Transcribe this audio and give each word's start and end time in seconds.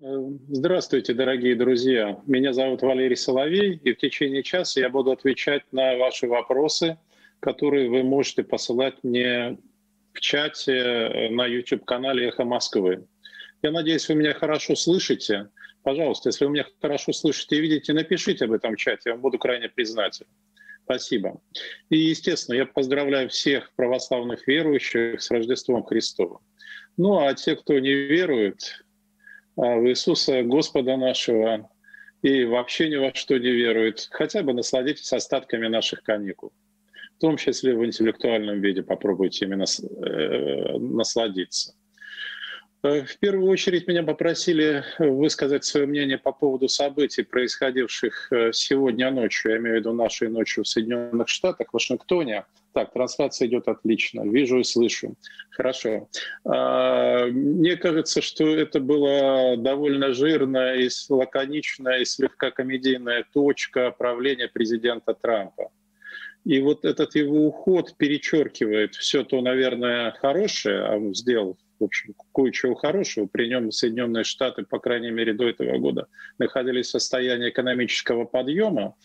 Здравствуйте, 0.00 1.12
дорогие 1.12 1.56
друзья. 1.56 2.22
Меня 2.24 2.52
зовут 2.52 2.82
Валерий 2.82 3.16
Соловей, 3.16 3.80
и 3.82 3.94
в 3.94 3.98
течение 3.98 4.44
часа 4.44 4.78
я 4.78 4.90
буду 4.90 5.10
отвечать 5.10 5.64
на 5.72 5.96
ваши 5.96 6.28
вопросы, 6.28 6.96
которые 7.40 7.90
вы 7.90 8.04
можете 8.04 8.44
посылать 8.44 9.02
мне 9.02 9.58
в 10.12 10.20
чате 10.20 10.72
э, 10.72 11.30
на 11.30 11.46
YouTube-канале 11.46 12.28
«Эхо 12.28 12.44
Москвы». 12.44 13.08
Я 13.62 13.72
надеюсь, 13.72 14.08
вы 14.08 14.14
меня 14.14 14.34
хорошо 14.34 14.76
слышите. 14.76 15.48
Пожалуйста, 15.82 16.28
если 16.28 16.44
вы 16.44 16.52
меня 16.52 16.66
хорошо 16.80 17.12
слышите 17.12 17.56
и 17.56 17.60
видите, 17.60 17.92
напишите 17.92 18.44
об 18.44 18.52
этом 18.52 18.74
в 18.74 18.76
чате, 18.76 19.02
я 19.06 19.12
вам 19.14 19.20
буду 19.20 19.36
крайне 19.36 19.68
признателен. 19.68 20.30
Спасибо. 20.84 21.40
И, 21.90 21.98
естественно, 21.98 22.54
я 22.54 22.66
поздравляю 22.66 23.30
всех 23.30 23.72
православных 23.74 24.46
верующих 24.46 25.20
с 25.20 25.28
Рождеством 25.32 25.82
Христовым. 25.82 26.38
Ну 26.96 27.18
а 27.18 27.34
те, 27.34 27.56
кто 27.56 27.78
не 27.80 27.92
верует, 27.92 28.84
в 29.58 29.88
Иисуса 29.88 30.42
Господа 30.44 30.96
нашего 30.96 31.68
и 32.22 32.44
вообще 32.44 32.88
ни 32.88 32.96
во 32.96 33.12
что 33.14 33.38
не 33.38 33.50
верует, 33.50 34.08
хотя 34.10 34.42
бы 34.42 34.52
насладитесь 34.52 35.12
остатками 35.12 35.66
наших 35.66 36.02
каникул. 36.02 36.52
В 37.16 37.20
том 37.20 37.36
числе 37.36 37.74
в 37.74 37.84
интеллектуальном 37.84 38.60
виде 38.60 38.82
попробуйте 38.82 39.46
именно 39.46 39.64
э, 39.64 40.78
насладиться. 40.78 41.74
Э, 42.84 43.02
в 43.02 43.18
первую 43.18 43.50
очередь 43.50 43.88
меня 43.88 44.04
попросили 44.04 44.84
высказать 45.00 45.64
свое 45.64 45.86
мнение 45.86 46.18
по 46.18 46.30
поводу 46.30 46.68
событий, 46.68 47.24
происходивших 47.24 48.32
э, 48.32 48.52
сегодня 48.52 49.10
ночью, 49.10 49.50
я 49.50 49.58
имею 49.58 49.76
в 49.76 49.78
виду 49.80 49.92
нашей 49.92 50.28
ночью 50.28 50.62
в 50.62 50.68
Соединенных 50.68 51.28
Штатах, 51.28 51.70
в 51.70 51.74
Вашингтоне. 51.74 52.44
Так, 52.72 52.92
трансляция 52.92 53.48
идет 53.48 53.66
отлично, 53.66 54.28
вижу 54.28 54.58
и 54.58 54.64
слышу. 54.64 55.16
Хорошо. 55.50 56.08
А, 56.44 57.26
мне 57.26 57.76
кажется, 57.76 58.20
что 58.20 58.46
это 58.46 58.80
была 58.80 59.56
довольно 59.56 60.12
жирная 60.12 60.76
и 60.76 60.88
лаконичная 61.08 62.00
и 62.00 62.04
слегка 62.04 62.50
комедийная 62.50 63.24
точка 63.32 63.90
правления 63.90 64.48
президента 64.48 65.14
Трампа. 65.14 65.70
И 66.44 66.60
вот 66.60 66.84
этот 66.84 67.14
его 67.14 67.46
уход 67.46 67.96
перечеркивает 67.96 68.94
все 68.94 69.24
то, 69.24 69.40
наверное, 69.40 70.12
хорошее, 70.12 70.84
а 70.84 70.96
он 70.96 71.14
сделал 71.14 71.58
в 71.78 71.84
общем, 71.84 72.14
кое-чего 72.34 72.74
хорошего. 72.74 73.26
При 73.26 73.48
нем 73.48 73.70
Соединенные 73.70 74.24
Штаты, 74.24 74.64
по 74.64 74.78
крайней 74.78 75.10
мере, 75.10 75.32
до 75.32 75.48
этого 75.48 75.78
года 75.78 76.08
находились 76.38 76.86
в 76.86 76.90
состоянии 76.90 77.50
экономического 77.50 78.24
подъема. 78.24 78.96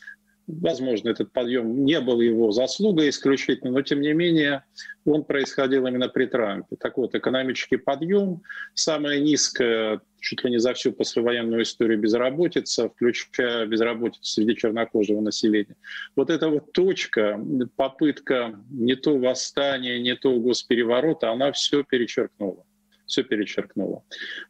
Возможно, 0.47 1.09
этот 1.09 1.31
подъем 1.31 1.85
не 1.85 2.01
был 2.01 2.19
его 2.19 2.51
заслугой 2.51 3.09
исключительно, 3.09 3.71
но 3.71 3.81
тем 3.81 4.01
не 4.01 4.11
менее 4.11 4.65
он 5.05 5.23
происходил 5.23 5.87
именно 5.87 6.09
при 6.09 6.25
Трампе. 6.25 6.75
Так 6.77 6.97
вот, 6.97 7.15
экономический 7.15 7.77
подъем, 7.77 8.41
самая 8.73 9.19
низкая 9.19 10.01
чуть 10.19 10.43
ли 10.43 10.51
не 10.51 10.59
за 10.59 10.73
всю 10.73 10.91
послевоенную 10.91 11.63
историю 11.63 11.99
безработица, 11.99 12.89
включая 12.89 13.65
безработицу 13.65 14.23
среди 14.23 14.55
чернокожего 14.55 15.21
населения. 15.21 15.75
Вот 16.15 16.29
эта 16.29 16.49
вот 16.49 16.73
точка, 16.73 17.39
попытка 17.75 18.59
не 18.69 18.95
то 18.95 19.17
восстания, 19.17 19.99
не 19.99 20.15
то 20.15 20.37
госпереворота, 20.39 21.31
она 21.31 21.51
все 21.53 21.83
перечеркнула 21.83 22.65
все 23.13 23.23
перечеркнуло. 23.23 24.03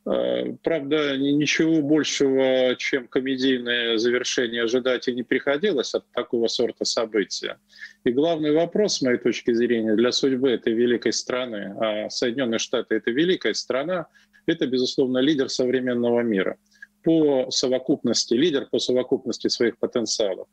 Э, 0.06 0.53
правда, 0.63 1.18
ничего 1.18 1.81
большего, 1.81 2.75
чем 2.78 3.07
комедийное 3.07 3.97
завершение 3.97 4.63
ожидать 4.63 5.07
и 5.09 5.13
не 5.13 5.24
приходилось 5.24 5.94
от 5.94 6.09
такого 6.12 6.47
сорта 6.47 6.85
события. 6.85 7.57
И 8.06 8.12
главный 8.12 8.53
вопрос, 8.53 8.97
с 8.97 9.01
моей 9.01 9.18
точки 9.18 9.53
зрения, 9.53 9.96
для 9.96 10.12
судьбы 10.12 10.51
этой 10.51 10.74
великой 10.74 11.12
страны, 11.12 11.75
а 11.79 12.09
Соединенные 12.09 12.59
Штаты— 12.59 12.96
это 12.97 13.12
великая 13.12 13.53
страна, 13.53 14.07
это, 14.46 14.66
безусловно, 14.66 15.18
лидер 15.19 15.50
современного 15.50 16.22
мира 16.22 16.57
по 17.03 17.50
совокупности, 17.52 18.34
лидер 18.34 18.68
по 18.72 18.80
совокупности 18.80 19.47
своих 19.47 19.78
потенциалов. 19.78 20.47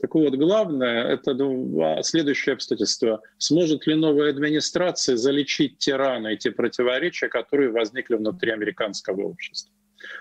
Так 0.00 0.14
вот, 0.14 0.34
главное— 0.34 1.04
это 1.08 2.02
следующее 2.02 2.54
обстоятельство. 2.54 3.20
Сможет 3.38 3.86
ли 3.86 3.94
новая 3.94 4.30
администрация 4.30 5.16
залечить 5.16 5.78
те 5.78 5.96
раны 5.96 6.34
и 6.34 6.36
те 6.36 6.50
противоречия, 6.50 7.28
которые 7.28 7.70
возникли 7.70 8.16
внутри 8.16 8.50
американского 8.50 9.22
общества? 9.22 9.72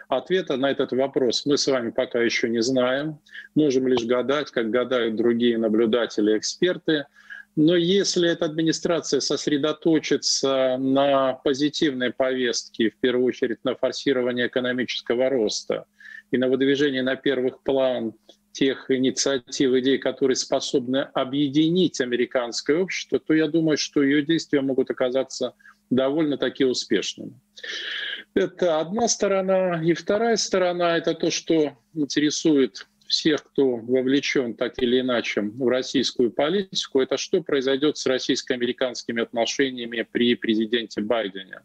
Ответа 0.07 0.57
на 0.57 0.71
этот 0.71 0.91
вопрос 0.91 1.45
мы 1.45 1.57
с 1.57 1.67
вами 1.67 1.89
пока 1.91 2.21
еще 2.21 2.49
не 2.49 2.61
знаем. 2.61 3.19
Можем 3.55 3.87
лишь 3.87 4.05
гадать, 4.05 4.51
как 4.51 4.69
гадают 4.69 5.15
другие 5.15 5.57
наблюдатели, 5.57 6.37
эксперты. 6.37 7.05
Но 7.55 7.75
если 7.75 8.29
эта 8.29 8.45
администрация 8.45 9.19
сосредоточится 9.19 10.77
на 10.77 11.33
позитивной 11.33 12.11
повестке, 12.11 12.89
в 12.89 12.97
первую 12.97 13.27
очередь 13.27 13.63
на 13.63 13.75
форсировании 13.75 14.47
экономического 14.47 15.29
роста 15.29 15.85
и 16.31 16.37
на 16.37 16.47
выдвижении 16.47 17.01
на 17.01 17.15
первых 17.15 17.61
план 17.61 18.13
тех 18.53 18.89
инициатив, 18.89 19.73
идей, 19.73 19.97
которые 19.97 20.35
способны 20.35 21.07
объединить 21.13 22.01
американское 22.01 22.77
общество, 22.77 23.19
то 23.19 23.33
я 23.33 23.47
думаю, 23.47 23.77
что 23.77 24.01
ее 24.03 24.23
действия 24.23 24.61
могут 24.61 24.89
оказаться 24.89 25.53
довольно-таки 25.89 26.65
успешными. 26.65 27.39
Это 28.33 28.79
одна 28.79 29.07
сторона. 29.07 29.81
И 29.83 29.93
вторая 29.93 30.37
сторона— 30.37 30.97
это 30.99 31.13
то, 31.13 31.29
что 31.29 31.77
интересует 31.93 32.87
всех, 33.13 33.43
кто 33.43 33.77
вовлечен 33.77 34.55
так 34.55 34.81
или 34.81 34.99
иначе 34.99 35.41
в 35.41 35.67
российскую 35.67 36.31
политику, 36.31 36.99
это 36.99 37.15
что 37.17 37.43
произойдет 37.43 37.97
с 37.97 38.07
российско-американскими 38.07 39.21
отношениями 39.21 40.05
при 40.11 40.35
президенте 40.35 41.01
Байдене. 41.01 41.59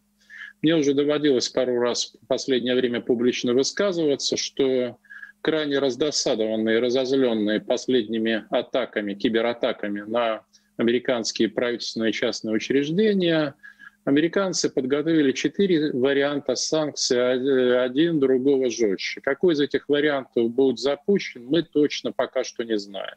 Мне 0.61 0.77
уже 0.77 0.93
доводилось 0.93 1.49
пару 1.49 1.79
раз 1.81 2.15
в 2.21 2.27
последнее 2.27 2.75
время 2.75 3.01
публично 3.01 3.55
высказываться, 3.55 4.37
что 4.37 4.99
крайне 5.41 5.79
раздосадованные 5.79 6.81
разозленные 6.81 7.61
последними 7.61 8.45
атаками, 8.51 9.15
кибератаками 9.15 10.01
на 10.01 10.45
американские 10.77 11.49
правительственные 11.49 12.11
и 12.11 12.13
частные 12.13 12.55
учреждения, 12.55 13.55
американцы 14.05 14.71
подготовили 14.71 15.33
четыре 15.33 15.93
варианта 15.93 16.55
санкций, 16.55 17.83
один 17.83 18.21
другого 18.21 18.71
жестче. 18.71 19.21
Какой 19.21 19.55
из 19.55 19.61
этих 19.61 19.89
вариантов 19.89 20.51
будет 20.51 20.79
запущен, 20.79 21.45
мы 21.45 21.63
точно 21.63 22.13
пока 22.13 22.45
что 22.45 22.65
не 22.65 22.79
знаем. 22.79 23.17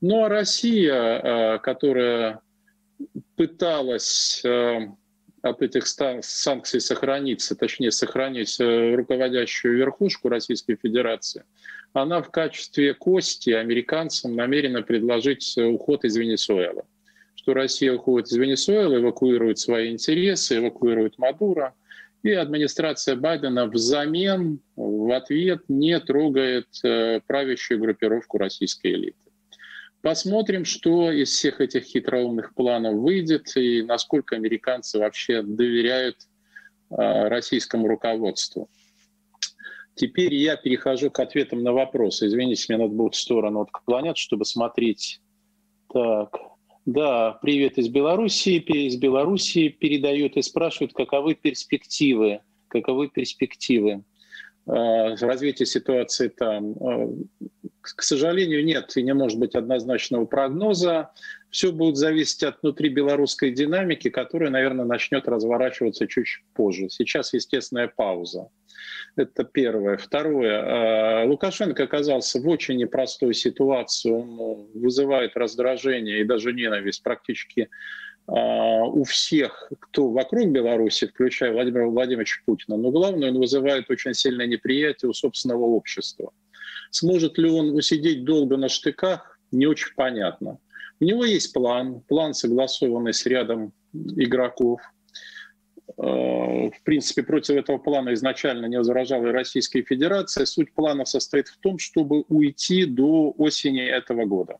Ну 0.00 0.24
а 0.24 0.28
Россия, 0.28 0.94
э, 0.94 1.58
которая 1.60 2.40
пыталась 3.36 4.42
э, 4.44 4.88
от 5.42 5.62
этих 5.62 5.86
санкций 5.86 6.80
сохраниться, 6.80 7.54
точнее 7.54 7.90
сохранить 7.90 8.58
э, 8.60 8.94
руководящую 8.94 9.76
верхушку 9.76 10.28
Российской 10.28 10.76
Федерации, 10.76 11.44
она 11.92 12.22
в 12.22 12.30
качестве 12.30 12.94
кости 12.94 13.50
американцам 13.50 14.34
намерена 14.34 14.82
предложить 14.82 15.56
э, 15.56 15.64
уход 15.64 16.04
из 16.04 16.16
Венесуэлы. 16.16 16.84
Что 17.44 17.52
Россия 17.52 17.92
уходит 17.92 18.28
из 18.28 18.38
Венесуэлы, 18.38 19.00
эвакуирует 19.00 19.58
свои 19.58 19.92
интересы, 19.92 20.56
эвакуирует 20.56 21.18
Мадуро, 21.18 21.74
и 22.22 22.30
администрация 22.32 23.16
Байдена 23.16 23.66
взамен, 23.66 24.60
в 24.76 25.14
ответ 25.14 25.60
не 25.68 26.00
трогает 26.00 26.68
э, 26.82 27.20
правящую 27.26 27.80
группировку 27.80 28.38
российской 28.38 28.92
элиты. 28.92 29.18
Посмотрим, 30.00 30.64
что 30.64 31.12
из 31.12 31.32
всех 31.32 31.60
этих 31.60 31.82
хитроумных 31.82 32.54
планов 32.54 32.94
выйдет 32.94 33.54
и 33.58 33.82
насколько 33.82 34.36
американцы 34.36 34.98
вообще 34.98 35.42
доверяют 35.42 36.16
э, 36.88 37.28
российскому 37.28 37.88
руководству. 37.88 38.70
Теперь 39.96 40.32
я 40.34 40.56
перехожу 40.56 41.10
к 41.10 41.20
ответам 41.20 41.62
на 41.62 41.74
вопросы. 41.74 42.26
Извините, 42.26 42.64
мне 42.70 42.78
надо 42.78 42.94
будет 42.94 43.16
в 43.16 43.20
сторону 43.20 43.60
отклонять, 43.60 44.16
чтобы 44.16 44.46
смотреть. 44.46 45.20
Так, 45.92 46.53
да, 46.86 47.38
привет 47.40 47.78
из 47.78 47.88
Белоруссии. 47.88 48.58
Из 48.58 48.96
Белоруссии 48.96 49.68
передают 49.68 50.36
и 50.36 50.42
спрашивают, 50.42 50.92
каковы 50.92 51.34
перспективы, 51.34 52.40
каковы 52.68 53.08
перспективы 53.08 54.04
э, 54.66 55.14
развития 55.20 55.64
ситуации 55.64 56.28
там. 56.28 56.72
Э, 56.72 57.08
к 57.80 58.02
сожалению, 58.02 58.64
нет 58.64 58.96
и 58.96 59.02
не 59.02 59.14
может 59.14 59.38
быть 59.38 59.54
однозначного 59.54 60.26
прогноза. 60.26 61.10
Все 61.54 61.70
будет 61.70 61.96
зависеть 61.96 62.42
от 62.42 62.60
внутри 62.60 62.88
белорусской 62.88 63.52
динамики, 63.52 64.10
которая, 64.10 64.50
наверное, 64.50 64.84
начнет 64.84 65.28
разворачиваться 65.28 66.08
чуть 66.08 66.26
позже. 66.52 66.88
Сейчас 66.90 67.32
естественная 67.32 67.86
пауза. 67.86 68.48
Это 69.14 69.44
первое. 69.44 69.96
Второе. 69.96 71.22
А, 71.22 71.24
Лукашенко 71.24 71.84
оказался 71.84 72.40
в 72.40 72.48
очень 72.48 72.76
непростой 72.78 73.34
ситуации. 73.34 74.10
Он 74.10 74.34
ну, 74.34 74.70
вызывает 74.74 75.36
раздражение 75.36 76.22
и 76.22 76.24
даже 76.24 76.52
ненависть 76.52 77.04
практически 77.04 77.68
а, 78.26 78.82
у 78.86 79.04
всех, 79.04 79.70
кто 79.78 80.10
вокруг 80.10 80.48
Беларуси, 80.48 81.06
включая 81.06 81.52
Владимира 81.52 81.86
Владимировича 81.86 82.40
Путина. 82.46 82.76
Но 82.76 82.90
главное, 82.90 83.30
он 83.30 83.38
вызывает 83.38 83.88
очень 83.90 84.14
сильное 84.14 84.48
неприятие 84.48 85.08
у 85.08 85.12
собственного 85.12 85.66
общества. 85.66 86.32
Сможет 86.90 87.38
ли 87.38 87.48
он 87.48 87.76
усидеть 87.76 88.24
долго 88.24 88.56
на 88.56 88.68
штыках, 88.68 89.38
не 89.52 89.66
очень 89.68 89.94
понятно. 89.94 90.58
У 91.00 91.04
него 91.04 91.24
есть 91.24 91.52
план, 91.52 92.00
план, 92.08 92.34
согласованный 92.34 93.12
с 93.12 93.26
рядом 93.26 93.72
игроков. 93.92 94.80
в 95.96 96.72
принципе, 96.84 97.22
против 97.22 97.56
этого 97.56 97.78
плана 97.78 98.14
изначально 98.14 98.66
не 98.66 98.78
возражала 98.78 99.26
и 99.26 99.32
Российская 99.32 99.82
Федерация. 99.82 100.46
Суть 100.46 100.72
плана 100.72 101.04
состоит 101.04 101.48
в 101.48 101.58
том, 101.58 101.78
чтобы 101.78 102.24
уйти 102.28 102.84
до 102.84 103.34
осени 103.36 103.82
этого 103.82 104.24
года 104.24 104.58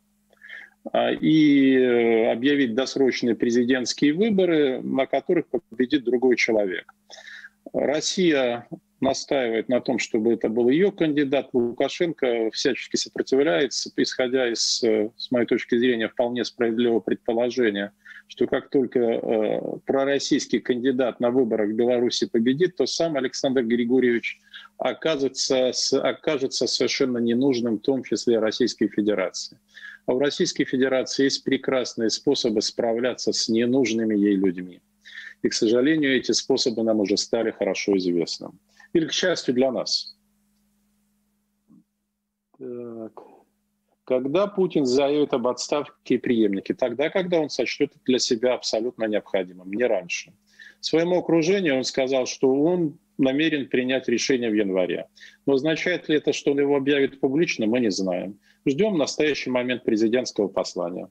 а, 0.92 1.12
и 1.12 1.76
э, 1.76 2.30
объявить 2.30 2.74
досрочные 2.74 3.34
президентские 3.34 4.12
выборы, 4.12 4.82
на 4.82 5.06
которых 5.06 5.46
победит 5.48 6.04
другой 6.04 6.36
человек. 6.36 6.84
Россия 7.72 8.68
настаивает 9.04 9.68
на 9.68 9.80
том, 9.80 9.98
чтобы 9.98 10.32
это 10.32 10.48
был 10.48 10.68
ее 10.68 10.90
кандидат. 10.90 11.50
Лукашенко 11.52 12.50
всячески 12.52 12.96
сопротивляется, 12.96 13.90
исходя 13.96 14.50
из, 14.50 14.82
э, 14.82 15.10
с 15.16 15.30
моей 15.30 15.46
точки 15.46 15.76
зрения, 15.76 16.08
вполне 16.08 16.44
справедливого 16.44 17.00
предположения, 17.00 17.92
что 18.26 18.46
как 18.46 18.70
только 18.70 18.98
э, 18.98 19.60
пророссийский 19.86 20.60
кандидат 20.60 21.20
на 21.20 21.30
выборах 21.30 21.68
в 21.68 21.74
Беларуси 21.74 22.26
победит, 22.26 22.76
то 22.76 22.86
сам 22.86 23.16
Александр 23.16 23.62
Григорьевич 23.62 24.40
окажется, 24.78 25.72
окажется 26.02 26.66
совершенно 26.66 27.18
ненужным, 27.18 27.76
в 27.76 27.82
том 27.82 28.02
числе 28.02 28.38
Российской 28.38 28.88
Федерации. 28.88 29.58
А 30.06 30.14
у 30.14 30.18
Российской 30.18 30.64
Федерации 30.64 31.24
есть 31.24 31.44
прекрасные 31.44 32.10
способы 32.10 32.60
справляться 32.60 33.32
с 33.32 33.48
ненужными 33.48 34.16
ей 34.16 34.36
людьми. 34.36 34.80
И, 35.42 35.48
к 35.48 35.54
сожалению, 35.54 36.16
эти 36.16 36.32
способы 36.32 36.82
нам 36.82 37.00
уже 37.00 37.16
стали 37.16 37.50
хорошо 37.50 37.96
известны. 37.98 38.48
Или, 38.94 39.06
к 39.06 39.12
счастью 39.12 39.54
для 39.54 39.70
нас. 39.70 40.16
Так. 42.58 43.22
Когда 44.04 44.46
Путин 44.46 44.86
заявит 44.86 45.32
об 45.32 45.46
отставке 45.48 46.18
преемники? 46.18 46.74
Тогда, 46.74 47.10
когда 47.10 47.40
он 47.40 47.48
сочтет 47.48 47.90
это 47.90 48.00
для 48.04 48.18
себя 48.18 48.54
абсолютно 48.54 49.04
необходимым, 49.04 49.72
не 49.72 49.84
раньше. 49.84 50.32
Своему 50.80 51.18
окружению 51.18 51.76
он 51.76 51.84
сказал, 51.84 52.26
что 52.26 52.54
он 52.54 52.98
намерен 53.16 53.68
принять 53.68 54.08
решение 54.08 54.50
в 54.50 54.54
январе. 54.54 55.08
Но 55.46 55.54
означает 55.54 56.08
ли 56.08 56.16
это, 56.16 56.32
что 56.32 56.52
он 56.52 56.60
его 56.60 56.76
объявит 56.76 57.20
публично, 57.20 57.66
мы 57.66 57.80
не 57.80 57.90
знаем. 57.90 58.38
Ждем 58.66 58.98
настоящий 58.98 59.50
момент 59.50 59.84
президентского 59.84 60.48
послания. 60.48 61.10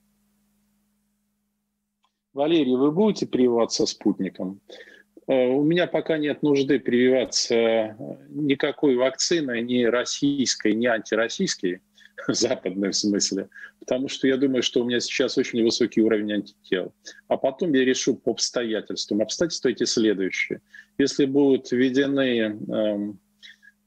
Валерий, 2.33 2.75
вы 2.75 2.91
будете 2.91 3.25
прививаться 3.25 3.85
спутником? 3.85 4.61
Э, 5.27 5.47
у 5.47 5.63
меня 5.63 5.87
пока 5.87 6.17
нет 6.17 6.43
нужды 6.43 6.79
прививаться 6.79 7.55
э, 7.55 7.95
никакой 8.29 8.95
вакциной, 8.95 9.61
ни 9.61 9.83
российской, 9.83 10.73
ни 10.73 10.85
антироссийской, 10.85 11.81
западной 12.27 12.91
в 12.91 12.95
смысле, 12.95 13.49
потому 13.79 14.07
что 14.07 14.27
я 14.27 14.37
думаю, 14.37 14.63
что 14.63 14.81
у 14.81 14.85
меня 14.85 14.99
сейчас 14.99 15.37
очень 15.37 15.63
высокий 15.63 16.01
уровень 16.01 16.33
антител. 16.33 16.93
А 17.27 17.37
потом 17.37 17.73
я 17.73 17.85
решу 17.85 18.15
по 18.15 18.31
обстоятельствам. 18.31 19.21
Обстоятельства 19.21 19.69
эти 19.69 19.83
следующие. 19.85 20.61
Если 20.97 21.25
будут 21.25 21.71
введены 21.71 22.59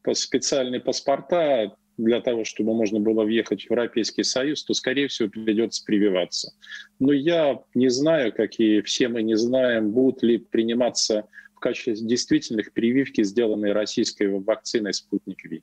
э, 0.06 0.14
специальные 0.14 0.80
паспорта, 0.80 1.76
для 1.96 2.20
того, 2.20 2.44
чтобы 2.44 2.74
можно 2.74 3.00
было 3.00 3.24
въехать 3.24 3.62
в 3.62 3.70
Европейский 3.70 4.22
Союз, 4.22 4.64
то, 4.64 4.74
скорее 4.74 5.08
всего, 5.08 5.28
придется 5.28 5.84
прививаться. 5.84 6.52
Но 6.98 7.12
я 7.12 7.62
не 7.74 7.88
знаю, 7.88 8.32
какие 8.32 8.80
все 8.82 9.08
мы 9.08 9.22
не 9.22 9.36
знаем, 9.36 9.92
будут 9.92 10.22
ли 10.22 10.38
приниматься 10.38 11.26
в 11.54 11.60
качестве 11.60 11.94
действительных 11.94 12.72
прививки, 12.72 13.22
сделанные 13.22 13.72
российской 13.72 14.28
вакциной 14.28 14.92
«Спутник 14.92 15.44
Ви». 15.44 15.62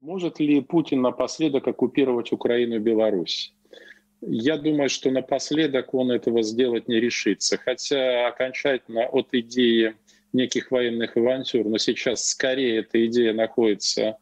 Может 0.00 0.38
ли 0.38 0.60
Путин 0.60 1.02
напоследок 1.02 1.66
оккупировать 1.66 2.32
Украину 2.32 2.76
и 2.76 2.78
Беларусь? 2.78 3.52
Я 4.20 4.56
думаю, 4.56 4.88
что 4.88 5.10
напоследок 5.10 5.92
он 5.94 6.12
этого 6.12 6.42
сделать 6.42 6.88
не 6.88 7.00
решится. 7.00 7.58
Хотя 7.58 8.28
окончательно 8.28 9.06
от 9.06 9.28
идеи 9.32 9.96
неких 10.32 10.70
военных 10.70 11.16
авантюр, 11.16 11.66
но 11.66 11.78
сейчас 11.78 12.24
скорее 12.24 12.80
эта 12.80 13.04
идея 13.06 13.32
находится 13.32 14.18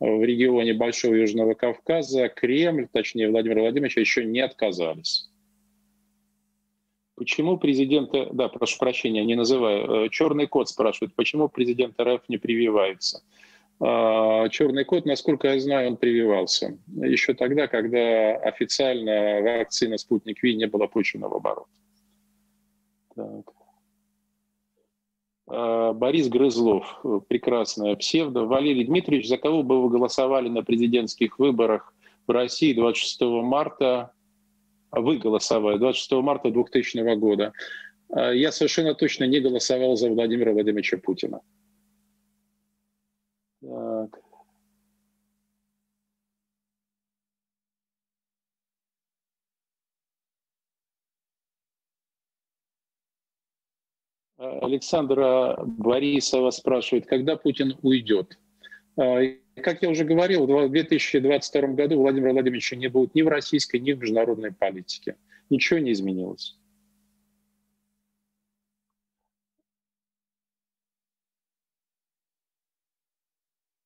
в 0.00 0.22
регионе 0.22 0.74
Большого 0.74 1.14
Южного 1.14 1.54
Кавказа. 1.54 2.28
Кремль, 2.28 2.88
точнее 2.92 3.30
Владимир 3.30 3.60
Владимирович, 3.60 3.96
еще 3.96 4.24
не 4.24 4.40
отказались. 4.40 5.30
Почему 7.16 7.58
президент, 7.58 8.10
да, 8.32 8.48
прошу 8.48 8.78
прощения, 8.78 9.24
не 9.24 9.36
называю, 9.36 10.06
э, 10.06 10.08
черный 10.10 10.48
кот 10.48 10.68
спрашивает, 10.68 11.14
почему 11.14 11.48
президент 11.48 11.98
РФ 12.00 12.22
не 12.28 12.38
прививается? 12.38 13.22
А, 13.80 14.48
черный 14.48 14.84
кот, 14.84 15.06
насколько 15.06 15.48
я 15.48 15.60
знаю, 15.60 15.90
он 15.90 15.96
прививался. 15.96 16.76
Еще 16.96 17.34
тогда, 17.34 17.68
когда 17.68 18.36
официально 18.36 19.40
вакцина 19.40 19.96
«Спутник 19.98 20.42
Ви» 20.42 20.56
не 20.56 20.66
была 20.66 20.88
пущена 20.88 21.28
в 21.28 21.34
оборот. 21.34 21.68
Так. 23.14 23.53
А, 25.46 25.92
Борис 25.92 26.28
Грызлов, 26.28 27.00
прекрасная 27.28 27.96
псевдо. 27.96 28.44
Валерий 28.44 28.84
Дмитриевич, 28.84 29.28
за 29.28 29.36
кого 29.36 29.62
бы 29.62 29.82
вы 29.82 29.90
голосовали 29.90 30.48
на 30.48 30.62
президентских 30.62 31.38
выборах 31.38 31.94
в 32.26 32.30
России 32.30 32.72
26 32.72 33.20
марта? 33.42 34.12
Вы 34.90 35.18
голосовали 35.18 35.78
26 35.78 36.12
марта 36.22 36.50
2000 36.50 37.16
года. 37.16 37.52
А, 38.10 38.32
я 38.32 38.52
совершенно 38.52 38.94
точно 38.94 39.24
не 39.24 39.40
голосовал 39.40 39.96
за 39.96 40.10
Владимира 40.10 40.52
Владимировича 40.52 40.98
Путина. 40.98 41.40
Так. 43.60 44.24
Александра 54.60 55.56
Борисова 55.64 56.50
спрашивает, 56.50 57.06
когда 57.06 57.36
Путин 57.36 57.76
уйдет. 57.82 58.38
А, 58.96 59.20
как 59.56 59.82
я 59.82 59.90
уже 59.90 60.04
говорил, 60.04 60.46
в 60.46 60.68
2022 60.68 61.68
году 61.68 62.00
Владимир 62.00 62.32
Владимирович 62.32 62.72
не 62.72 62.88
будет 62.88 63.14
ни 63.14 63.22
в 63.22 63.28
российской, 63.28 63.78
ни 63.78 63.92
в 63.92 63.98
международной 63.98 64.52
политике. 64.52 65.16
Ничего 65.50 65.78
не 65.78 65.92
изменилось. 65.92 66.58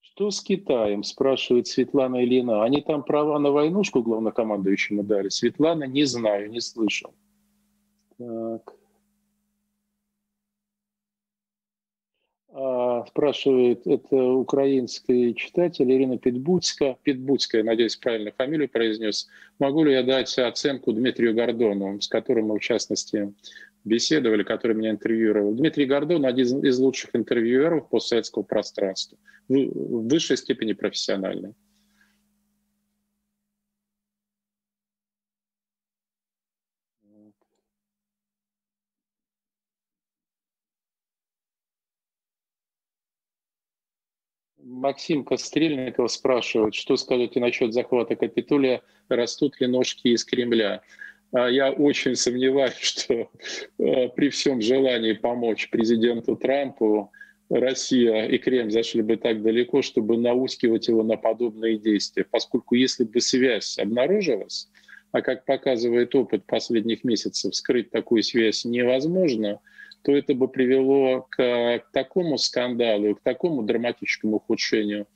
Что 0.00 0.30
с 0.32 0.40
Китаем, 0.40 1.04
спрашивает 1.04 1.68
Светлана 1.68 2.24
Ильина. 2.24 2.64
Они 2.64 2.82
там 2.82 3.04
права 3.04 3.38
на 3.38 3.50
войнушку 3.50 4.02
главнокомандующему 4.02 5.04
дали? 5.04 5.28
Светлана, 5.28 5.84
не 5.84 6.04
знаю, 6.04 6.50
не 6.50 6.60
слышал. 6.60 7.14
Так. 8.16 8.77
Спрашивает, 13.06 13.86
это 13.86 14.16
украинский 14.16 15.34
читатель 15.34 15.90
Ирина 15.90 16.18
Питбудская, 16.18 16.96
Питбудская, 17.02 17.62
надеюсь, 17.62 17.96
правильно 17.96 18.32
фамилию 18.36 18.68
произнес. 18.68 19.28
Могу 19.58 19.84
ли 19.84 19.92
я 19.92 20.02
дать 20.02 20.38
оценку 20.38 20.92
Дмитрию 20.92 21.34
Гордону, 21.34 22.00
с 22.00 22.08
которым 22.08 22.46
мы, 22.46 22.58
в 22.58 22.62
частности, 22.62 23.32
беседовали, 23.84 24.42
который 24.42 24.76
меня 24.76 24.90
интервьюировал. 24.90 25.54
Дмитрий 25.54 25.86
Гордон– 25.86 26.24
один 26.26 26.64
из 26.64 26.78
лучших 26.78 27.10
интервьюеров 27.14 27.88
постсоветского 27.88 28.42
пространства, 28.42 29.18
в 29.48 30.08
высшей 30.08 30.36
степени 30.36 30.72
профессиональный. 30.72 31.54
Максим 44.78 45.24
Кострельников 45.24 46.10
спрашивает, 46.10 46.74
что 46.74 46.96
скажете 46.96 47.40
насчет 47.40 47.72
захвата 47.72 48.16
Капитолия, 48.16 48.82
растут 49.08 49.60
ли 49.60 49.66
ножки 49.66 50.08
из 50.08 50.24
Кремля? 50.24 50.82
А 51.32 51.48
я 51.48 51.70
очень 51.72 52.14
сомневаюсь, 52.14 52.74
что 52.80 53.30
э, 53.78 54.08
при 54.08 54.30
всем 54.30 54.62
желании 54.62 55.12
помочь 55.12 55.68
президенту 55.70 56.36
Трампу 56.36 57.10
Россия 57.50 58.26
и 58.26 58.38
Кремль 58.38 58.70
зашли 58.70 59.02
бы 59.02 59.16
так 59.16 59.42
далеко, 59.42 59.82
чтобы 59.82 60.16
наускивать 60.16 60.88
его 60.88 61.02
на 61.02 61.16
подобные 61.16 61.78
действия. 61.78 62.24
Поскольку 62.24 62.74
если 62.74 63.04
бы 63.04 63.20
связь 63.20 63.78
обнаружилась, 63.78 64.68
а 65.12 65.22
как 65.22 65.44
показывает 65.44 66.14
опыт 66.14 66.44
последних 66.46 67.04
месяцев, 67.04 67.54
скрыть 67.54 67.90
такую 67.90 68.22
связь 68.22 68.64
невозможно– 68.64 69.60
то 70.02 70.12
это 70.12 70.34
бы 70.34 70.48
привело 70.48 71.26
к, 71.30 71.36
к 71.36 71.90
такому 71.92 72.38
скандалу, 72.38 73.14
к 73.16 73.20
такому 73.20 73.62
драматическому 73.62 74.36
ухудшению 74.36 75.06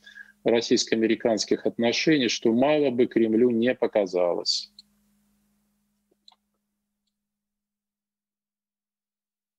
российско-американских 0.44 1.66
отношений, 1.66 2.28
что 2.28 2.52
мало 2.52 2.90
бы 2.90 3.06
Кремлю 3.06 3.50
не 3.50 3.74
показалось. 3.74 4.72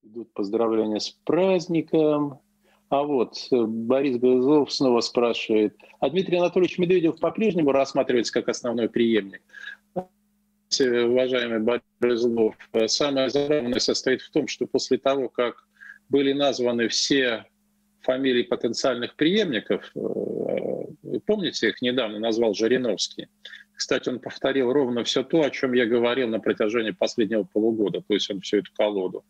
Идут 0.03 0.33
поздравления 0.33 0.99
с 0.99 1.09
праздником. 1.09 2.39
А 2.89 3.01
вот 3.01 3.47
Борис 3.49 4.17
Глазов 4.17 4.71
снова 4.71 4.99
спрашивает, 4.99 5.75
а 5.99 6.11
Дмитрий 6.11 6.37
Анатольевич 6.37 6.77
Медведев 6.77 7.19
по-прежнему 7.19 7.71
рассматривается 7.71 8.31
как 8.33 8.49
основной 8.49 8.87
преемник? 8.87 9.41
Знаете, 10.73 11.01
уважаемый 11.05 11.59
Борис 11.59 12.19
Злов, 12.19 12.55
самое 12.87 13.29
забавное 13.29 13.79
состоит 13.79 14.21
в 14.21 14.31
том, 14.31 14.47
что 14.47 14.65
после 14.65 14.97
того, 14.97 15.29
как 15.29 15.67
были 16.09 16.33
названы 16.33 16.87
все 16.87 17.45
фамилии 18.01 18.43
потенциальных 18.43 19.15
преемников, 19.15 19.91
э, 19.95 21.19
помните, 21.25 21.69
их 21.69 21.81
недавно 21.81 22.19
назвал 22.19 22.53
Жириновский, 22.53 23.27
кстати, 23.73 24.09
он 24.09 24.19
повторил 24.19 24.71
ровно 24.71 25.03
все 25.03 25.23
то, 25.23 25.43
о 25.43 25.49
чем 25.49 25.73
я 25.73 25.85
говорил 25.85 26.27
на 26.27 26.39
протяжении 26.39 26.91
последнего 26.91 27.43
полугода, 27.43 28.01
то 28.01 28.13
есть 28.13 28.29
он 28.29 28.41
всю 28.41 28.57
эту 28.57 28.71
колоду. 28.75 29.25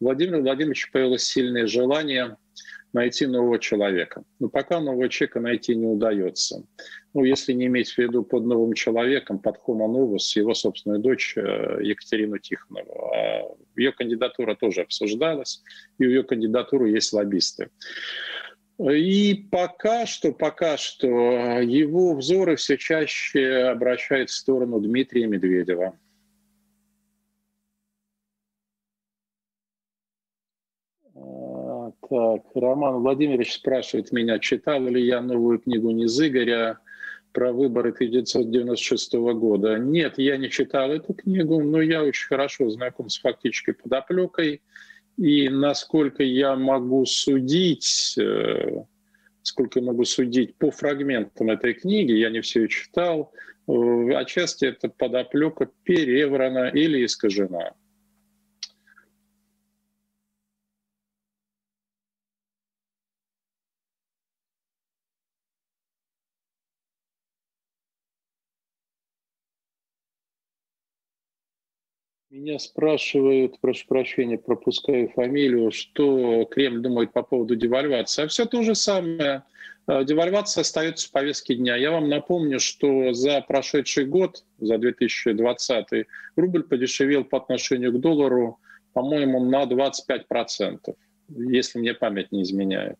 У 0.00 0.04
Владимира 0.04 0.40
Владимировича 0.40 0.88
появилось 0.92 1.24
сильное 1.24 1.66
желание 1.66 2.36
найти 2.92 3.26
нового 3.26 3.58
человека. 3.58 4.24
Но 4.38 4.48
пока 4.48 4.80
нового 4.80 5.08
человека 5.08 5.40
найти 5.40 5.74
не 5.74 5.86
удается. 5.86 6.64
Ну, 7.14 7.24
если 7.24 7.52
не 7.52 7.66
иметь 7.66 7.90
в 7.90 7.98
виду 7.98 8.22
под 8.22 8.44
новым 8.44 8.74
человеком, 8.74 9.38
под 9.38 9.56
Homo 9.66 9.86
Novus, 9.86 10.36
его 10.36 10.54
собственную 10.54 11.00
дочь 11.00 11.34
э, 11.36 11.78
Екатерину 11.82 12.38
Тихонову. 12.38 13.10
А 13.14 13.42
ее 13.76 13.92
кандидатура 13.92 14.54
тоже 14.54 14.82
обсуждалась, 14.82 15.62
и 15.98 16.06
у 16.06 16.08
ее 16.08 16.22
кандидатуры 16.22 16.90
есть 16.90 17.12
лоббисты. 17.12 17.70
И 18.80 19.46
пока 19.50 20.06
что, 20.06 20.32
пока 20.32 20.76
что 20.76 21.08
его 21.60 22.14
взоры 22.14 22.54
все 22.54 22.76
чаще 22.76 23.64
обращают 23.64 24.30
в 24.30 24.34
сторону 24.34 24.80
Дмитрия 24.80 25.26
Медведева. 25.26 25.98
Так, 32.08 32.42
Роман 32.54 33.02
Владимирович 33.02 33.54
спрашивает 33.54 34.12
меня, 34.12 34.38
читал 34.38 34.82
ли 34.82 35.04
я 35.04 35.20
новую 35.20 35.58
книгу 35.58 35.90
Низыгоря 35.90 36.78
про 37.32 37.52
выборы 37.52 37.90
1996 37.90 39.14
года. 39.14 39.78
Нет, 39.78 40.14
я 40.16 40.36
не 40.36 40.50
читал 40.50 40.90
эту 40.90 41.14
книгу, 41.14 41.62
но 41.62 41.80
я 41.80 42.02
очень 42.02 42.26
хорошо 42.26 42.70
знаком 42.70 43.08
с 43.08 43.18
фактической 43.18 43.72
подоплекой. 43.72 44.62
И 45.16 45.48
насколько 45.48 46.22
я 46.22 46.56
могу 46.56 47.04
судить, 47.04 48.16
э, 48.18 48.84
сколько 49.42 49.80
я 49.80 49.86
могу 49.86 50.04
судить 50.04 50.56
по 50.56 50.70
фрагментам 50.70 51.50
этой 51.50 51.74
книги, 51.74 52.12
я 52.12 52.30
не 52.30 52.40
все 52.40 52.68
читал, 52.68 53.32
э, 53.66 54.12
отчасти 54.14 54.66
эта 54.66 54.88
подоплека 54.88 55.68
переврана 55.82 56.68
или 56.68 57.04
искажена. 57.04 57.72
Меня 72.38 72.60
спрашивают, 72.60 73.58
прошу 73.60 73.84
прощения, 73.88 74.38
пропускаю 74.38 75.08
фамилию, 75.08 75.72
что 75.72 76.44
Кремль 76.44 76.80
думает 76.80 77.12
по 77.12 77.24
поводу 77.24 77.56
девальвации. 77.56 78.22
А 78.22 78.28
все 78.28 78.46
то 78.46 78.62
же 78.62 78.76
самое. 78.76 79.42
А, 79.88 80.04
девальвация 80.04 80.60
остается 80.60 81.08
в 81.08 81.10
повестке 81.10 81.56
дня. 81.56 81.74
Я 81.74 81.90
вам 81.90 82.08
напомню, 82.08 82.60
что 82.60 83.12
за 83.12 83.40
прошедший 83.40 84.04
год, 84.04 84.44
за 84.60 84.78
2020, 84.78 86.06
рубль 86.36 86.62
подешевел 86.62 87.24
по 87.24 87.38
отношению 87.38 87.92
к 87.92 88.00
доллару, 88.00 88.60
по-моему, 88.92 89.44
на 89.44 89.64
25%, 89.64 90.94
если 91.28 91.80
мне 91.80 91.92
память 91.92 92.30
не 92.30 92.42
изменяет. 92.42 92.98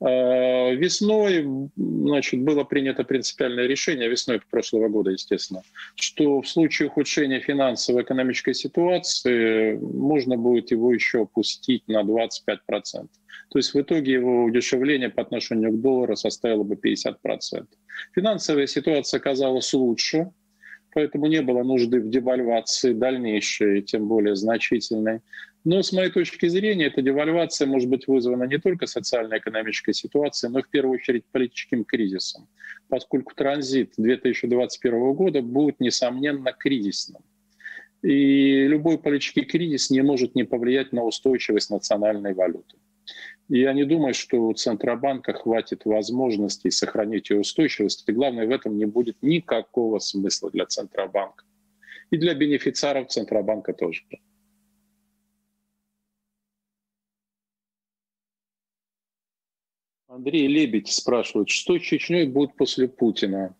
Э, 0.00 0.74
весной 0.74 1.70
значит, 1.76 2.42
было 2.42 2.64
принято 2.64 3.04
принципиальное 3.04 3.66
решение, 3.66 4.08
весной 4.08 4.40
прошлого 4.50 4.88
года, 4.88 5.10
естественно, 5.10 5.62
что 5.94 6.42
в 6.42 6.48
случае 6.48 6.88
ухудшения 6.88 7.40
финансово-экономической 7.40 8.54
ситуации 8.54 9.74
можно 9.74 10.36
будет 10.36 10.70
его 10.70 10.92
еще 10.92 11.22
опустить 11.22 11.86
на 11.88 12.02
25%. 12.02 12.58
То 13.50 13.58
есть 13.58 13.74
в 13.74 13.80
итоге 13.80 14.12
его 14.12 14.44
удешевление 14.44 15.10
по 15.10 15.22
отношению 15.22 15.72
к 15.72 15.80
доллару 15.80 16.16
составило 16.16 16.64
бы 16.64 16.74
50%. 16.74 17.66
Финансовая 18.14 18.66
ситуация 18.66 19.18
оказалась 19.18 19.72
лучше, 19.72 20.30
поэтому 20.94 21.26
не 21.26 21.42
было 21.42 21.62
нужды 21.62 22.00
в 22.00 22.08
девальвации 22.08 22.92
дальнейшей, 22.92 23.82
тем 23.82 24.08
более 24.08 24.36
значительной. 24.36 25.20
Но 25.64 25.82
с 25.82 25.92
моей 25.92 26.10
точки 26.10 26.46
зрения, 26.46 26.86
эта 26.86 27.02
девальвация 27.02 27.66
может 27.66 27.88
быть 27.88 28.06
вызвана 28.06 28.44
не 28.44 28.58
только 28.58 28.86
социально-экономической 28.86 29.92
ситуацией, 29.92 30.52
но 30.52 30.60
и 30.60 30.62
в 30.62 30.68
первую 30.68 30.98
очередь 30.98 31.24
политическим 31.32 31.84
кризисом, 31.84 32.48
поскольку 32.88 33.34
транзит 33.34 33.94
2021 33.96 35.12
года 35.14 35.42
будет, 35.42 35.80
несомненно, 35.80 36.52
кризисным. 36.52 37.22
И 38.02 38.66
любой 38.68 38.98
политический 38.98 39.44
кризис 39.44 39.88
не 39.88 40.02
может 40.02 40.34
не 40.34 40.44
повлиять 40.44 40.92
на 40.92 41.02
устойчивость 41.02 41.70
национальной 41.70 42.34
валюты. 42.34 42.76
Я 43.48 43.74
не 43.74 43.84
думаю, 43.84 44.14
что 44.14 44.38
у 44.38 44.54
Центробанка 44.54 45.34
хватит 45.34 45.84
возможностей 45.84 46.70
сохранить 46.70 47.28
ее 47.30 47.40
устойчивость. 47.40 48.04
И 48.06 48.12
главное, 48.12 48.46
в 48.46 48.50
этом 48.50 48.78
не 48.78 48.86
будет 48.86 49.16
никакого 49.22 49.98
смысла 49.98 50.50
для 50.50 50.64
Центробанка. 50.66 51.44
И 52.10 52.16
для 52.16 52.34
бенефициаров 52.34 53.08
Центробанка 53.08 53.74
тоже. 53.74 54.02
Андрей 60.14 60.46
Лебедь 60.46 60.88
спрашивает, 60.88 61.48
что 61.48 61.76
с 61.76 61.82
Чечней 61.82 62.26
будет 62.26 62.54
после 62.56 62.86
Путина? 62.88 63.56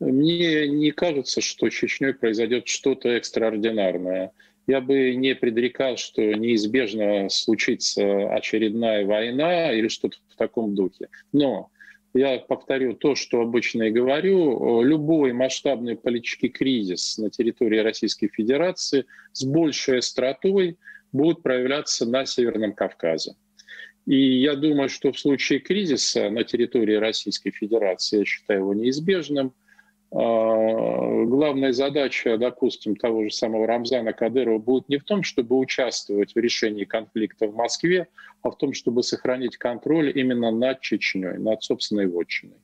Мне 0.00 0.68
не 0.68 0.90
кажется, 0.90 1.40
что 1.40 1.70
с 1.70 1.72
Чечней 1.72 2.12
произойдет 2.12 2.68
что-то 2.68 3.08
экстраординарное. 3.08 4.32
Я 4.66 4.80
бы 4.80 5.14
не 5.14 5.34
предрекал, 5.34 5.96
что 5.96 6.22
неизбежно 6.22 7.28
случится 7.28 8.32
очередная 8.34 9.04
война 9.04 9.72
или 9.72 9.88
что-то 9.88 10.16
в 10.30 10.36
таком 10.36 10.74
духе. 10.74 11.08
Но 11.32 11.70
я 12.14 12.38
повторю 12.38 12.94
то, 12.94 13.14
что 13.14 13.40
обычно 13.40 13.84
и 13.84 13.90
говорю, 13.90 14.82
любой 14.82 15.32
масштабный 15.32 15.96
политический 15.96 16.48
кризис 16.48 17.18
на 17.18 17.28
территории 17.28 17.78
Российской 17.78 18.28
Федерации 18.28 19.04
с 19.32 19.44
большей 19.44 19.98
остротой 19.98 20.78
будет 21.12 21.42
проявляться 21.42 22.06
на 22.06 22.24
Северном 22.24 22.72
Кавказе. 22.72 23.34
И 24.06 24.40
я 24.40 24.54
думаю, 24.54 24.88
что 24.88 25.12
в 25.12 25.18
случае 25.18 25.60
кризиса 25.60 26.30
на 26.30 26.44
территории 26.44 26.94
Российской 26.94 27.50
Федерации, 27.50 28.18
я 28.20 28.24
считаю 28.24 28.60
его 28.60 28.74
неизбежным, 28.74 29.54
главная 30.14 31.72
задача, 31.72 32.38
допустим, 32.38 32.94
того 32.94 33.24
же 33.24 33.30
самого 33.30 33.66
Рамзана 33.66 34.12
Кадырова 34.12 34.58
будет 34.58 34.88
не 34.88 34.98
в 34.98 35.04
том, 35.04 35.24
чтобы 35.24 35.58
участвовать 35.58 36.34
в 36.34 36.38
решении 36.38 36.84
конфликта 36.84 37.48
в 37.48 37.56
Москве, 37.56 38.06
а 38.42 38.50
в 38.50 38.56
том, 38.56 38.74
чтобы 38.74 39.02
сохранить 39.02 39.56
контроль 39.56 40.12
именно 40.16 40.52
над 40.52 40.80
Чечней, 40.80 41.38
над 41.38 41.64
собственной 41.64 42.06
вотчиной. 42.06 42.58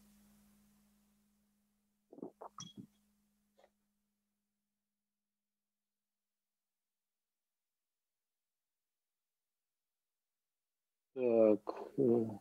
Так. 11.15 12.40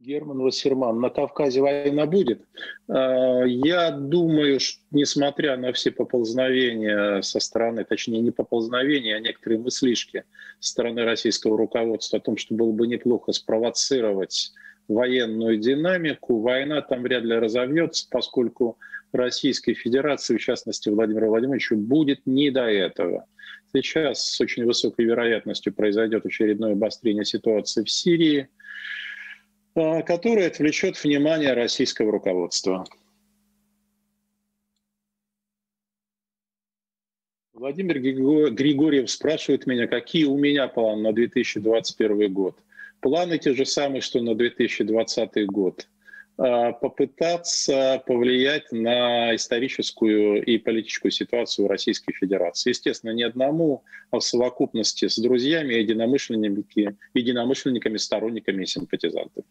Герман 0.00 0.38
Вассерман, 0.38 0.98
на 0.98 1.10
Кавказе 1.10 1.60
война 1.60 2.06
будет. 2.06 2.42
А, 2.88 3.44
я 3.44 3.90
думаю, 3.90 4.58
что, 4.58 4.80
несмотря 4.90 5.58
на 5.58 5.72
все 5.74 5.90
поползновения 5.90 7.20
со 7.20 7.38
стороны, 7.38 7.84
точнее 7.84 8.20
не 8.20 8.30
поползновения, 8.30 9.16
а 9.16 9.20
некоторые 9.20 9.60
мыслишки 9.60 10.24
со 10.58 10.70
стороны 10.70 11.04
российского 11.04 11.58
руководства 11.58 12.18
о 12.18 12.22
том, 12.22 12.38
что 12.38 12.54
было 12.54 12.72
бы 12.72 12.86
неплохо 12.86 13.32
спровоцировать 13.32 14.52
военную 14.88 15.58
динамику, 15.58 16.40
война 16.40 16.80
там 16.80 17.02
вряд 17.02 17.22
ли 17.24 17.34
разовьется, 17.34 18.06
поскольку 18.10 18.78
Российской 19.12 19.74
Федерации, 19.74 20.36
в 20.36 20.40
частности 20.40 20.88
Владимиру 20.88 21.28
Владимировичу, 21.28 21.76
будет 21.76 22.20
не 22.24 22.50
до 22.50 22.62
этого. 22.62 23.26
Сейчас 23.72 24.24
с 24.24 24.40
очень 24.40 24.64
высокой 24.64 25.04
вероятностью 25.04 25.74
произойдет 25.74 26.24
очередное 26.24 26.72
обострение 26.72 27.24
ситуации 27.24 27.84
в 27.84 27.90
Сирии, 27.90 28.48
а, 29.74 30.02
которое 30.02 30.46
отвлечет 30.46 31.02
внимание 31.02 31.52
российского 31.52 32.12
руководства. 32.12 32.84
Владимир 37.52 38.00
Григорьев 38.00 39.10
спрашивает 39.10 39.66
меня, 39.66 39.86
какие 39.86 40.24
у 40.24 40.36
меня 40.38 40.66
планы 40.68 41.02
на 41.02 41.12
2021 41.12 42.32
год. 42.32 42.56
Планы 43.00 43.38
те 43.38 43.54
же 43.54 43.66
самые, 43.66 44.00
что 44.00 44.20
на 44.20 44.34
2020 44.34 45.46
год– 45.46 45.88
попытаться 46.40 48.02
повлиять 48.06 48.72
на 48.72 49.34
историческую 49.34 50.42
и 50.42 50.56
политическую 50.56 51.12
ситуацию 51.12 51.68
Российской 51.68 52.14
Федерации. 52.14 52.70
Естественно, 52.70 53.10
не 53.10 53.24
одному, 53.24 53.84
а 54.10 54.20
в 54.20 54.24
совокупности 54.24 55.06
с 55.06 55.18
друзьями, 55.18 55.74
единомышленниками, 55.74 56.96
единомышленниками 57.12 57.98
сторонниками 57.98 58.62
и 58.62 58.66
симпатизантами. 58.66 59.46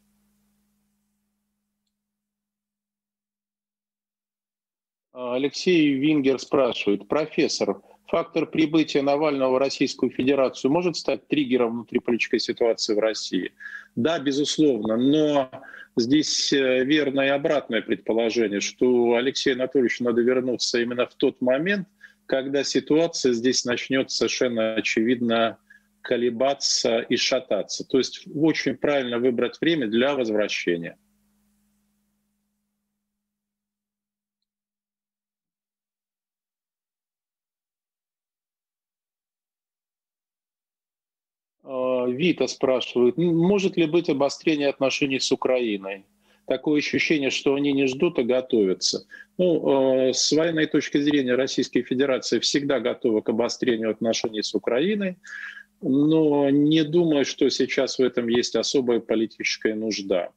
Алексей 5.14 5.94
Вингер 5.94 6.40
спрашивает, 6.40 7.08
профессор, 7.08 7.82
фактор 8.10 8.46
прибытия 8.46 9.02
Навального 9.02 9.54
в 9.56 9.58
Российскую 9.58 10.12
Федерацию 10.12 10.72
может 10.72 10.96
стать 10.96 11.28
триггером 11.28 11.72
внутриполитической 11.74 12.40
ситуации 12.40 12.94
в 12.96 13.00
России? 13.00 13.52
Да, 13.96 14.20
безусловно, 14.20 14.98
но 14.98 15.52
здесь 15.96 16.52
э, 16.54 16.84
верное 16.84 17.28
и 17.28 17.30
обратное 17.30 17.82
предположение, 17.82 18.60
что 18.62 19.14
Алексею 19.16 19.56
Анатольевичу 19.56 20.04
надо 20.04 20.22
вернуться 20.22 20.80
именно 20.80 21.06
в 21.06 21.16
тот 21.16 21.42
момент, 21.42 21.88
когда 22.26 22.64
ситуация 22.64 23.34
здесь 23.34 23.66
начнет 23.66 24.12
совершенно 24.12 24.76
очевидно 24.76 25.58
колебаться 26.02 27.00
и 27.00 27.18
шататься. 27.18 27.86
То 27.88 27.98
есть 27.98 28.26
очень 28.34 28.78
правильно 28.78 29.20
выбрать 29.20 29.60
время 29.62 29.88
для 29.88 30.16
возвращения. 30.16 30.98
А, 41.64 42.08
Вита 42.20 42.48
спрашивает, 42.48 43.18
может 43.18 43.78
ли 43.78 43.86
быть 43.86 44.10
обострение 44.10 44.68
отношений 44.68 45.20
с 45.20 45.32
Украиной? 45.32 46.04
Такое 46.46 46.80
ощущение, 46.80 47.30
что 47.30 47.56
они 47.56 47.72
не 47.72 47.88
ждут, 47.88 48.20
а 48.20 48.24
готовятся. 48.24 49.06
Ну, 49.38 50.10
э, 50.10 50.14
с 50.14 50.32
военной 50.34 50.66
точки 50.66 51.00
зрения 51.00 51.36
Российская 51.36 51.82
Федерация 51.82 52.42
всегда 52.42 52.82
готова 52.82 53.22
к 53.22 53.30
обострению 53.30 53.92
отношений 53.92 54.44
с 54.44 54.54
Украиной, 54.54 55.18
но 55.82 56.50
не 56.50 56.84
думаю, 56.84 57.24
что 57.24 57.50
сейчас 57.50 58.00
в 58.00 58.04
этом 58.04 58.28
есть 58.28 58.56
особая 58.56 59.00
политическая 59.00 59.76
нужда. 59.76 60.32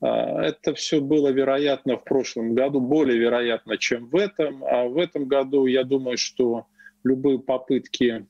А, 0.00 0.42
это 0.42 0.74
все 0.74 1.00
было 1.00 1.28
вероятно 1.28 1.96
в 1.96 2.02
прошлом 2.02 2.54
году, 2.54 2.80
более 2.80 3.18
вероятно, 3.18 3.78
чем 3.78 4.08
в 4.08 4.16
этом. 4.16 4.64
А 4.64 4.86
в 4.86 4.98
этом 4.98 5.26
году 5.26 5.66
я 5.66 5.84
думаю, 5.84 6.16
что 6.16 6.66
любые 7.04 7.38
попытки 7.38 8.26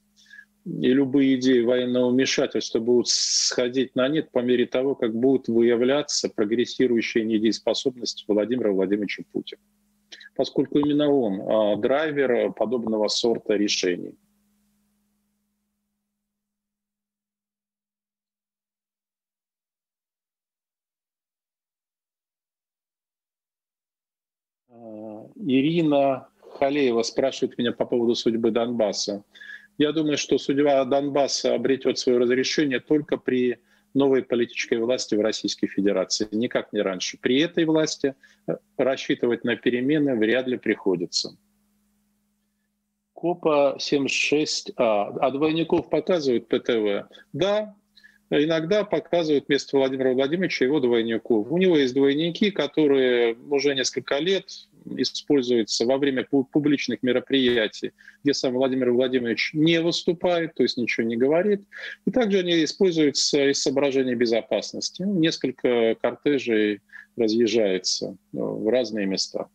и 0.65 0.93
любые 0.93 1.37
идеи 1.37 1.63
военного 1.63 2.11
вмешательства 2.11 2.81
будут 2.81 3.09
сходить 3.09 3.95
на 3.95 4.09
нет 4.09 4.31
по 4.31 4.41
мере 4.41 4.67
того, 4.67 4.95
как 4.95 5.15
будут 5.15 5.49
выявляться 5.49 6.29
прогрессирующие 6.29 7.25
недееспособности 7.25 8.25
Владимира 8.29 8.71
Владимировича 8.71 9.23
Путина. 9.33 9.61
Поскольку 10.37 10.79
именно 10.79 11.11
он 11.11 11.41
а, 11.41 11.77
драйвер 11.77 12.53
подобного 12.53 13.09
сорта 13.09 13.55
решений. 13.55 14.15
А, 24.69 25.27
Ирина 25.37 26.29
Халеева 26.59 27.03
спрашивает 27.03 27.57
меня 27.57 27.73
по 27.73 27.87
поводу 27.87 28.15
судьбы 28.15 28.51
Донбасса. 28.51 29.25
Я 29.81 29.93
думаю, 29.93 30.19
что 30.19 30.37
судьба 30.37 30.85
Донбасса 30.85 31.55
обретет 31.55 31.99
свое 31.99 32.19
разрешение 32.19 32.81
только 32.81 33.17
при 33.17 33.61
новой 33.95 34.23
политической 34.23 34.77
власти 34.77 35.15
в 35.15 35.23
Российской 35.23 35.69
Федерации, 35.69 36.29
никак 36.33 36.75
не 36.75 36.83
раньше. 36.83 37.17
При 37.19 37.41
этой 37.41 37.65
власти 37.65 38.15
э, 38.47 38.59
рассчитывать 38.77 39.43
на 39.43 39.57
перемены 39.57 40.17
вряд 40.17 40.47
ли 40.49 40.59
приходится. 40.59 41.35
Копа 43.15 43.79
76А. 43.81 45.17
А 45.19 45.31
двойников 45.31 45.89
показывают 45.89 46.49
ПТВ? 46.49 47.09
Да, 47.33 47.75
иногда 48.29 48.85
показывают 48.85 49.47
вместо 49.49 49.79
Владимира 49.79 50.13
Владимировича 50.13 50.67
его 50.67 50.81
двойников. 50.81 51.51
У 51.51 51.57
него 51.57 51.79
есть 51.79 51.95
двойники, 51.95 52.51
которые 52.51 53.35
уже 53.49 53.75
несколько 53.75 54.19
лет 54.19 54.45
используются 54.97 55.85
во 55.87 55.99
время 55.99 56.25
публичных 56.25 57.03
мероприятий, 57.03 57.93
где 58.23 58.35
сам 58.35 58.55
Владимир 58.55 58.93
Владимирович 58.93 59.51
не 59.55 59.81
выступает, 59.81 60.55
то 60.55 60.63
есть 60.63 60.77
ничего 60.77 61.07
не 61.07 61.17
говорит. 61.17 61.63
И 62.07 62.11
также 62.11 62.41
они 62.41 62.65
используются 62.65 63.51
из 63.51 63.63
соображений 63.63 64.15
безопасности. 64.15 65.03
Несколько 65.03 65.95
кортежей 66.01 66.81
разъезжается 67.17 68.17
ну, 68.33 68.57
в 68.57 68.69
разные 68.69 69.07
места. 69.07 69.49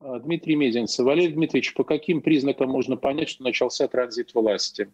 А, 0.00 0.18
Дмитрий 0.18 0.56
Мезенцев. 0.56 1.06
Валерий 1.06 1.32
Дмитриевич, 1.32 1.74
по 1.74 1.84
каким 1.84 2.20
признакам 2.20 2.70
можно 2.70 2.96
понять, 2.96 3.28
что 3.28 3.44
начался 3.44 3.88
транзит 3.88 4.34
власти? 4.34 4.90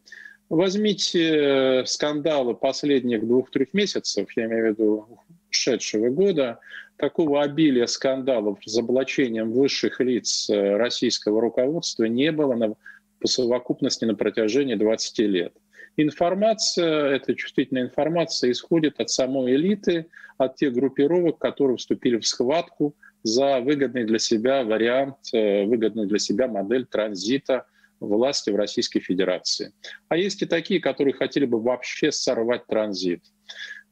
Возьмите 0.48 1.80
э, 1.80 1.84
скандалы 1.87 2.54
последних 2.54 3.26
двух-трех 3.26 3.74
месяцев, 3.74 4.28
я 4.34 4.46
имею 4.46 4.64
в 4.64 4.68
виду 4.70 5.18
ушедшего 5.50 6.08
года, 6.11 6.61
такого 6.96 7.42
обилия 7.42 7.87
скандалов 7.87 8.58
с 8.64 8.76
облачением 8.78 9.52
высших 9.52 10.00
лиц 10.00 10.50
э, 10.50 10.76
российского 10.76 11.40
руководства 11.40 12.04
не 12.04 12.32
было 12.32 12.54
на, 12.54 12.74
по 13.20 13.26
совокупности 13.26 14.04
на 14.04 14.14
протяжении 14.14 14.74
20 14.74 15.18
лет. 15.20 15.54
Информация, 15.96 17.06
эта 17.16 17.34
чувствительная 17.34 17.84
информация 17.84 18.50
исходит 18.50 19.00
от 19.00 19.11
самой 19.11 19.54
элиты, 19.54 20.06
от 20.37 20.56
тех 20.56 20.72
группировок, 20.72 21.38
которые 21.38 21.76
вступили 21.76 22.18
в 22.18 22.26
схватку 22.26 22.94
за 23.22 23.61
выгодный 23.61 24.04
для 24.04 24.18
себя 24.18 24.62
вариант, 24.64 25.16
э, 25.32 25.64
выгодную 25.64 26.06
для 26.08 26.18
себя 26.18 26.48
модель 26.48 26.87
транзита 26.87 27.66
власти 28.00 28.50
в 28.50 28.56
Российской 28.56 29.00
Федерации. 29.00 29.72
А 30.08 30.16
есть 30.16 30.42
и 30.42 30.46
такие, 30.46 30.80
которые 30.80 31.14
хотели 31.14 31.46
бы 31.46 31.61
вообще 31.61 32.12
сорвать 32.12 32.66
транзит 32.66 33.22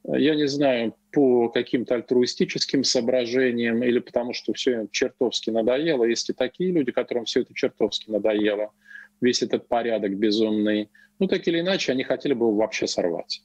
я 0.08 0.34
не 0.36 0.46
знаю, 0.46 0.94
по 1.10 1.48
каким-то 1.48 1.96
альтруистическим 1.96 2.84
соображениям 2.84 3.82
или 3.82 3.98
потому 3.98 4.32
что 4.34 4.52
все 4.52 4.86
чертовски 4.92 5.50
надоело. 5.50 6.04
Есть 6.04 6.30
и 6.30 6.32
такие 6.32 6.70
люди, 6.70 6.92
которым 6.92 7.24
все 7.24 7.40
это 7.40 7.54
чертовски 7.54 8.10
надоело, 8.10 8.72
весь 9.20 9.42
этот 9.42 9.66
порядок 9.68 10.16
безумный. 10.16 10.90
Ну, 11.18 11.26
так 11.26 11.46
или 11.48 11.60
иначе, 11.60 11.92
они 11.92 12.04
хотели 12.04 12.34
бы 12.34 12.46
его 12.46 12.56
вообще 12.56 12.86
сорвать. 12.86 13.42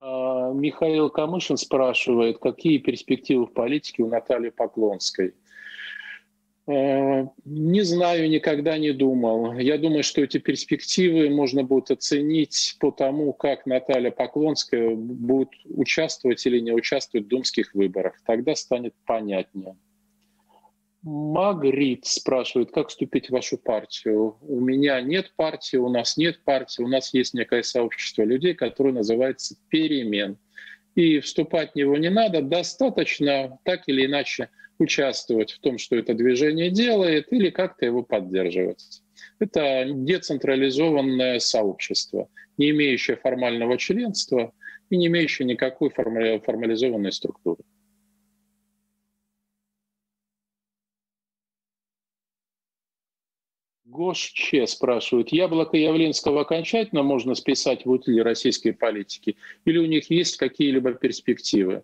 А, 0.00 0.52
Михаил 0.52 1.08
Камышин 1.08 1.56
спрашивает, 1.56 2.38
какие 2.38 2.78
перспективы 2.78 3.46
в 3.46 3.52
политике 3.54 4.02
у 4.02 4.08
Натальи 4.08 4.50
Поклонской– 4.50 5.34
не 6.70 7.82
знаю, 7.82 8.28
никогда 8.28 8.78
не 8.78 8.92
думал. 8.92 9.58
Я 9.58 9.78
думаю, 9.78 10.02
что 10.02 10.22
эти 10.22 10.38
перспективы 10.38 11.28
можно 11.30 11.64
будет 11.64 11.90
оценить 11.90 12.76
по 12.78 12.90
тому, 12.90 13.32
как 13.32 13.66
Наталья 13.66 14.10
Поклонская 14.10 14.94
будет 14.94 15.50
участвовать 15.64 16.44
или 16.46 16.60
не 16.60 16.72
участвовать 16.72 17.26
в 17.26 17.30
думских 17.30 17.74
выборах. 17.74 18.14
Тогда 18.24 18.54
станет 18.54 18.94
понятнее. 19.04 19.76
Магрит 21.02 22.04
спрашивает, 22.04 22.72
как 22.72 22.88
вступить 22.88 23.28
в 23.28 23.32
вашу 23.32 23.56
партию. 23.56 24.36
У 24.42 24.60
меня 24.60 25.00
нет 25.00 25.32
партии, 25.34 25.78
у 25.78 25.88
нас 25.88 26.16
нет 26.16 26.44
партии, 26.44 26.82
у 26.82 26.88
нас 26.88 27.14
есть 27.14 27.32
некое 27.32 27.62
сообщество 27.62 28.22
людей, 28.22 28.54
которое 28.54 28.92
называется 28.92 29.56
«Перемен». 29.70 30.36
И 30.94 31.20
вступать 31.20 31.72
в 31.72 31.76
него 31.76 31.96
не 31.96 32.10
надо, 32.10 32.42
достаточно 32.42 33.58
так 33.64 33.84
или 33.86 34.04
иначе 34.04 34.50
участвовать 34.80 35.52
в 35.52 35.60
том, 35.60 35.78
что 35.78 35.96
это 35.96 36.14
движение 36.14 36.70
делает, 36.70 37.32
или 37.32 37.50
как-то 37.50 37.86
его 37.86 38.02
поддерживать. 38.02 39.02
Это 39.38 39.84
децентрализованное 39.86 41.38
сообщество, 41.38 42.28
не 42.56 42.70
имеющее 42.70 43.16
формального 43.16 43.78
членства 43.78 44.52
и 44.90 44.96
не 44.96 45.06
имеющее 45.06 45.46
никакой 45.46 45.90
формализованной 45.90 47.12
структуры. 47.12 47.62
Гош 53.90 54.18
Че 54.34 54.68
спрашивает, 54.68 55.30
яблоко 55.30 55.76
Явленского 55.76 56.42
окончательно 56.42 57.02
можно 57.02 57.34
списать 57.34 57.84
в 57.84 57.90
утиль 57.90 58.22
российской 58.22 58.70
политики 58.70 59.36
или 59.64 59.78
у 59.78 59.86
них 59.86 60.10
есть 60.10 60.36
какие-либо 60.36 60.92
перспективы? 60.92 61.82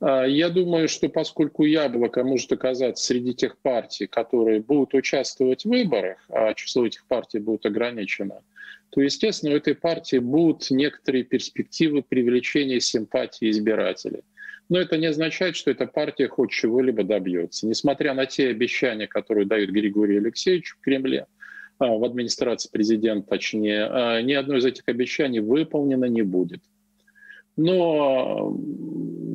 А, 0.00 0.24
я 0.24 0.48
думаю, 0.48 0.88
что 0.88 1.08
поскольку 1.08 1.64
яблоко 1.64 2.24
может 2.24 2.52
оказаться 2.52 3.04
среди 3.04 3.34
тех 3.34 3.58
партий, 3.58 4.06
которые 4.06 4.60
будут 4.60 4.94
участвовать 4.94 5.64
в 5.64 5.68
выборах, 5.68 6.18
а 6.28 6.54
число 6.54 6.86
этих 6.86 7.06
партий 7.06 7.38
будет 7.38 7.66
ограничено, 7.66 8.42
то, 8.90 9.00
естественно, 9.00 9.52
у 9.52 9.56
этой 9.56 9.74
партии 9.74 10.18
будут 10.18 10.70
некоторые 10.70 11.24
перспективы 11.24 12.02
привлечения 12.02 12.80
симпатии 12.80 13.50
избирателей. 13.50 14.22
Но 14.68 14.78
это 14.80 14.96
не 14.96 15.06
означает, 15.06 15.54
что 15.54 15.70
эта 15.70 15.86
партия 15.86 16.28
хоть 16.28 16.50
чего-либо 16.50 17.04
добьется. 17.04 17.68
Несмотря 17.68 18.14
на 18.14 18.26
те 18.26 18.48
обещания, 18.48 19.06
которые 19.06 19.46
дают 19.46 19.70
Григорий 19.70 20.18
Алексеевич 20.18 20.70
в 20.70 20.80
Кремле, 20.80 21.26
а, 21.78 21.86
в 21.88 22.04
администрации 22.04 22.68
президента, 22.70 23.28
точнее, 23.28 23.86
а, 23.86 24.22
ни 24.22 24.32
одно 24.32 24.56
из 24.56 24.64
этих 24.64 24.82
обещаний 24.88 25.40
выполнено 25.40 26.06
не 26.06 26.22
будет. 26.22 26.62
Но 27.56 28.58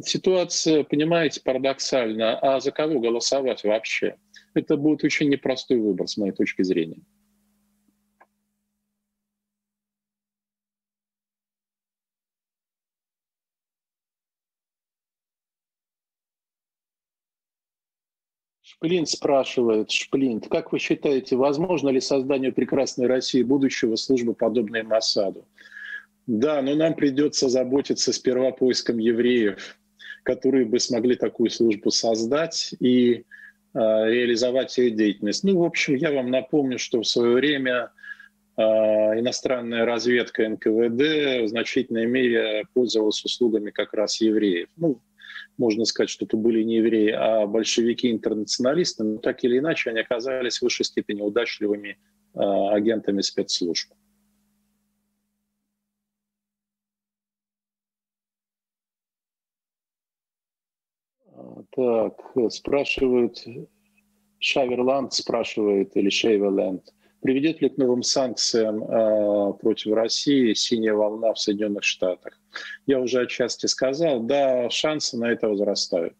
ситуация, 0.07 0.83
понимаете, 0.83 1.41
парадоксальна. 1.41 2.37
А 2.39 2.59
за 2.59 2.71
кого 2.71 2.99
голосовать 2.99 3.63
вообще? 3.63 4.17
Это 4.53 4.77
будет 4.77 5.03
очень 5.03 5.29
непростой 5.29 5.77
выбор, 5.77 6.07
с 6.07 6.17
моей 6.17 6.33
точки 6.33 6.63
зрения. 6.63 7.01
Шплин 18.81 19.05
спрашивает, 19.05 19.91
Шплин, 19.91 20.39
как 20.41 20.71
вы 20.71 20.79
считаете, 20.79 21.35
возможно 21.35 21.89
ли 21.89 22.01
созданию 22.01 22.51
прекрасной 22.51 23.05
России 23.05 23.43
будущего 23.43 23.95
службы, 23.95 24.33
подобной 24.33 24.81
Масаду? 24.81 25.47
Да, 26.25 26.61
но 26.61 26.73
нам 26.75 26.95
придется 26.95 27.47
заботиться 27.49 28.11
сперва 28.11 28.51
поиском 28.51 28.97
евреев, 28.97 29.77
которые 30.23 30.65
бы 30.65 30.79
смогли 30.79 31.15
такую 31.15 31.49
службу 31.49 31.91
создать 31.91 32.73
и 32.79 33.13
э, 33.13 33.23
реализовать 33.73 34.77
ее 34.77 34.91
деятельность. 34.91 35.43
Ну, 35.43 35.57
в 35.59 35.63
общем, 35.63 35.95
я 35.95 36.11
вам 36.11 36.29
напомню, 36.29 36.77
что 36.77 37.01
в 37.01 37.07
свое 37.07 37.33
время 37.35 37.91
э, 38.57 38.61
иностранная 38.61 39.85
разведка 39.85 40.47
НКВД 40.47 41.43
в 41.43 41.47
значительной 41.47 42.05
мере 42.05 42.63
пользовалась 42.73 43.23
услугами 43.23 43.71
как 43.71 43.93
раз 43.93 44.21
евреев. 44.21 44.69
Ну, 44.77 45.01
можно 45.57 45.85
сказать, 45.85 46.09
что 46.09 46.25
это 46.25 46.37
были 46.37 46.63
не 46.63 46.77
евреи, 46.77 47.11
а 47.11 47.45
большевики-интернационалисты, 47.45 49.03
но 49.03 49.17
так 49.17 49.43
или 49.43 49.59
иначе 49.59 49.89
они 49.89 49.99
оказались 49.99 50.59
в 50.59 50.63
высшей 50.63 50.85
степени 50.85 51.21
удачливыми 51.21 51.97
э, 52.33 52.39
агентами 52.39 53.21
спецслужб. 53.21 53.91
Так, 61.75 62.13
спрашивают, 62.49 63.45
Шаверланд 64.39 65.13
спрашивает, 65.13 65.95
или 65.95 66.09
Шейверленд, 66.09 66.83
приведет 67.21 67.61
ли 67.61 67.69
к 67.69 67.77
новым 67.77 68.03
санкциям 68.03 68.83
э, 68.83 69.53
против 69.53 69.93
России 69.93 70.53
синяя 70.53 70.93
волна 70.93 71.33
в 71.33 71.39
Соединенных 71.39 71.83
Штатах? 71.83 72.37
Я 72.87 72.99
уже 72.99 73.21
отчасти 73.21 73.67
сказал, 73.67 74.21
да, 74.21 74.69
шансы 74.69 75.17
на 75.17 75.31
это 75.31 75.47
возрастают. 75.47 76.15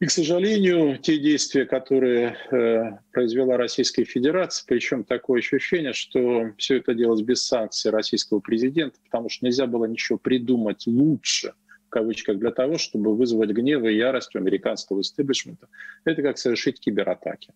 И, 0.00 0.06
к 0.06 0.10
сожалению, 0.10 0.98
те 0.98 1.18
действия, 1.18 1.66
которые 1.66 2.36
э, 2.50 2.98
произвела 3.12 3.58
Российская 3.58 4.04
Федерация, 4.04 4.64
причем 4.66 5.04
такое 5.04 5.40
ощущение, 5.40 5.92
что 5.92 6.52
все 6.56 6.78
это 6.78 6.94
делалось 6.94 7.22
без 7.22 7.46
санкций 7.46 7.90
российского 7.90 8.40
президента, 8.40 8.98
потому 9.04 9.28
что 9.28 9.44
нельзя 9.44 9.66
было 9.66 9.84
ничего 9.84 10.18
придумать 10.18 10.86
лучше– 10.86 11.52
кавычках, 11.92 12.38
для 12.38 12.50
того, 12.50 12.78
чтобы 12.78 13.14
вызвать 13.14 13.50
гнев 13.50 13.84
и 13.84 13.94
ярость 13.94 14.34
у 14.34 14.38
американского 14.38 15.02
истеблишмента. 15.02 15.68
Это 16.04 16.22
как 16.22 16.38
совершить 16.38 16.80
кибератаки. 16.80 17.52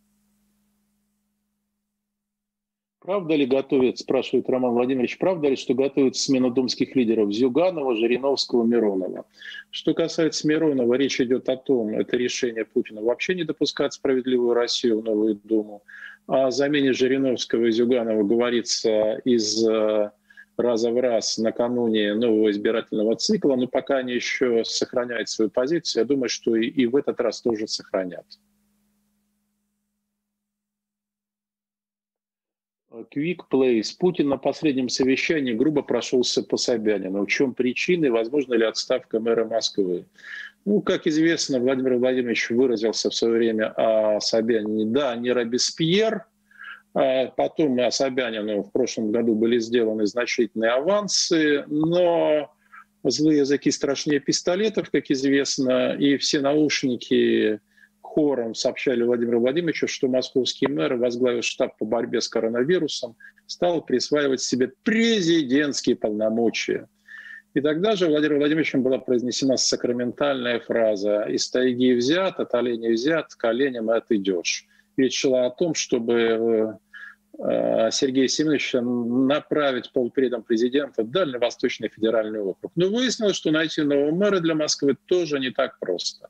Правда 3.01 3.37
ли 3.37 3.47
готовят, 3.47 3.99
спрашивает 3.99 4.49
Роман 4.51 4.73
Владимирович, 4.73 5.17
правда 5.19 5.49
ли, 5.49 5.57
что 5.57 5.75
готовят 5.75 6.17
смену 6.17 6.51
думских 6.51 6.97
лидеров 6.97 7.33
Зюганова, 7.33 7.95
Жириновского, 7.95 8.65
Миронова? 8.65 9.27
Что 9.71 9.95
касается 9.95 10.49
Миронова, 10.49 10.95
речь 10.95 11.21
идет 11.21 11.49
о 11.49 11.57
том, 11.57 11.97
это 11.97 12.17
решение 12.17 12.65
Путина 12.65 13.03
вообще 13.03 13.37
не 13.37 13.45
допускать 13.45 13.93
справедливую 13.93 14.55
Россию 14.55 15.01
в 15.01 15.05
новую 15.05 15.37
Думу. 15.37 15.83
О 16.27 16.51
замене 16.51 16.93
Жириновского 16.93 17.67
и 17.67 17.71
Зюганова 17.71 18.25
говорится 18.25 19.21
из 19.25 19.65
э, 19.65 20.11
раза 20.59 20.91
в 20.91 21.01
раз 21.01 21.39
накануне 21.39 22.15
нового 22.15 22.51
избирательного 22.51 23.17
цикла, 23.17 23.57
но 23.57 23.67
пока 23.67 23.99
они 23.99 24.15
еще 24.15 24.65
сохраняют 24.65 25.29
свою 25.29 25.51
позицию, 25.51 26.03
я 26.03 26.07
думаю, 26.07 26.29
что 26.29 26.57
и, 26.57 26.67
и 26.67 26.87
в 26.87 26.97
этот 26.97 27.21
раз 27.21 27.41
тоже 27.41 27.67
сохранят. 27.67 28.27
Quick 33.15 33.41
Place. 33.51 33.95
Путин 33.99 34.29
на 34.29 34.39
последнем 34.39 34.89
совещании 34.89 35.53
грубо 35.53 35.83
прошелся 35.83 36.43
по 36.43 36.57
Собянину. 36.57 37.25
В 37.25 37.29
чем 37.29 37.55
причины, 37.55 38.11
возможно 38.11 38.55
ли 38.55 38.65
отставка 38.65 39.21
мэра 39.21 39.45
Москвы? 39.45 40.07
Ну, 40.65 40.81
как 40.81 41.07
известно, 41.07 41.61
Владимир 41.61 41.97
Владимирович 41.97 42.51
выразился 42.51 43.11
в 43.11 43.15
свое 43.15 43.35
время 43.35 43.73
о 43.77 44.21
Собянине. 44.21 44.87
Да, 44.87 45.15
не 45.17 45.31
Робеспьер, 45.31 46.27
потом 47.37 47.79
о 47.81 47.91
Собянину 47.91 48.63
в 48.63 48.73
прошлом 48.73 49.13
году 49.13 49.35
были 49.35 49.59
сделаны 49.59 50.07
значительные 50.07 50.71
авансы, 50.71 51.65
но 51.67 52.51
злые 53.05 53.41
языки 53.41 53.71
страшнее 53.71 54.19
пистолетов, 54.19 54.91
как 54.91 55.11
известно, 55.11 55.95
и 55.95 56.17
все 56.17 56.41
наушники 56.41 57.61
хором 58.01 58.55
сообщали 58.55 59.03
Владимиру 59.03 59.41
Владимировичу, 59.41 59.89
что 59.89 60.09
московский 60.09 60.69
мэр, 60.69 60.95
возглавив 60.95 61.45
штаб 61.45 61.77
по 61.77 61.85
борьбе 61.85 62.23
с 62.23 62.29
коронавирусом, 62.29 63.15
стал 63.47 63.85
присваивать 63.85 64.41
себе 64.41 64.73
президентские 64.83 65.97
полномочия. 65.97 66.89
И 67.53 67.61
тогда 67.61 67.95
же 67.95 68.07
Владимиром 68.07 68.39
Владимировичем 68.39 68.83
была 68.83 68.99
произнесена 68.99 69.59
сакраментальная 69.59 70.61
фраза 70.61 71.23
«Из 71.25 71.51
тайги 71.51 71.93
взят, 71.93 72.41
от 72.41 72.55
оленя 72.55 72.91
взят, 72.91 73.35
к 73.35 73.45
оленям 73.45 73.91
отойдешь». 73.91 74.67
Речь 74.97 75.19
шла 75.21 75.45
о 75.47 75.51
том, 75.51 75.75
чтобы 75.75 76.13
Э, 76.13 76.73
Сергея 77.39 78.29
Семеновича 78.29 78.81
направить 78.81 79.93
полпредом 79.93 80.43
президента 80.43 81.03
в 81.03 81.11
Дальневосточный 81.11 81.89
федеральный 81.89 82.41
округ. 82.41 82.73
Но 82.77 82.89
выяснилось, 82.89 83.37
что 83.37 83.51
найти 83.51 83.83
нового 83.83 84.11
мэра 84.11 84.41
для 84.41 84.55
Москвы 84.55 84.97
тоже 85.07 85.39
не 85.39 85.51
так 85.51 85.79
просто. 85.79 86.29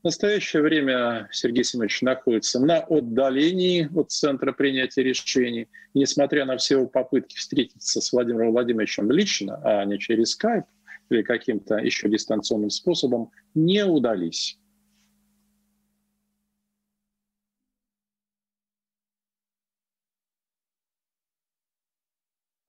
В 0.00 0.04
настоящее 0.04 0.62
время 0.62 1.28
Сергей 1.30 1.62
Семенович 1.62 2.00
находится 2.00 2.58
на 2.58 2.78
отдалении 2.78 3.90
от 3.94 4.10
центра 4.10 4.52
принятия 4.52 5.02
решений. 5.02 5.68
И 5.92 5.98
несмотря 5.98 6.46
на 6.46 6.56
все 6.56 6.76
его 6.76 6.86
попытки 6.86 7.36
встретиться 7.36 8.00
с 8.00 8.10
Владимиром 8.10 8.52
Владимировичем 8.52 9.10
лично, 9.10 9.60
а 9.62 9.84
не 9.84 9.98
через 9.98 10.30
скайп 10.30 10.64
или 11.10 11.20
каким-то 11.20 11.76
еще 11.76 12.08
дистанционным 12.08 12.70
способом, 12.70 13.30
не 13.54 13.84
удались. 13.84 14.58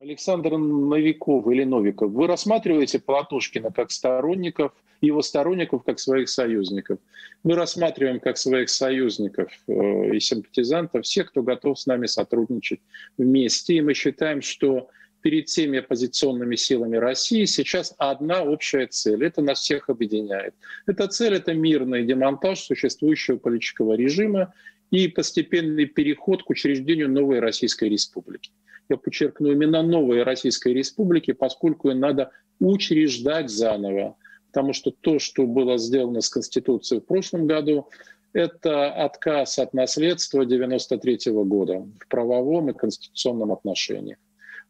Александр 0.01 0.57
Новиков 0.57 1.47
или 1.47 1.63
Новиков, 1.63 2.11
вы 2.11 2.25
рассматриваете 2.25 2.97
Платошкина 2.97 3.71
как 3.71 3.91
сторонников, 3.91 4.71
его 4.99 5.21
сторонников 5.21 5.83
как 5.83 5.99
своих 5.99 6.27
союзников. 6.27 6.97
Мы 7.43 7.53
рассматриваем 7.53 8.19
как 8.19 8.39
своих 8.39 8.69
союзников 8.69 9.51
э, 9.67 10.15
и 10.15 10.19
симпатизантов 10.19 11.05
всех, 11.05 11.29
кто 11.29 11.43
готов 11.43 11.79
с 11.79 11.85
нами 11.85 12.07
сотрудничать 12.07 12.81
вместе. 13.19 13.75
И 13.75 13.81
мы 13.81 13.93
считаем, 13.93 14.41
что 14.41 14.89
перед 15.21 15.49
всеми 15.49 15.77
оппозиционными 15.77 16.55
силами 16.55 16.97
России 16.97 17.45
сейчас 17.45 17.93
одна 17.99 18.41
общая 18.41 18.87
цель. 18.87 19.23
Это 19.23 19.43
нас 19.43 19.59
всех 19.59 19.87
объединяет. 19.87 20.55
Эта 20.87 21.07
цель— 21.09 21.33
это 21.35 21.53
мирный 21.53 22.03
демонтаж 22.03 22.59
существующего 22.59 23.37
политического 23.37 23.93
режима 23.93 24.51
и 24.89 25.07
постепенный 25.07 25.85
переход 25.85 26.41
к 26.41 26.49
учреждению 26.49 27.07
новой 27.07 27.39
Российской 27.39 27.87
Республики 27.87 28.50
я 28.91 28.97
подчеркну, 28.97 29.51
именно 29.51 29.81
новой 29.81 30.23
Российской 30.23 30.73
Республики, 30.73 31.31
поскольку 31.31 31.89
ее 31.89 31.95
надо 31.95 32.31
учреждать 32.59 33.49
заново. 33.49 34.15
Потому 34.47 34.73
что 34.73 34.91
то, 34.91 35.17
что 35.19 35.47
было 35.47 35.77
сделано 35.77 36.21
с 36.21 36.29
Конституцией 36.29 37.01
в 37.01 37.05
прошлом 37.05 37.47
году, 37.47 37.87
это 38.33 38.91
отказ 38.91 39.59
от 39.59 39.73
наследства 39.73 40.45
93 40.45 41.31
-го 41.31 41.43
года 41.43 41.85
в 41.99 42.07
правовом 42.07 42.69
и 42.69 42.73
конституционном 42.73 43.51
отношении. 43.51 44.17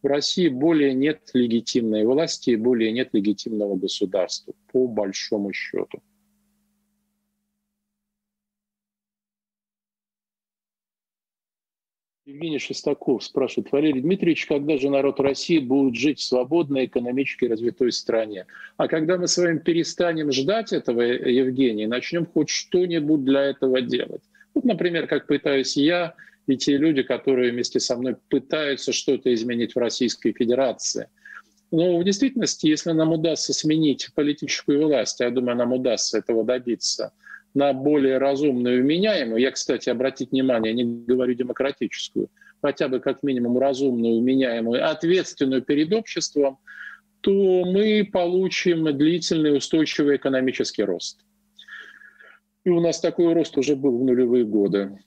В 0.02 0.08
России 0.08 0.48
более 0.50 0.94
нет 0.94 1.30
легитимной 1.34 2.06
власти 2.06 2.52
и 2.52 2.56
более 2.56 2.92
нет 2.92 3.10
легитимного 3.14 3.76
государства, 3.76 4.54
по 4.72 4.88
большому 4.88 5.54
счету. 5.54 6.02
Евгений 12.32 12.60
Шестаков 12.60 13.24
спрашивает, 13.24 13.72
Валерий 13.72 14.02
Дмитриевич, 14.02 14.46
когда 14.46 14.78
же 14.78 14.90
народ 14.90 15.20
России 15.20 15.60
будет 15.60 15.96
жить 15.96 16.20
в 16.20 16.24
свободной, 16.24 16.86
экономически 16.86 17.46
развитой 17.46 17.92
стране? 17.92 18.46
А 18.78 18.88
когда 18.88 19.18
мы 19.18 19.28
с 19.28 19.38
вами 19.38 19.60
перестанем 19.60 20.32
ждать 20.32 20.72
этого, 20.72 21.02
Евгений, 21.02 21.88
начнем 21.88 22.26
хоть 22.26 22.50
что-нибудь 22.50 23.26
для 23.26 23.42
этого 23.42 23.82
делать? 23.82 24.22
Вот, 24.54 24.64
например, 24.64 25.08
как 25.08 25.28
пытаюсь 25.28 25.76
я 25.76 26.14
и 26.48 26.56
те 26.56 26.78
люди, 26.78 27.04
которые 27.04 27.52
вместе 27.52 27.80
со 27.80 27.98
мной 27.98 28.16
пытаются 28.30 28.94
что-то 28.94 29.34
изменить 29.34 29.76
в 29.76 29.80
Российской 29.80 30.32
Федерации. 30.32 31.08
Но 31.70 31.98
в 31.98 32.04
действительности, 32.04 32.68
если 32.68 32.92
нам 32.92 33.12
удастся 33.12 33.54
сменить 33.54 34.10
политическую 34.16 34.88
власть, 34.88 35.20
я 35.20 35.30
думаю, 35.32 35.58
нам 35.58 35.74
удастся 35.74 36.18
этого 36.18 36.46
добиться– 36.46 37.12
на 37.54 37.74
более 37.74 38.18
разумную 38.18 38.80
и 38.80 38.84
меняемую, 38.84 39.42
я, 39.42 39.52
кстати, 39.52 39.90
обратить 39.90 40.32
внимание, 40.32 40.74
не 40.74 40.84
говорю 40.84 41.34
демократическую, 41.34 42.30
хотя 42.62 42.88
бы 42.88 43.00
как 43.00 43.24
минимум 43.24 43.58
разумную, 43.58 44.22
меняемую, 44.22 44.88
ответственную 44.90 45.62
перед 45.62 45.92
обществом, 45.94 46.60
то 47.22 47.32
мы 47.66 48.10
получим 48.12 48.86
длительный 48.98 49.56
устойчивый 49.56 50.16
экономический 50.18 50.84
рост. 50.84 51.24
И 52.64 52.70
у 52.70 52.80
нас 52.80 53.00
такой 53.00 53.34
рост 53.34 53.58
уже 53.58 53.76
был 53.76 53.98
в 53.98 54.04
нулевые 54.04 54.46
годы. 54.46 55.00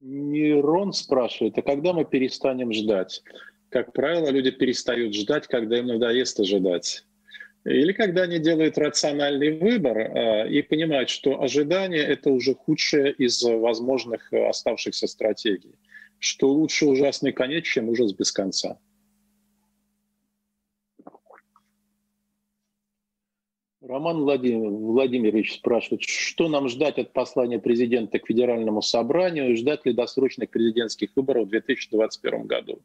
Нейрон 0.00 0.92
спрашивает, 0.92 1.58
а 1.58 1.62
когда 1.62 1.92
мы 1.92 2.04
перестанем 2.04 2.72
ждать? 2.72 3.22
Как 3.70 3.92
правило, 3.92 4.30
люди 4.30 4.50
перестают 4.50 5.14
ждать, 5.14 5.46
когда 5.46 5.78
им 5.78 5.86
надоест 5.86 6.40
ожидать. 6.40 7.04
Или 7.64 7.92
когда 7.92 8.22
они 8.22 8.38
делают 8.38 8.78
рациональный 8.78 9.58
выбор 9.58 9.98
э, 9.98 10.50
и 10.50 10.62
понимают, 10.62 11.10
что 11.10 11.42
ожидание– 11.42 12.02
это 12.06 12.30
уже 12.30 12.54
худшее 12.54 13.12
из 13.12 13.42
возможных 13.42 14.32
оставшихся 14.32 15.06
стратегий, 15.06 15.74
что 16.18 16.48
лучше 16.48 16.86
ужасный 16.86 17.32
конец, 17.32 17.64
чем 17.64 17.88
ужас 17.88 18.12
без 18.12 18.32
конца. 18.32 18.78
Роман 23.80 24.18
Владимир, 24.18 24.68
Владимирович 24.68 25.54
спрашивает, 25.54 26.02
что 26.02 26.48
нам 26.48 26.68
ждать 26.68 26.98
от 26.98 27.12
послания 27.12 27.58
президента 27.58 28.18
к 28.18 28.26
Федеральному 28.26 28.82
собранию 28.82 29.50
и 29.50 29.56
ждать 29.56 29.86
ли 29.86 29.94
досрочных 29.94 30.50
президентских 30.50 31.10
выборов 31.16 31.46
в 31.46 31.50
2021 31.50 32.46
году? 32.46 32.82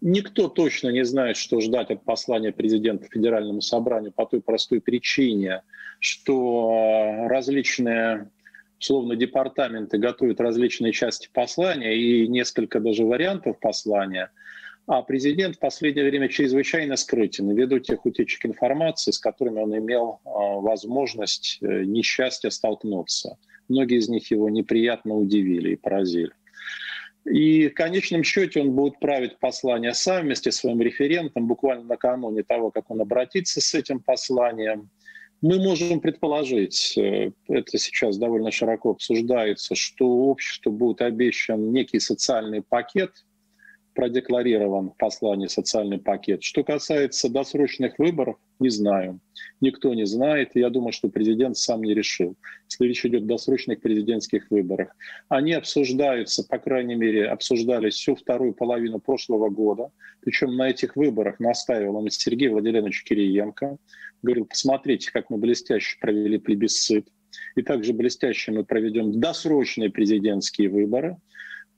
Никто 0.00 0.48
точно 0.48 0.88
не 0.88 1.04
знает, 1.04 1.36
что 1.36 1.60
ждать 1.60 1.90
от 1.90 2.04
послания 2.04 2.52
президента 2.52 3.06
Федеральному 3.10 3.60
собранию 3.60 4.12
по 4.12 4.24
той 4.24 4.40
простой 4.40 4.80
причине, 4.80 5.62
что 5.98 7.26
различные 7.28 8.30
словно 8.78 9.14
департаменты 9.14 9.98
готовят 9.98 10.40
различные 10.40 10.92
части 10.92 11.28
послания 11.32 11.96
и 11.96 12.26
несколько 12.26 12.80
даже 12.80 13.04
вариантов 13.04 13.58
послания. 13.60 14.30
А 14.86 15.02
президент 15.02 15.56
в 15.56 15.58
последнее 15.60 16.08
время 16.08 16.28
чрезвычайно 16.28 16.96
скрытен 16.96 17.50
ввиду 17.50 17.78
тех 17.78 18.04
утечек 18.06 18.46
информации, 18.46 19.12
с 19.12 19.18
которыми 19.18 19.60
он 19.60 19.76
имел 19.76 20.20
а, 20.24 20.30
возможность 20.60 21.58
э, 21.60 21.84
несчастья 21.84 22.50
столкнуться. 22.50 23.36
Многие 23.68 23.98
из 23.98 24.08
них 24.08 24.30
его 24.32 24.48
неприятно 24.48 25.14
удивили 25.14 25.72
и 25.72 25.76
поразили. 25.76 26.32
И 27.30 27.68
в 27.68 27.74
конечном 27.74 28.24
счете 28.24 28.60
он 28.60 28.72
будет 28.72 28.98
править 28.98 29.38
послание 29.38 29.94
сам 29.94 30.24
вместе 30.24 30.50
с 30.50 30.56
своим 30.56 30.80
референтом 30.80 31.46
буквально 31.46 31.84
накануне 31.84 32.42
того, 32.42 32.70
как 32.70 32.90
он 32.90 33.00
обратится 33.00 33.60
с 33.60 33.72
этим 33.74 34.00
посланием. 34.00 34.90
Мы 35.40 35.58
можем 35.58 36.00
предположить, 36.00 36.98
э, 36.98 37.30
это 37.48 37.78
сейчас 37.78 38.18
довольно 38.18 38.50
широко 38.50 38.90
обсуждается, 38.90 39.74
что 39.74 40.06
обществу 40.06 40.72
будет 40.72 41.00
обещан 41.00 41.72
некий 41.72 42.00
социальный 42.00 42.62
пакет– 42.62 43.12
продекларирован 44.00 44.88
в 44.88 44.96
послании 44.96 45.46
социальный 45.46 45.98
пакет. 45.98 46.42
Что 46.42 46.64
касается 46.64 47.28
досрочных 47.28 47.98
выборов, 47.98 48.36
не 48.58 48.70
знаю. 48.70 49.20
Никто 49.60 49.92
не 49.92 50.06
знает. 50.06 50.52
Я 50.54 50.70
думаю, 50.70 50.92
что 50.92 51.10
президент 51.10 51.58
сам 51.58 51.82
не 51.82 51.92
решил, 51.92 52.34
если 52.70 52.86
речь 52.86 53.04
идет 53.04 53.24
о 53.24 53.26
досрочных 53.26 53.82
президентских 53.82 54.50
выборах. 54.50 54.96
Они 55.28 55.52
обсуждаются, 55.52 56.42
по 56.48 56.56
крайней 56.56 56.94
мере, 56.94 57.26
обсуждались 57.26 57.96
всю 57.96 58.14
вторую 58.14 58.54
половину 58.54 59.00
прошлого 59.00 59.50
года. 59.50 59.90
Причем 60.22 60.56
на 60.56 60.70
этих 60.70 60.96
выборах 60.96 61.38
настаивал 61.38 61.96
он 61.96 62.08
Сергей 62.08 62.48
Владимирович 62.48 63.04
Кириенко. 63.04 63.76
Говорил, 64.22 64.46
посмотрите, 64.46 65.10
как 65.12 65.28
мы 65.28 65.36
блестяще 65.36 65.98
провели 66.00 66.38
плебисцит. 66.38 67.06
И 67.54 67.60
также 67.60 67.92
блестяще 67.92 68.50
мы 68.50 68.64
проведем 68.64 69.20
досрочные 69.20 69.90
президентские 69.90 70.70
выборы. 70.70 71.18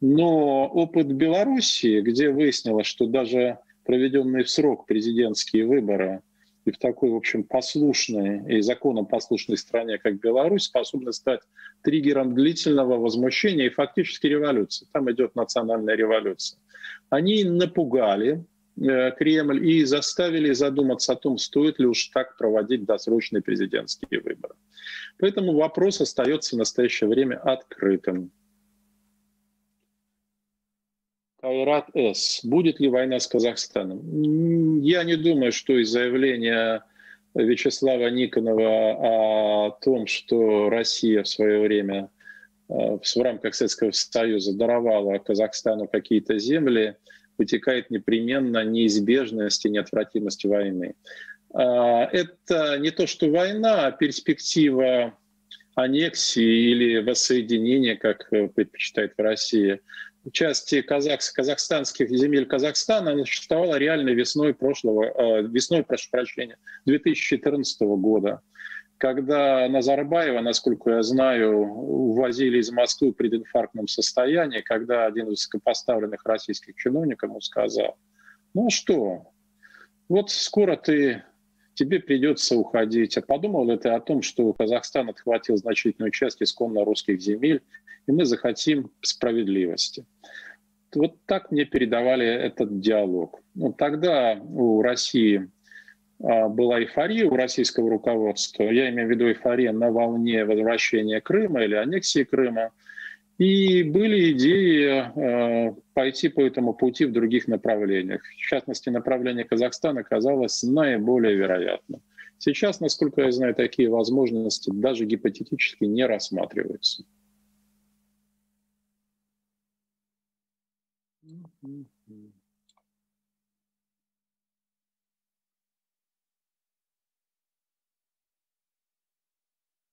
Но 0.02 0.66
опыт 0.66 1.06
Белоруссии, 1.12 2.00
где 2.00 2.28
выяснилось, 2.30 2.88
что 2.88 3.06
даже 3.06 3.60
проведенные 3.84 4.42
в 4.42 4.50
срок 4.50 4.84
президентские 4.84 5.64
выборы 5.64 6.22
и 6.64 6.72
в 6.72 6.78
такой, 6.78 7.10
в 7.10 7.14
общем, 7.14 7.44
послушной 7.44 8.58
и 8.58 8.60
законом 8.62 9.06
послушной 9.06 9.56
стране, 9.56 9.98
как 9.98 10.18
Беларусь, 10.18 10.64
способны 10.64 11.12
стать 11.12 11.42
триггером 11.84 12.34
длительного 12.34 12.98
возмущения 12.98 13.66
и 13.66 13.70
фактически 13.70 14.26
революции. 14.26 14.88
Там 14.92 15.08
идет 15.12 15.36
национальная 15.36 15.94
революция. 15.94 16.58
Они 17.08 17.44
напугали 17.44 18.44
э, 18.80 19.12
Кремль 19.12 19.64
и 19.64 19.84
заставили 19.84 20.52
задуматься 20.52 21.12
о 21.12 21.16
том, 21.16 21.38
стоит 21.38 21.78
ли 21.78 21.86
уж 21.86 22.08
так 22.08 22.36
проводить 22.36 22.84
досрочные 22.84 23.40
президентские 23.40 24.20
выборы. 24.20 24.54
Поэтому 25.20 25.54
вопрос 25.54 26.00
остается 26.00 26.56
в 26.56 26.58
настоящее 26.58 27.08
время 27.08 27.36
открытым. 27.36 28.32
Кайрат 31.42 31.88
С. 31.94 32.44
Будет 32.44 32.78
ли 32.78 32.88
война 32.88 33.18
с 33.18 33.26
Казахстаном? 33.26 34.80
Я 34.80 35.02
не 35.02 35.16
думаю, 35.16 35.50
что 35.50 35.76
из 35.76 35.90
заявления 35.90 36.84
Вячеслава 37.34 38.10
Никонова 38.10 39.66
о 39.66 39.70
том, 39.82 40.06
что 40.06 40.70
Россия 40.70 41.24
в 41.24 41.28
свое 41.28 41.60
время 41.60 42.10
э, 42.68 42.74
в 43.02 43.16
рамках 43.16 43.56
Советского 43.56 43.90
Союза 43.90 44.56
даровала 44.56 45.18
Казахстану 45.18 45.88
какие-то 45.88 46.38
земли, 46.38 46.94
вытекает 47.38 47.90
непременно 47.90 48.62
неизбежность 48.64 49.66
и 49.66 49.70
неотвратимость 49.70 50.44
войны. 50.44 50.94
А, 51.54 52.04
это 52.04 52.78
не 52.78 52.92
то, 52.92 53.08
что 53.08 53.28
война, 53.28 53.86
а 53.86 53.90
перспектива 53.90 55.18
аннексии 55.74 56.70
или 56.70 56.98
воссоединения, 56.98 57.96
как 57.96 58.28
предпочитает 58.30 59.14
в 59.16 59.20
России, 59.20 59.80
части 60.30 60.82
казах, 60.82 61.20
казахстанских 61.34 62.10
земель 62.10 62.46
Казахстана 62.46 63.12
она 63.12 63.24
существовала 63.24 63.76
реально 63.76 64.10
весной 64.10 64.54
прошлого, 64.54 65.04
э, 65.04 65.42
весной, 65.42 65.82
прошу 65.82 66.08
прощения, 66.10 66.58
2014 66.86 67.96
года, 67.96 68.40
когда 68.98 69.68
Назарбаева, 69.68 70.40
насколько 70.40 70.90
я 70.90 71.02
знаю, 71.02 71.58
увозили 71.58 72.58
из 72.58 72.70
Москвы 72.70 73.10
в 73.10 73.14
прединфарктном 73.14 73.88
состоянии, 73.88 74.60
когда 74.60 75.06
один 75.06 75.26
из 75.26 75.30
высокопоставленных 75.30 76.24
российских 76.24 76.76
чиновников 76.76 77.30
ему 77.30 77.40
сказал, 77.40 77.98
ну 78.54 78.70
что, 78.70 79.32
вот 80.08 80.30
скоро 80.30 80.76
ты 80.76 81.24
тебе 81.74 82.00
придется 82.00 82.56
уходить. 82.56 83.16
А 83.16 83.22
подумал 83.22 83.68
ли 83.68 83.76
ты 83.76 83.88
о 83.88 84.00
том, 84.00 84.22
что 84.22 84.52
Казахстан 84.52 85.08
отхватил 85.08 85.56
значительную 85.56 86.10
часть 86.10 86.42
исконно 86.42 86.84
русских 86.84 87.20
земель, 87.20 87.62
и 88.06 88.12
мы 88.12 88.24
захотим 88.24 88.90
справедливости? 89.00 90.04
Вот 90.94 91.16
так 91.26 91.50
мне 91.50 91.64
передавали 91.64 92.26
этот 92.26 92.80
диалог. 92.80 93.40
Ну, 93.54 93.72
тогда 93.72 94.38
у 94.42 94.82
России 94.82 95.48
а, 96.22 96.48
была 96.48 96.80
эйфория 96.80 97.26
у 97.26 97.34
российского 97.34 97.90
руководства. 97.90 98.64
Я 98.64 98.90
имею 98.90 99.08
в 99.08 99.10
виду 99.10 99.26
эйфория 99.28 99.72
на 99.72 99.90
волне 99.90 100.44
возвращения 100.44 101.20
Крыма 101.20 101.64
или 101.64 101.74
аннексии 101.74 102.24
Крыма. 102.24 102.70
И 103.38 103.82
были 103.82 104.32
идеи 104.32 105.04
э, 105.16 105.74
пойти 105.94 106.28
по 106.28 106.42
этому 106.42 106.74
пути 106.74 107.06
в 107.06 107.12
других 107.12 107.48
направлениях. 107.48 108.22
В 108.22 108.36
частности, 108.36 108.90
направление 108.90 109.44
Казахстана 109.44 110.04
казалось 110.04 110.62
наиболее 110.62 111.34
вероятным. 111.34 112.02
Сейчас, 112.38 112.78
насколько 112.80 113.22
я 113.22 113.32
знаю, 113.32 113.54
такие 113.54 113.88
возможности 113.88 114.70
даже 114.72 115.06
гипотетически 115.06 115.84
не 115.84 116.06
рассматриваются. 116.06 117.04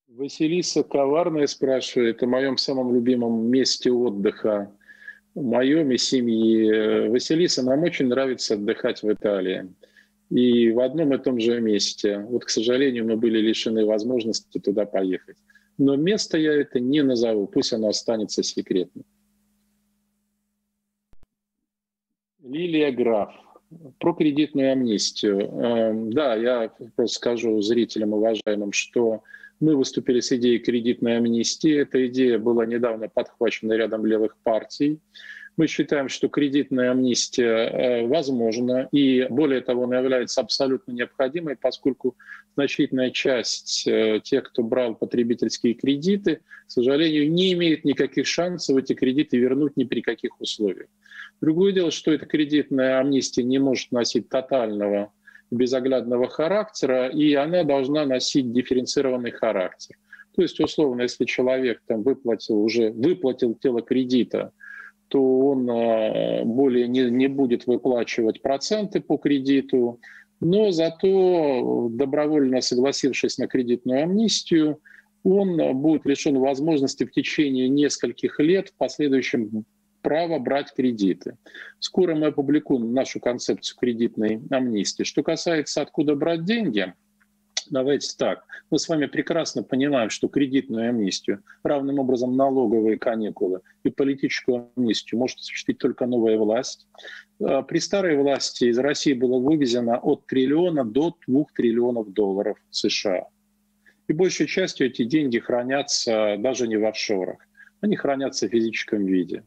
Василиса 0.08 0.84
Коварная 0.84 1.46
спрашивает 1.46 2.24
о 2.24 2.28
моем 2.28 2.58
самом 2.58 2.94
любимом 2.94 3.48
месте 3.48 3.92
отдыха, 3.92 4.76
моем 5.36 5.92
и 5.92 5.98
семьи. 5.98 7.08
Василиса, 7.08 7.64
нам 7.64 7.84
очень 7.84 8.08
нравится 8.08 8.56
отдыхать 8.56 9.04
в 9.04 9.14
Италии. 9.14 9.72
И 10.32 10.72
в 10.72 10.80
одном 10.80 11.14
и 11.14 11.20
том 11.20 11.40
же 11.40 11.62
месте. 11.62 12.20
Вот, 12.20 12.46
к 12.46 12.50
сожалению, 12.50 13.06
мы 13.06 13.16
были 13.16 13.40
лишены 13.40 13.86
возможности 13.86 14.60
туда 14.60 14.86
поехать. 14.86 15.38
Но 15.78 15.96
место 15.96 16.38
я 16.38 16.54
это 16.54 16.80
не 16.80 17.04
назову, 17.04 17.48
пусть 17.48 17.74
оно 17.74 17.90
останется 17.90 18.42
секретным. 18.44 19.06
Лилия 22.50 22.92
Граф. 22.92 23.34
Про 24.00 24.14
кредитную 24.14 24.72
амнистию. 24.72 25.42
Эм, 25.42 26.12
да, 26.12 26.36
я 26.36 26.72
просто 26.96 27.16
скажу 27.16 27.62
зрителям 27.62 28.14
уважаемым, 28.14 28.72
что 28.72 29.22
мы 29.60 29.76
выступили 29.76 30.22
с 30.22 30.32
идеей 30.32 30.58
кредитной 30.58 31.18
амнистии. 31.18 31.82
Эта 31.82 32.08
идея 32.08 32.40
была 32.40 32.66
недавно 32.66 33.10
подхвачена 33.10 33.74
рядом 33.74 34.06
левых 34.06 34.36
партий. 34.44 35.00
Мы 35.60 35.68
считаем, 35.68 36.08
что 36.08 36.30
кредитная 36.30 36.92
амнистия 36.92 37.44
э, 37.44 38.08
возможна 38.08 38.88
и, 38.94 39.28
более 39.30 39.60
того, 39.60 39.84
она 39.84 39.98
является 40.00 40.40
абсолютно 40.40 40.94
необходимой, 40.94 41.58
поскольку 41.58 42.16
значительная 42.56 43.10
часть 43.12 43.86
э, 43.86 44.22
тех, 44.24 44.44
кто 44.46 44.64
брал 44.64 44.96
потребительские 44.96 45.74
кредиты, 45.74 46.38
к 46.66 46.72
сожалению, 46.72 47.30
не 47.30 47.52
имеет 47.52 47.84
никаких 47.84 48.26
шансов 48.26 48.78
эти 48.78 48.94
кредиты 48.94 49.36
вернуть 49.36 49.76
ни 49.76 49.84
при 49.84 50.00
каких 50.00 50.40
условиях. 50.40 50.88
Другое 51.42 51.74
дело, 51.74 51.92
что 51.92 52.14
эта 52.14 52.26
кредитная 52.26 53.02
амнистия 53.02 53.44
не 53.44 53.60
может 53.60 53.92
носить 53.92 54.30
тотального 54.30 55.12
безоглядного 55.52 56.30
характера, 56.30 57.10
и 57.10 57.34
она 57.34 57.66
должна 57.66 58.06
носить 58.06 58.54
дифференцированный 58.54 59.32
характер. 59.32 59.98
То 60.38 60.42
есть, 60.42 60.58
условно, 60.62 61.02
если 61.02 61.26
человек 61.26 61.82
там 61.86 62.04
выплатил 62.04 62.62
уже 62.62 62.92
выплатил 62.92 63.56
тело 63.56 63.82
кредита, 63.82 64.54
то 65.10 65.22
он 65.22 65.70
а, 65.70 66.44
более 66.46 66.88
не, 66.88 67.10
не 67.10 67.28
будет 67.28 67.68
выплачивать 67.68 68.42
проценты 68.42 69.02
по 69.02 69.18
кредиту, 69.18 70.00
но 70.40 70.72
зато 70.72 71.90
добровольно 71.92 72.62
согласившись 72.62 73.38
на 73.38 73.48
кредитную 73.48 74.04
амнистию, 74.04 74.80
он 75.24 75.58
будет 75.82 76.06
лишен 76.06 76.38
возможности 76.38 77.04
в 77.04 77.12
течение 77.12 77.68
нескольких 77.68 78.40
лет 78.40 78.70
в 78.70 78.78
последующем 78.78 79.66
права 80.02 80.40
брать 80.40 80.74
кредиты. 80.74 81.38
Скоро 81.80 82.16
мы 82.16 82.28
опубликуем 82.28 82.94
нашу 82.94 83.20
концепцию 83.20 83.78
кредитной 83.78 84.42
амнистии. 84.50 85.04
Что 85.04 85.24
касается 85.24 85.82
откуда 85.82 86.16
брать 86.16 86.46
деньги, 86.46 86.94
давайте 87.70 88.16
так. 88.18 88.44
Мы 88.70 88.80
с 88.80 88.88
вами 88.88 89.06
прекрасно 89.06 89.64
понимаем, 89.64 90.10
что 90.10 90.28
кредитную 90.28 90.90
амнистию, 90.90 91.44
равным 91.64 92.00
образом 92.00 92.36
налоговые 92.36 92.98
каникулы 92.98 93.62
и 93.84 93.90
политическую 93.90 94.72
амнистию 94.76 95.20
может 95.20 95.40
осуществить 95.40 95.78
только 95.78 96.06
новая 96.06 96.38
власть. 96.38 96.88
А, 97.42 97.62
при 97.62 97.80
старой 97.80 98.18
власти 98.18 98.66
из 98.66 98.78
России 98.78 99.14
было 99.14 99.40
вывезено 99.40 99.98
от 99.98 100.26
триллиона 100.28 100.84
до 100.86 101.16
двух 101.28 101.54
триллионов 101.54 102.12
долларов 102.14 102.58
США. 102.70 103.28
И 104.08 104.14
большей 104.14 104.48
частью 104.48 104.88
эти 104.88 105.04
деньги 105.04 105.40
хранятся 105.40 106.36
даже 106.40 106.68
не 106.68 106.78
в 106.78 106.86
офшорах, 106.86 107.38
они 107.82 107.96
хранятся 107.96 108.48
в 108.48 108.52
физическом 108.52 109.06
виде. 109.06 109.44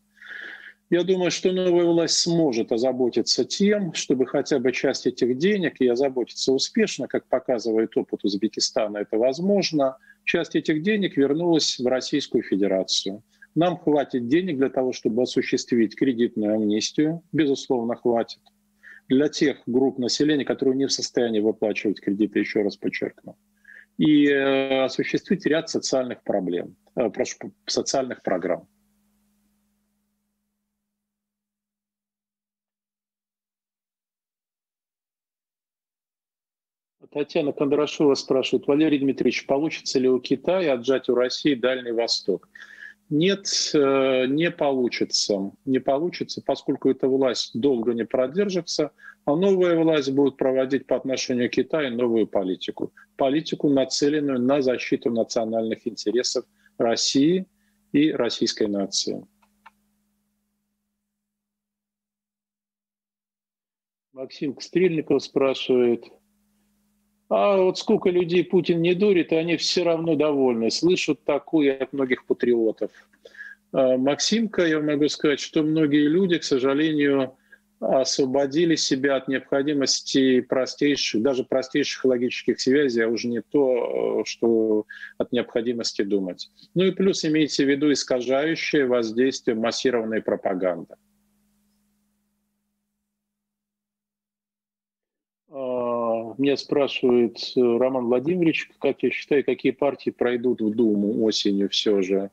Я 0.93 1.05
думаю, 1.05 1.31
что 1.31 1.53
новая 1.53 1.87
власть 1.87 2.19
сможет 2.19 2.71
озаботиться 2.71 3.47
тем, 3.47 3.95
чтобы 3.95 4.27
хотя 4.27 4.59
бы 4.59 4.73
часть 4.73 5.07
этих 5.07 5.39
денег, 5.39 5.81
и 5.81 5.89
озаботиться 5.89 6.53
успешно, 6.53 7.09
как 7.09 7.27
показывает 7.29 7.97
опыт 7.97 8.23
Узбекистана, 8.25 8.99
это 8.99 9.17
возможно, 9.17 9.97
часть 10.25 10.55
этих 10.55 10.83
денег 10.83 11.17
вернулась 11.17 11.79
в 11.79 11.87
Российскую 11.87 12.43
Федерацию. 12.43 13.23
Нам 13.55 13.79
хватит 13.79 14.29
денег 14.29 14.59
для 14.59 14.69
того, 14.69 14.93
чтобы 14.93 15.23
осуществить 15.23 15.97
кредитную 15.97 16.57
амнистию, 16.57 17.23
безусловно, 17.33 17.97
хватит. 17.97 18.43
Для 19.09 19.31
тех 19.31 19.63
групп 19.65 19.99
населения, 19.99 20.45
которые 20.45 20.77
не 20.77 20.85
в 20.85 20.93
состоянии 20.93 21.41
выплачивать 21.41 22.03
кредиты, 22.03 22.41
еще 22.41 22.61
раз 22.61 22.77
подчеркну 22.77 23.39
и 23.97 24.27
э, 24.27 24.85
осуществить 24.85 25.47
ряд 25.47 25.71
социальных 25.71 26.23
проблем, 26.23 26.77
э, 26.97 27.09
прошу, 27.09 27.55
социальных 27.67 28.23
программ. 28.23 28.69
Татьяна 37.13 37.53
Кондрашова 37.53 38.15
спрашивает, 38.15 38.67
Валерий 38.67 38.99
Дмитриевич, 38.99 39.47
получится 39.47 39.99
ли 39.99 40.09
у 40.09 40.19
Китая 40.19 40.75
отжать 40.75 41.11
у 41.11 41.15
России 41.15 41.55
Дальний 41.55 41.93
Восток? 41.93 42.49
Нет, 43.11 43.47
э, 43.75 44.27
не 44.27 44.51
получится. 44.51 45.53
Не 45.67 45.79
получится, 45.79 46.43
поскольку 46.45 46.89
эта 46.89 47.09
власть 47.09 47.51
долго 47.53 47.93
не 47.93 48.07
продержится, 48.07 48.93
а 49.27 49.37
новая 49.37 49.79
власть 49.79 50.11
будет 50.11 50.39
проводить 50.39 50.87
по 50.87 50.97
отношению 50.97 51.51
к 51.51 51.53
Китаю 51.53 51.95
новую 51.95 52.27
политику. 52.27 52.95
Политику, 53.17 53.69
нацеленную 53.69 54.41
на 54.41 54.63
защиту 54.63 55.11
национальных 55.11 55.87
интересов 55.87 56.47
России 56.79 57.47
и 57.93 58.11
российской 58.11 58.69
нации. 58.69 59.27
Максим 64.15 64.59
Стрельников 64.59 65.23
спрашивает, 65.23 66.05
а 67.35 67.57
вот 67.57 67.79
сколько 67.79 68.11
людей 68.11 68.45
Путин 68.45 68.83
не 68.83 68.93
дурит, 68.93 69.33
они 69.33 69.57
все 69.57 69.85
равно 69.85 70.17
довольны, 70.17 70.71
слышат 70.71 71.25
такое 71.25 71.79
от 71.79 71.93
многих 71.95 72.27
патриотов. 72.27 72.91
А, 73.73 73.97
Максимка, 73.97 74.67
я 74.67 74.81
могу 74.81 75.09
сказать, 75.09 75.41
что 75.41 75.63
многие 75.63 76.09
люди, 76.09 76.37
к 76.37 76.45
сожалению, 76.45 77.35
освободили 77.81 78.77
себя 78.77 79.17
от 79.17 79.29
необходимости 79.29 80.43
простейших, 80.43 81.23
даже 81.23 81.45
простейших 81.45 82.05
логических 82.05 82.61
связей, 82.61 83.01
а 83.01 83.09
уже 83.09 83.29
не 83.29 83.41
то, 83.41 84.25
что 84.27 84.85
от 85.17 85.33
необходимости 85.33 86.03
думать. 86.03 86.51
Ну 86.75 86.85
и 86.85 86.91
плюс 86.91 87.25
имейте 87.25 87.65
в 87.65 87.69
виду 87.69 87.91
искажающее 87.91 88.85
воздействие 88.85 89.57
массированной 89.57 90.21
пропаганды. 90.21 90.97
Меня 96.39 96.57
спрашивает 96.57 97.39
э, 97.57 97.61
Роман 97.61 98.07
Владимирович, 98.07 98.71
как 98.81 99.03
я 99.03 99.11
считаю, 99.11 99.45
какие 99.45 99.73
партии 99.73 100.11
пройдут 100.11 100.61
в 100.61 100.75
Думу 100.75 101.25
осенью 101.25 101.69
все 101.69 102.03
же. 102.03 102.31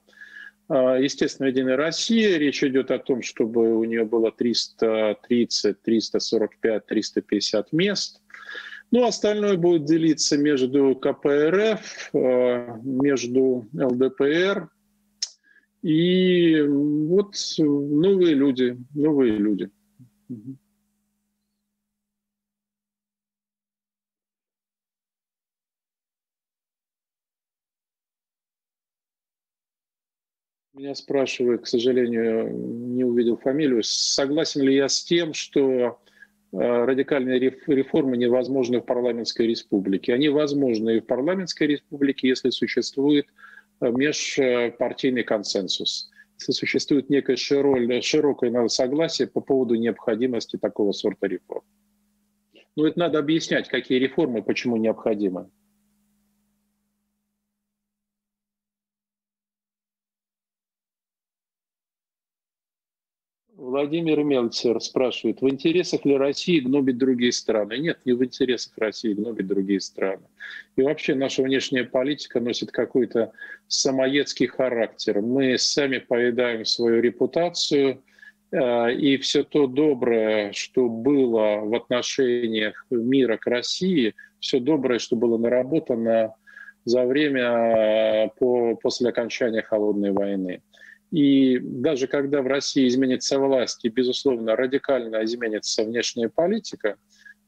А, 0.68 0.98
естественно, 0.98 1.48
Единая 1.48 1.78
Россия. 1.78 2.38
Речь 2.38 2.64
идет 2.64 2.92
о 2.92 3.00
том, 3.00 3.22
чтобы 3.22 3.78
у 3.78 3.84
нее 3.84 4.06
было 4.06 4.32
330, 4.32 5.82
345, 5.82 6.86
350 6.86 7.74
мест. 7.74 8.22
Ну, 8.92 9.06
остальное 9.06 9.58
будет 9.58 9.86
делиться 9.86 10.38
между 10.38 10.96
КПРФ, 10.96 12.10
э, 12.14 12.78
между 12.84 13.68
ЛДПР 13.74 14.70
и 15.82 16.62
вот 16.62 17.36
новые 17.58 18.34
люди, 18.34 18.78
новые 18.94 19.38
люди. 19.38 19.70
Меня 30.80 30.96
спрашивают, 30.96 31.64
к 31.64 31.68
сожалению, 31.68 32.56
не 32.56 33.04
увидел 33.04 33.36
фамилию, 33.36 33.84
согласен 33.84 34.62
ли 34.62 34.76
я 34.76 34.88
с 34.88 35.04
тем, 35.04 35.34
что 35.34 35.62
э, 35.62 36.58
радикальные 36.58 37.38
реформы 37.38 38.16
невозможны 38.16 38.80
в 38.80 38.86
парламентской 38.86 39.46
республике. 39.46 40.14
Они 40.14 40.30
возможны 40.30 40.96
и 40.96 41.00
в 41.02 41.06
парламентской 41.06 41.68
республике, 41.68 42.30
если 42.30 42.50
существует 42.52 43.26
э, 43.82 43.92
межпартийный 43.92 45.24
консенсус, 45.24 46.10
если 46.40 46.54
существует 46.54 47.10
некое 47.10 47.36
широкое 47.36 48.70
согласие 48.70 49.28
по 49.28 49.42
поводу 49.42 49.76
необходимости 49.76 50.56
такого 50.56 50.94
сорта 50.94 51.28
реформ. 51.28 51.66
Но 52.78 52.88
это 52.88 52.98
надо 52.98 53.20
объяснять, 53.20 53.68
какие 53.68 54.00
реформы, 54.00 54.42
почему 54.42 54.78
необходимы. 54.78 55.50
Владимир 63.70 64.24
Мельцер 64.24 64.82
спрашивает, 64.82 65.42
в 65.42 65.50
интересах 65.50 66.04
ли 66.04 66.18
России 66.18 66.60
гнобить 66.60 66.98
другие 66.98 67.32
страны? 67.32 67.78
Нет, 67.78 68.00
не 68.04 68.14
в 68.14 68.24
интересах 68.24 68.74
России 68.78 69.14
гнобить 69.14 69.48
другие 69.48 69.80
страны. 69.80 70.24
И 70.76 70.82
вообще 70.82 71.14
наша 71.14 71.44
внешняя 71.44 71.84
политика 71.84 72.40
носит 72.40 72.72
какой-то 72.72 73.32
самоедский 73.68 74.48
характер. 74.48 75.22
Мы 75.22 75.58
сами 75.58 76.00
поедаем 76.00 76.66
свою 76.66 77.02
репутацию, 77.02 78.02
э, 78.52 78.94
и 78.94 79.18
все 79.18 79.44
то 79.44 79.68
доброе, 79.68 80.52
что 80.54 80.90
было 80.90 81.60
в 81.60 81.76
отношениях 81.76 82.86
мира 82.90 83.38
к 83.38 83.46
России, 83.46 84.16
все 84.40 84.60
доброе, 84.60 85.00
что 85.00 85.16
было 85.16 85.38
наработано 85.38 86.34
за 86.86 87.06
время 87.06 87.44
э, 87.44 88.30
по, 88.40 88.76
после 88.76 89.10
окончания 89.10 89.62
холодной 89.62 90.12
войны. 90.12 90.62
И 91.12 91.58
даже 91.60 92.08
когда 92.08 92.42
в 92.42 92.48
России 92.48 92.88
изменится 92.88 93.40
власть 93.40 93.84
и, 93.84 93.90
безусловно, 93.90 94.56
радикально 94.56 95.24
изменится 95.24 95.84
внешняя 95.84 96.30
политика, 96.30 96.98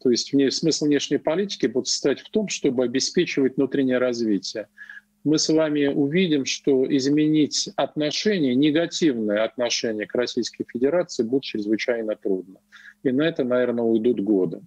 то 0.01 0.09
есть 0.09 0.33
смысл 0.53 0.85
внешней 0.85 1.19
политики 1.19 1.67
будет 1.67 1.87
состоять 1.87 2.21
в 2.21 2.29
том, 2.31 2.47
чтобы 2.47 2.83
обеспечивать 2.83 3.57
внутреннее 3.57 3.99
развитие. 3.99 4.67
Мы 5.23 5.37
с 5.37 5.47
вами 5.49 5.85
увидим, 5.85 6.45
что 6.45 6.83
изменить 6.95 7.69
отношение, 7.75 8.55
негативное 8.55 9.43
отношение 9.43 10.07
к 10.07 10.15
Российской 10.15 10.65
Федерации 10.67 11.21
будет 11.21 11.43
чрезвычайно 11.43 12.15
трудно. 12.15 12.59
И 13.03 13.11
на 13.11 13.21
это, 13.23 13.43
наверное, 13.43 13.83
уйдут 13.83 14.19
годы, 14.21 14.61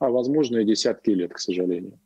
а 0.00 0.10
возможно 0.10 0.58
и 0.58 0.64
десятки 0.64 1.10
лет, 1.10 1.32
к 1.32 1.38
сожалению. 1.38 2.00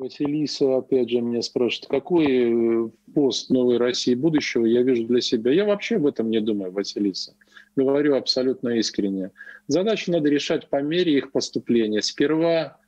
Василиса, 0.00 0.78
опять 0.78 1.10
же, 1.10 1.20
меня 1.20 1.42
спрашивает, 1.42 1.88
какой 1.88 2.26
э, 2.26 2.88
пост 3.14 3.50
новой 3.50 3.76
России 3.76 4.14
будущего 4.14 4.64
я 4.64 4.82
вижу 4.82 5.04
для 5.04 5.20
себя. 5.20 5.52
Я 5.52 5.66
вообще 5.66 5.96
об 5.96 6.06
этом 6.06 6.30
не 6.30 6.40
думаю, 6.40 6.72
Василиса. 6.72 7.34
Говорю 7.76 8.16
абсолютно 8.16 8.70
искренне. 8.70 9.30
Задачи 9.68 10.10
надо 10.10 10.30
решать 10.30 10.68
по 10.68 10.80
мере 10.82 11.18
их 11.18 11.32
поступления. 11.32 12.00
Сперва 12.00 12.78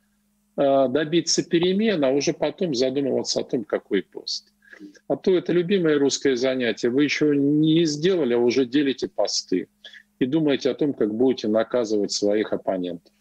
э, 0.57 0.87
добиться 0.89 1.47
перемен, 1.47 2.03
а 2.03 2.09
уже 2.09 2.33
потом 2.33 2.73
задумываться 2.73 3.41
о 3.41 3.43
том, 3.43 3.63
какой 3.63 4.01
пост. 4.01 4.51
А 5.07 5.15
то 5.15 5.37
это 5.37 5.53
любимое 5.53 5.99
русское 5.99 6.35
занятие. 6.35 6.89
Вы 6.89 7.03
еще 7.03 7.35
не 7.35 7.85
сделали, 7.85 8.33
а 8.33 8.39
уже 8.39 8.65
делите 8.65 9.07
посты. 9.07 9.67
и 10.19 10.25
думаете 10.25 10.71
о 10.71 10.73
том, 10.73 10.93
как 10.93 11.13
будете 11.13 11.47
наказывать 11.47 12.11
своих 12.11 12.53
оппонентов. 12.53 13.13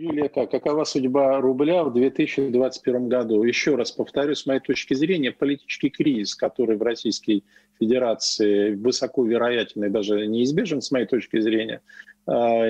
Юлия, 0.00 0.30
какова 0.30 0.84
судьба 0.84 1.42
рубля 1.42 1.84
в 1.84 1.92
2021 1.92 3.08
году? 3.08 3.42
Еще 3.42 3.74
раз 3.74 3.92
повторю, 3.92 4.34
с 4.34 4.46
моей 4.46 4.60
точки 4.60 4.94
зрения, 4.94 5.30
политический 5.30 5.90
кризис, 5.90 6.34
который 6.34 6.78
в 6.78 6.82
Российской 6.82 7.44
Федерации 7.78 8.76
высоко 8.76 9.26
вероятен 9.26 9.84
и 9.84 9.90
даже 9.90 10.26
неизбежен, 10.26 10.80
с 10.80 10.90
моей 10.90 11.04
точки 11.04 11.38
зрения, 11.40 11.82
а, 12.26 12.62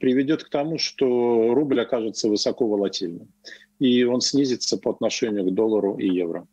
приведет 0.00 0.42
к 0.42 0.48
тому, 0.48 0.76
что 0.78 1.54
рубль 1.54 1.80
окажется 1.80 2.28
высоко 2.28 2.66
волатильным, 2.66 3.28
и 3.78 4.02
он 4.02 4.20
снизится 4.20 4.76
по 4.76 4.90
отношению 4.90 5.44
к 5.44 5.54
доллару 5.54 5.96
и 5.98 6.08
евро. 6.08 6.48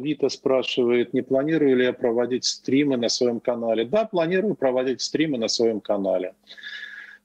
Вита 0.00 0.28
спрашивает, 0.28 1.14
не 1.14 1.22
планирую 1.22 1.76
ли 1.76 1.84
я 1.84 1.92
проводить 1.92 2.44
стримы 2.44 2.96
на 2.96 3.08
своем 3.08 3.40
канале. 3.40 3.84
Да, 3.84 4.04
планирую 4.04 4.54
проводить 4.54 5.00
стримы 5.00 5.38
на 5.38 5.48
своем 5.48 5.80
канале. 5.80 6.34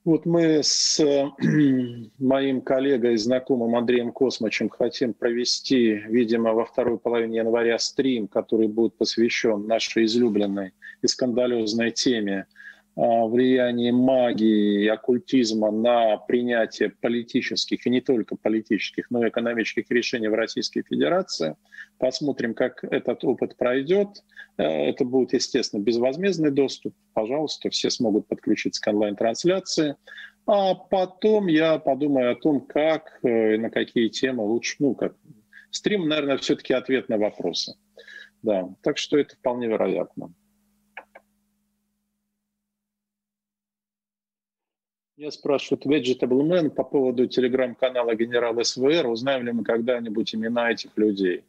Вот 0.03 0.25
мы 0.25 0.61
с 0.63 0.99
моим 2.19 2.61
коллегой 2.61 3.13
и 3.13 3.17
знакомым 3.17 3.75
Андреем 3.75 4.11
Космочем 4.11 4.69
хотим 4.69 5.13
провести, 5.13 6.01
видимо, 6.07 6.53
во 6.53 6.65
второй 6.65 6.97
половине 6.97 7.37
января 7.37 7.77
стрим, 7.77 8.27
который 8.27 8.67
будет 8.67 8.95
посвящен 8.95 9.67
нашей 9.67 10.05
излюбленной 10.05 10.73
и 11.01 11.07
скандалезной 11.07 11.91
теме– 11.91 12.47
влияние 13.03 13.91
магии 13.91 14.83
и 14.83 14.87
оккультизма 14.87 15.71
на 15.71 16.17
принятие 16.17 16.89
политических, 16.89 17.87
и 17.87 17.89
не 17.89 17.99
только 17.99 18.35
политических, 18.35 19.09
но 19.09 19.25
и 19.25 19.29
экономических 19.29 19.89
решений 19.89 20.27
в 20.27 20.35
Российской 20.35 20.83
Федерации. 20.83 21.55
Посмотрим, 21.97 22.53
как 22.53 22.83
этот 22.83 23.23
опыт 23.23 23.57
пройдет. 23.57 24.09
Э, 24.57 24.63
это 24.63 25.03
будет, 25.03 25.33
естественно, 25.33 25.81
безвозмездный 25.81 26.51
доступ. 26.51 26.93
Пожалуйста, 27.13 27.71
все 27.71 27.89
смогут 27.89 28.27
подключиться 28.27 28.81
к 28.81 28.87
онлайн-трансляции. 28.87 29.95
А 30.45 30.75
потом 30.75 31.47
я 31.47 31.79
подумаю 31.79 32.33
о 32.33 32.35
том, 32.35 32.61
как 32.61 33.19
э, 33.23 33.55
и 33.55 33.57
на 33.57 33.71
какие 33.71 34.09
темы 34.09 34.43
лучше, 34.43 34.75
ну, 34.77 34.93
как 34.93 35.15
стрим, 35.71 36.07
наверное, 36.07 36.37
все-таки 36.37 36.73
ответ 36.73 37.09
на 37.09 37.17
вопросы. 37.17 37.73
Да, 38.43 38.69
так 38.81 38.99
что 38.99 39.17
это 39.17 39.35
вполне 39.35 39.67
вероятно. 39.67 40.33
Я 45.21 45.29
спрашиваю 45.29 45.79
Vegetable 45.85 46.41
Man 46.41 46.71
по 46.71 46.83
поводу 46.83 47.27
телеграм-канала 47.27 48.15
генерал 48.15 48.55
СВР. 48.63 49.05
Узнаем 49.05 49.45
ли 49.45 49.51
мы 49.51 49.63
когда-нибудь 49.63 50.33
имена 50.33 50.71
этих 50.71 50.89
людей? 50.95 51.43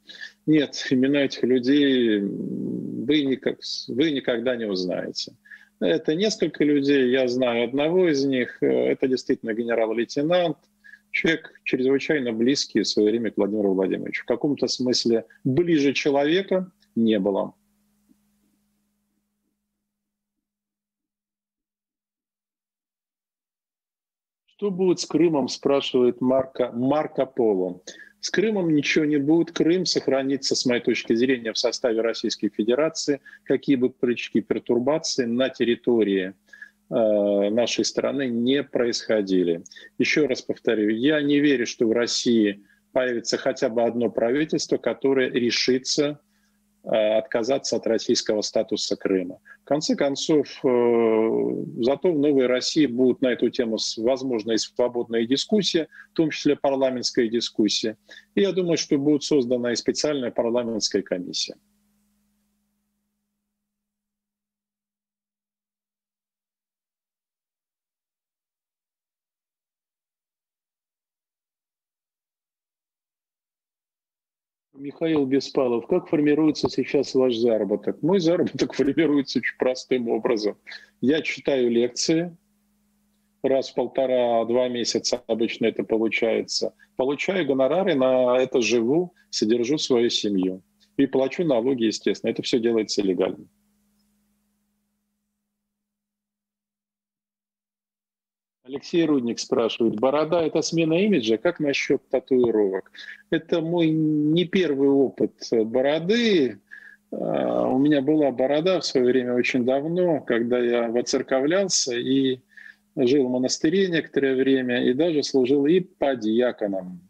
Нет, 0.44 0.88
имена 0.90 1.20
этих 1.20 1.42
людей 1.42 2.20
вы, 2.20 3.24
никак, 3.24 3.56
вы 3.88 4.10
никогда 4.10 4.56
не 4.56 4.66
узнаете. 4.66 5.32
Это 5.80 6.14
несколько 6.14 6.64
людей, 6.64 7.10
я 7.12 7.26
знаю 7.28 7.64
одного 7.64 8.10
из 8.10 8.22
них. 8.26 8.62
Это 8.62 9.08
действительно 9.08 9.54
генерал-лейтенант, 9.54 10.58
человек 11.10 11.50
чрезвычайно 11.64 12.34
близкий 12.34 12.82
в 12.82 12.88
свое 12.88 13.08
время 13.08 13.30
к 13.30 13.38
Владимиру 13.38 13.72
Владимировичу. 13.72 14.24
В 14.24 14.26
каком-то 14.26 14.66
смысле 14.66 15.24
ближе 15.44 15.94
человека 15.94 16.70
не 16.94 17.18
было. 17.18 17.54
Что 24.62 24.70
будет 24.70 25.00
с 25.00 25.06
Крымом, 25.06 25.48
спрашивает 25.48 26.20
Марко, 26.20 26.70
Марко 26.72 27.26
Поло. 27.26 27.80
С 28.20 28.30
Крымом 28.30 28.72
ничего 28.72 29.04
не 29.04 29.16
будет. 29.16 29.50
Крым 29.50 29.86
сохранится, 29.86 30.54
с 30.54 30.64
моей 30.66 30.80
точки 30.80 31.14
зрения, 31.14 31.52
в 31.52 31.58
составе 31.58 32.00
Российской 32.00 32.48
Федерации. 32.48 33.20
Какие 33.42 33.74
бы 33.74 33.90
политические 33.90 34.44
пертурбации 34.44 35.24
на 35.24 35.48
территории 35.48 36.34
э, 36.90 36.94
нашей 37.50 37.84
страны 37.84 38.28
не 38.28 38.62
происходили. 38.62 39.64
Еще 39.98 40.26
раз 40.26 40.42
повторю, 40.42 40.90
я 40.90 41.20
не 41.20 41.40
верю, 41.40 41.66
что 41.66 41.88
в 41.88 41.92
России 41.92 42.62
появится 42.92 43.38
хотя 43.38 43.68
бы 43.68 43.82
одно 43.82 44.10
правительство, 44.10 44.76
которое 44.76 45.28
решится 45.28 46.20
отказаться 46.84 47.76
от 47.76 47.86
российского 47.86 48.42
статуса 48.42 48.96
Крыма. 48.96 49.38
В 49.62 49.64
конце 49.64 49.94
концов, 49.94 50.46
э, 50.64 51.64
зато 51.80 52.12
в 52.12 52.18
Новой 52.18 52.46
России 52.46 52.86
будут 52.86 53.22
на 53.22 53.28
эту 53.28 53.50
тему, 53.50 53.78
возможно, 53.98 54.52
и 54.52 54.58
свободная 54.58 55.24
дискуссия, 55.26 55.88
в 56.10 56.16
том 56.16 56.30
числе 56.30 56.56
парламентская 56.56 57.28
дискуссия. 57.28 57.96
И 58.34 58.40
я 58.40 58.52
думаю, 58.52 58.76
что 58.76 58.98
будет 58.98 59.22
создана 59.22 59.72
и 59.72 59.76
специальная 59.76 60.32
парламентская 60.32 61.02
комиссия. 61.02 61.54
Михаил 74.82 75.26
Беспалов, 75.26 75.86
как 75.86 76.08
формируется 76.08 76.68
сейчас 76.68 77.14
ваш 77.14 77.36
заработок? 77.36 78.02
Мой 78.02 78.18
заработок 78.18 78.74
формируется 78.74 79.38
очень 79.38 79.56
простым 79.56 80.08
образом. 80.08 80.56
Я 81.00 81.22
читаю 81.22 81.70
лекции, 81.70 82.36
раз 83.44 83.70
в 83.70 83.74
полтора-два 83.74 84.66
месяца 84.68 85.22
обычно 85.28 85.66
это 85.66 85.84
получается. 85.84 86.74
Получаю 86.96 87.46
гонорары, 87.46 87.94
на 87.94 88.36
это 88.36 88.60
живу, 88.60 89.14
содержу 89.30 89.78
свою 89.78 90.10
семью. 90.10 90.62
И 90.96 91.06
плачу 91.06 91.44
налоги, 91.44 91.84
естественно. 91.84 92.32
Это 92.32 92.42
все 92.42 92.58
делается 92.58 93.02
легально. 93.02 93.46
Алексей 98.72 99.04
Рудник 99.04 99.38
спрашивает, 99.38 100.00
борода– 100.00 100.42
это 100.46 100.62
смена 100.62 100.94
имиджа, 100.94 101.36
как 101.36 101.60
насчет 101.60 102.00
татуировок? 102.08 102.90
Это 103.30 103.60
мой 103.60 103.90
не 103.90 104.46
первый 104.46 104.88
опыт 104.88 105.34
бороды. 105.52 106.58
А, 107.10 107.68
у 107.68 107.78
меня 107.78 108.00
была 108.00 108.30
борода 108.30 108.80
в 108.80 108.86
свое 108.86 109.06
время 109.06 109.34
очень 109.34 109.66
давно, 109.66 110.20
когда 110.20 110.58
я 110.58 110.88
воцерковлялся 110.88 111.94
и 111.94 112.40
жил 112.96 113.28
в 113.28 113.30
монастыре 113.30 113.88
некоторое 113.88 114.36
время 114.36 114.84
и 114.88 114.94
даже 114.94 115.22
служил 115.22 115.66
и 115.66 115.80
по. 115.80 116.14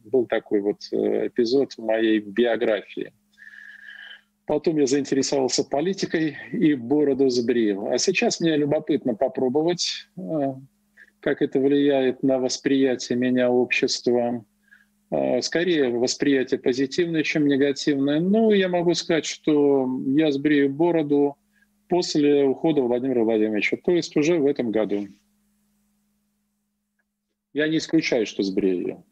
Был 0.04 0.26
такой 0.26 0.60
вот 0.62 0.78
э, 0.90 1.28
эпизод 1.28 1.72
в 1.74 1.78
моей 1.78 2.18
биографии. 2.18 3.12
Потом 4.46 4.78
я 4.78 4.86
заинтересовался 4.86 5.62
политикой 5.62 6.36
и 6.50 6.74
бороду 6.74 7.28
сбрил. 7.28 7.86
А 7.86 7.98
сейчас 7.98 8.40
мне 8.40 8.56
любопытно 8.56 9.14
попробовать 9.14 10.08
э, 10.16 10.54
как 11.22 11.40
это 11.40 11.60
влияет 11.60 12.22
на 12.22 12.38
восприятие 12.38 13.16
меня 13.16 13.50
обществом. 13.50 14.46
А, 15.10 15.40
скорее 15.40 15.88
восприятие 15.90 16.58
позитивное, 16.58 17.22
чем 17.22 17.46
негативное. 17.46 18.20
Ну, 18.20 18.50
я 18.52 18.68
могу 18.68 18.92
сказать, 18.94 19.24
что 19.24 19.88
я 20.06 20.32
сбрею 20.32 20.70
бороду 20.70 21.36
после 21.88 22.44
ухода 22.44 22.82
Владимира 22.82 23.22
Владимировича, 23.22 23.76
то 23.76 23.92
есть 23.92 24.16
уже 24.16 24.38
в 24.38 24.46
этом 24.46 24.70
году. 24.70 25.08
Я 27.52 27.68
не 27.68 27.76
исключаю, 27.76 28.26
что 28.26 28.42
сбрею 28.42 29.04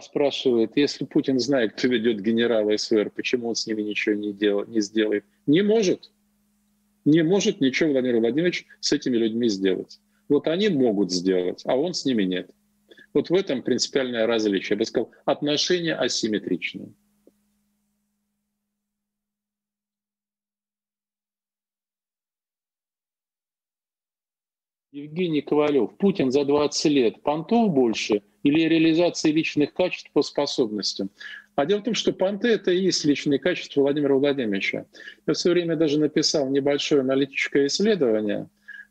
спрашивает, 0.00 0.72
если 0.76 1.04
Путин 1.04 1.38
знает, 1.38 1.72
кто 1.74 1.88
ведет 1.88 2.20
генерала 2.20 2.76
СВР, 2.76 3.10
почему 3.10 3.48
он 3.48 3.54
с 3.54 3.66
ними 3.66 3.82
ничего 3.82 4.14
не, 4.14 4.32
дел, 4.32 4.64
не 4.66 4.80
сделает? 4.80 5.24
Не 5.46 5.62
может. 5.62 6.10
Не 7.04 7.22
может 7.22 7.60
ничего 7.60 7.90
Владимир 7.90 8.20
Владимирович 8.20 8.66
с 8.80 8.92
этими 8.92 9.16
людьми 9.16 9.48
сделать. 9.48 10.00
Вот 10.28 10.48
они 10.48 10.68
могут 10.68 11.12
сделать, 11.12 11.62
а 11.64 11.76
он 11.76 11.94
с 11.94 12.04
ними 12.04 12.22
нет. 12.22 12.50
Вот 13.12 13.30
в 13.30 13.34
этом 13.34 13.62
принципиальное 13.62 14.26
различие. 14.26 14.70
Я 14.70 14.78
бы 14.78 14.84
сказал, 14.84 15.12
отношения 15.24 15.94
асимметричные. 15.94 16.92
Евгений 25.04 25.40
Ковалев. 25.40 25.96
Путин 25.96 26.30
за 26.30 26.44
20 26.44 26.92
лет. 26.92 27.22
Понтов 27.22 27.70
больше– 27.72 28.22
или 28.44 28.68
реализации 28.68 29.32
личных 29.32 29.72
качеств 29.72 30.10
по 30.12 30.22
способностям. 30.22 31.10
А 31.56 31.66
дело 31.66 31.80
в 31.80 31.84
том, 31.84 31.94
что 31.94 32.12
понты— 32.12 32.48
это 32.50 32.70
и 32.70 32.82
есть 32.82 33.04
личные 33.04 33.38
качества 33.38 33.80
Владимира 33.80 34.14
Владимировича. 34.14 34.84
Я 35.26 35.32
в 35.32 35.36
свое 35.36 35.54
время 35.54 35.76
даже 35.76 35.98
написал 35.98 36.48
небольшое 36.48 37.00
аналитическое 37.00 37.66
исследование, 37.66 38.48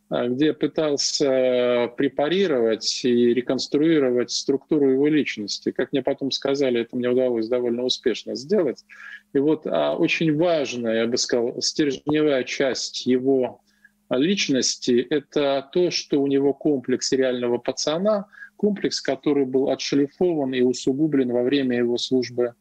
где 0.09 0.47
я 0.47 0.53
пытался 0.53 1.91
препарировать 1.97 3.03
и 3.03 3.33
реконструировать 3.33 4.31
структуру 4.31 4.89
его 4.89 5.07
личности. 5.07 5.71
Как 5.71 5.91
мне 5.91 6.01
потом 6.01 6.31
сказали, 6.31 6.81
это 6.81 6.95
мне 6.95 7.09
удалось 7.09 7.47
довольно 7.47 7.83
успешно 7.83 8.35
сделать. 8.35 8.85
И 9.33 9.39
вот 9.39 9.65
а, 9.65 9.95
очень 9.95 10.35
важная, 10.35 11.01
я 11.01 11.07
бы 11.07 11.17
сказал, 11.17 11.61
стержневая 11.61 12.43
часть 12.43 13.05
его 13.05 13.61
личности— 14.09 15.05
это 15.09 15.67
то, 15.71 15.91
что 15.91 16.21
у 16.21 16.27
него 16.27 16.53
комплекс 16.53 17.11
реального 17.11 17.57
пацана, 17.57 18.27
комплекс, 18.55 19.01
который 19.01 19.45
был 19.45 19.69
отшлифован 19.69 20.53
и 20.53 20.61
усугублен 20.61 21.31
во 21.31 21.43
время 21.43 21.77
его 21.77 21.97
службы 21.97 22.53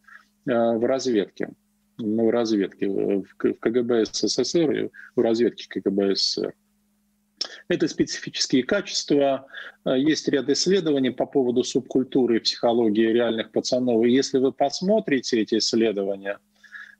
а, 0.49 0.73
в 0.77 0.85
разведке 0.85 1.51
ну, 1.99 2.27
в 2.27 2.31
разведке, 2.31 2.89
в 2.89 3.35
КГБ 3.37 4.07
СССР 4.07 4.71
и 4.73 4.91
в 5.15 5.21
разведке 5.21 5.69
КГБ 5.69 6.17
СССР. 6.17 6.55
Это 7.69 7.89
специфические 7.89 8.63
качества. 8.63 9.47
А, 9.85 9.97
есть 9.97 10.29
ряд 10.29 10.49
исследований 10.49 11.11
по 11.11 11.27
поводу 11.27 11.65
субкультуры 11.65 12.37
и 12.37 12.41
психологии 12.41 13.07
реальных 13.07 13.51
пацанов. 13.51 14.05
И 14.05 14.11
если 14.11 14.39
вы 14.39 14.53
посмотрите 14.53 15.41
эти 15.41 15.59
исследования, 15.59 16.39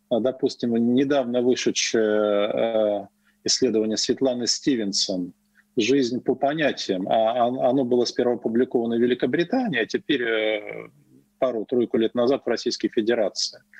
а, 0.09 0.21
допустим, 0.21 0.75
недавно 0.95 1.43
вышедшее 1.43 2.05
а, 2.05 3.09
исследование 3.45 3.97
Светланы 3.97 4.47
Стивенсон 4.47 5.33
«Жизнь 5.77 6.21
по 6.21 6.35
понятиям», 6.35 7.09
оно 7.09 7.85
было 7.85 8.05
сперва 8.05 8.35
опубликовано 8.35 8.97
в 8.97 9.01
Великобритании, 9.01 9.81
а 9.81 9.87
теперь 9.87 10.23
э, 10.23 10.89
пару-тройку 11.39 11.97
лет 11.97 12.15
назад 12.15 12.43
в 12.45 12.49
Российской 12.49 12.89
Федерации– 12.89 13.61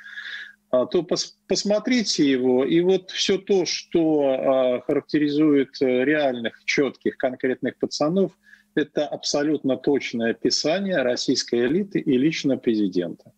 а, 0.73 0.87
то 0.87 1.03
пос, 1.03 1.37
посмотрите 1.47 2.29
его, 2.29 2.65
и 2.65 2.81
вот 2.81 3.11
все 3.11 3.37
то, 3.37 3.67
что 3.67 4.23
а, 4.23 4.81
характеризует 4.81 5.69
э, 5.83 6.05
реальных, 6.05 6.65
четких, 6.65 7.19
конкретных 7.19 7.79
пацанов, 7.79 8.33
это 8.75 9.07
абсолютно 9.07 9.77
точное 9.77 10.31
описание 10.31 11.03
российской 11.03 11.67
элиты 11.67 11.99
и 12.01 12.17
лично 12.17 12.57
президента. 12.57 13.35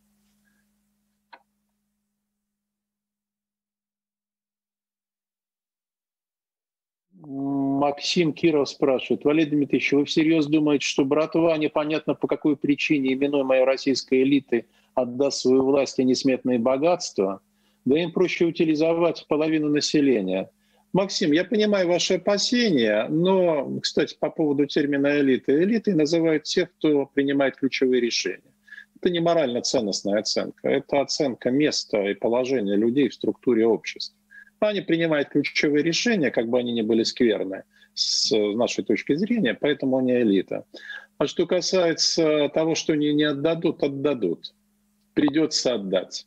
Максим 7.26 8.32
Киров 8.32 8.68
спрашивает. 8.68 9.24
Валерий 9.24 9.50
Дмитриевич, 9.50 9.92
вы 9.92 10.04
всерьез 10.04 10.46
думаете, 10.46 10.86
что 10.86 11.04
братва, 11.04 11.56
непонятно 11.56 12.14
по 12.14 12.26
какой 12.26 12.56
причине, 12.56 13.14
именуемой 13.14 13.64
российской 13.64 14.22
элиты, 14.22 14.66
отдаст 14.94 15.40
свою 15.40 15.64
власть 15.64 15.98
и 15.98 16.04
несметные 16.04 16.58
богатства, 16.58 17.40
да 17.84 17.98
им 17.98 18.12
проще 18.12 18.44
утилизовать 18.46 19.26
половину 19.28 19.68
населения. 19.68 20.50
Максим, 20.92 21.32
я 21.32 21.44
понимаю 21.44 21.88
ваши 21.88 22.14
опасения, 22.14 23.08
но, 23.08 23.80
кстати, 23.80 24.16
по 24.18 24.30
поводу 24.30 24.66
термина 24.66 25.18
элиты. 25.18 25.62
Элитой 25.62 25.94
называют 25.94 26.44
тех, 26.44 26.68
кто 26.78 27.06
принимает 27.06 27.56
ключевые 27.56 28.00
решения. 28.00 28.52
Это 28.96 29.10
не 29.10 29.20
морально-ценностная 29.20 30.20
оценка, 30.20 30.68
это 30.68 31.00
оценка 31.00 31.50
места 31.50 32.00
и 32.10 32.14
положения 32.14 32.76
людей 32.76 33.08
в 33.08 33.14
структуре 33.14 33.66
общества. 33.66 34.16
Они 34.60 34.80
принимают 34.80 35.28
ключевые 35.28 35.82
решения, 35.82 36.30
как 36.30 36.48
бы 36.48 36.58
они 36.58 36.72
ни 36.72 36.82
были 36.82 37.02
скверны 37.02 37.64
с 37.94 38.30
нашей 38.30 38.84
точки 38.84 39.14
зрения, 39.14 39.54
поэтому 39.54 39.98
они 39.98 40.12
элита. 40.12 40.64
А 41.18 41.26
что 41.26 41.46
касается 41.46 42.48
того, 42.52 42.74
что 42.74 42.92
они 42.92 43.12
не 43.12 43.24
отдадут, 43.24 43.82
отдадут 43.82 44.52
придется 45.14 45.74
отдать. 45.74 46.26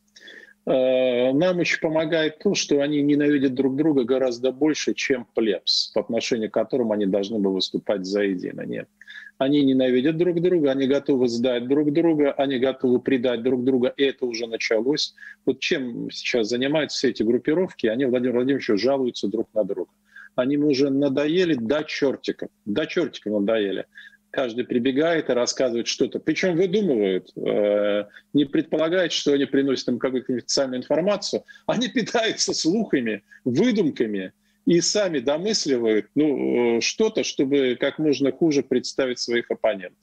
Э, 0.68 1.32
нам 1.32 1.62
еще 1.62 1.80
помогает 1.80 2.40
то, 2.40 2.54
что 2.54 2.82
они 2.82 3.02
ненавидят 3.02 3.54
друг 3.54 3.78
друга 3.78 4.04
гораздо 4.04 4.52
больше, 4.52 4.94
чем 4.94 5.26
плебс, 5.34 5.92
по 5.94 6.02
отношению 6.02 6.52
к 6.52 6.56
которому 6.56 6.92
они 6.92 7.06
должны 7.06 7.40
бы 7.40 7.54
выступать 7.54 8.06
за 8.06 8.24
едино. 8.24 8.64
Нет. 8.64 8.90
Они 9.38 9.64
ненавидят 9.64 10.18
друг 10.18 10.42
друга, 10.42 10.72
они 10.72 10.88
готовы 10.88 11.30
сдать 11.30 11.70
друг 11.70 11.94
друга, 11.94 12.34
они 12.34 12.60
готовы 12.60 13.00
предать 13.00 13.44
друг 13.44 13.64
друга, 13.64 13.94
и 13.96 14.04
это 14.04 14.26
уже 14.26 14.46
началось. 14.48 15.16
Вот 15.46 15.60
чем 15.60 16.12
сейчас 16.12 16.50
занимаются 16.50 16.98
все 16.98 17.10
эти 17.12 17.24
группировки, 17.24 17.88
они 17.88 18.04
Владимир 18.04 18.36
Владимирович 18.36 18.68
жалуются 18.82 19.30
друг 19.30 19.48
на 19.54 19.64
друга. 19.64 19.92
Они 20.36 20.58
уже 20.58 20.90
надоели 20.90 21.54
до 21.54 21.84
чертиков, 21.86 22.50
до 22.66 22.86
чертиков 22.86 23.40
надоели 23.40 23.86
каждый 24.32 24.66
прибегает 24.66 25.30
и 25.30 25.34
рассказывает 25.34 25.88
что-то. 25.88 26.20
Причем 26.20 26.56
выдумывают, 26.56 27.32
э, 27.36 28.06
не 28.34 28.46
предполагают, 28.46 29.12
что 29.12 29.34
они 29.34 29.46
приносят 29.46 29.88
им 29.88 30.00
какую-то 30.00 30.34
официальную 30.34 30.82
информацию. 30.82 31.44
Они 31.66 31.88
питаются 31.94 32.54
слухами, 32.54 33.24
выдумками 33.46 34.34
и 34.66 34.82
сами 34.82 35.20
домысливают 35.20 36.08
ну, 36.16 36.78
э, 36.78 36.82
что-то, 36.82 37.24
чтобы 37.24 37.78
как 37.80 38.00
можно 38.00 38.32
хуже 38.32 38.64
представить 38.64 39.20
своих 39.20 39.50
оппонентов. 39.50 39.98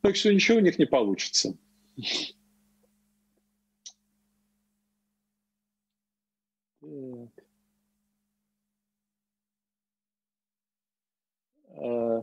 Так 0.00 0.16
что 0.16 0.32
ничего 0.32 0.58
у 0.58 0.60
них 0.60 0.78
не 0.78 0.86
получится. 0.86 1.54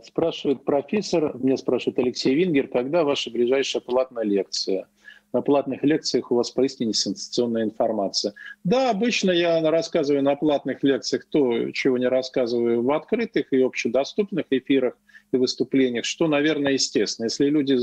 Спрашивает 0.06 0.64
профессор, 0.64 1.38
меня 1.38 1.58
спрашивает 1.58 1.99
Алексей 1.99 2.34
Вингер, 2.36 2.68
когда 2.68 3.04
ваша 3.04 3.30
ближайшая 3.32 3.82
платная 3.82 4.24
лекция? 4.24 4.88
На 5.34 5.41
платных 5.41 5.84
лекциях 5.84 6.30
у 6.30 6.36
вас 6.36 6.52
поистине 6.52 6.93
сенсационная 6.93 7.64
информация. 7.64 8.34
Да, 8.66 8.89
обычно 8.89 9.32
я 9.32 9.62
рассказываю 9.62 10.24
на 10.24 10.36
платных 10.36 10.84
лекциях 10.84 11.26
то, 11.30 11.72
чего 11.72 11.97
не 11.97 12.08
рассказываю 12.08 12.84
в 12.84 12.91
открытых 12.91 13.54
и 13.54 13.62
общедоступных 13.62 14.47
эфирах 14.49 14.97
и 15.32 15.38
выступлениях, 15.38 16.04
что, 16.04 16.28
наверное, 16.28 16.74
естественно. 16.74 17.28
Если 17.28 17.45
люди 17.45 17.78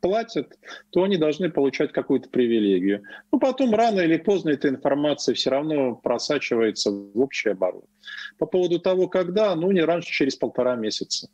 платят, 0.00 0.58
то 0.90 1.02
они 1.02 1.16
должны 1.16 1.50
получать 1.50 1.92
какую-то 1.92 2.28
привилегию. 2.28 3.02
Но 3.32 3.38
потом 3.38 3.74
рано 3.74 4.00
или 4.00 4.16
поздно 4.16 4.50
эта 4.50 4.68
информация 4.68 5.34
все 5.34 5.50
равно 5.50 5.96
просачивается 5.96 6.90
в 6.90 7.20
общий 7.20 7.50
оборот. 7.50 7.86
По 8.38 8.46
поводу 8.46 8.78
того, 8.78 9.08
когда, 9.08 9.54
ну 9.54 9.70
не 9.72 9.82
раньше, 9.82 10.12
через 10.12 10.36
полтора 10.36 10.76
месяца. 10.76 11.28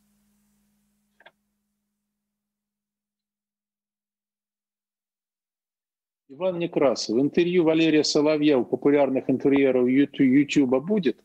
Иван 6.35 6.59
Некрасов. 6.59 7.17
Интервью 7.17 7.63
Валерия 7.63 8.03
Соловья 8.03 8.59
у 8.59 8.65
популярных 8.65 9.31
интервьюеров 9.31 9.87
YouTube 9.89 10.85
будет. 10.85 11.17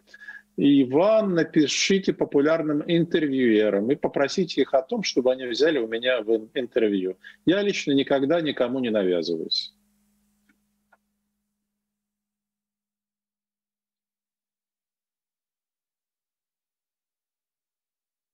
Иван, 0.62 1.36
напишите 1.36 2.12
популярным 2.12 2.84
интервьюерам 2.86 3.90
и 3.92 3.96
попросите 3.96 4.62
их 4.62 4.74
о 4.74 4.82
том, 4.82 5.04
чтобы 5.04 5.32
они 5.32 5.46
взяли 5.46 5.80
у 5.80 5.88
меня 5.88 6.22
в 6.22 6.50
интервью. 6.54 7.18
Я 7.46 7.62
лично 7.62 7.94
никогда 7.94 8.42
никому 8.42 8.80
не 8.80 8.90
навязываюсь. 8.90 9.74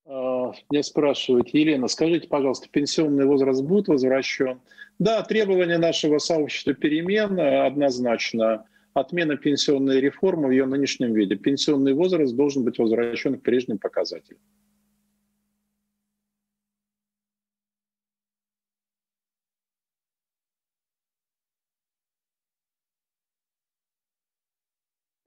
А, 0.07 0.51
меня 0.71 0.81
спрашивают, 0.81 1.49
Елена, 1.49 1.87
скажите, 1.87 2.27
пожалуйста, 2.27 2.67
пенсионный 2.71 3.25
возраст 3.25 3.61
будет 3.63 3.87
возвращен? 3.87 4.61
Да, 4.97 5.21
требования 5.21 5.77
нашего 5.77 6.17
сообщества 6.17 6.73
перемен 6.73 7.39
однозначно 7.39 8.65
отмена 8.95 9.35
пенсионной 9.35 9.99
реформы 9.99 10.47
в 10.47 10.51
ее 10.51 10.65
нынешнем 10.65 11.13
виде. 11.13 11.35
Пенсионный 11.35 11.93
возраст 11.93 12.33
должен 12.35 12.63
быть 12.63 12.79
возвращен 12.79 13.37
к 13.37 13.43
прежним 13.43 13.77
показателям. 13.77 14.39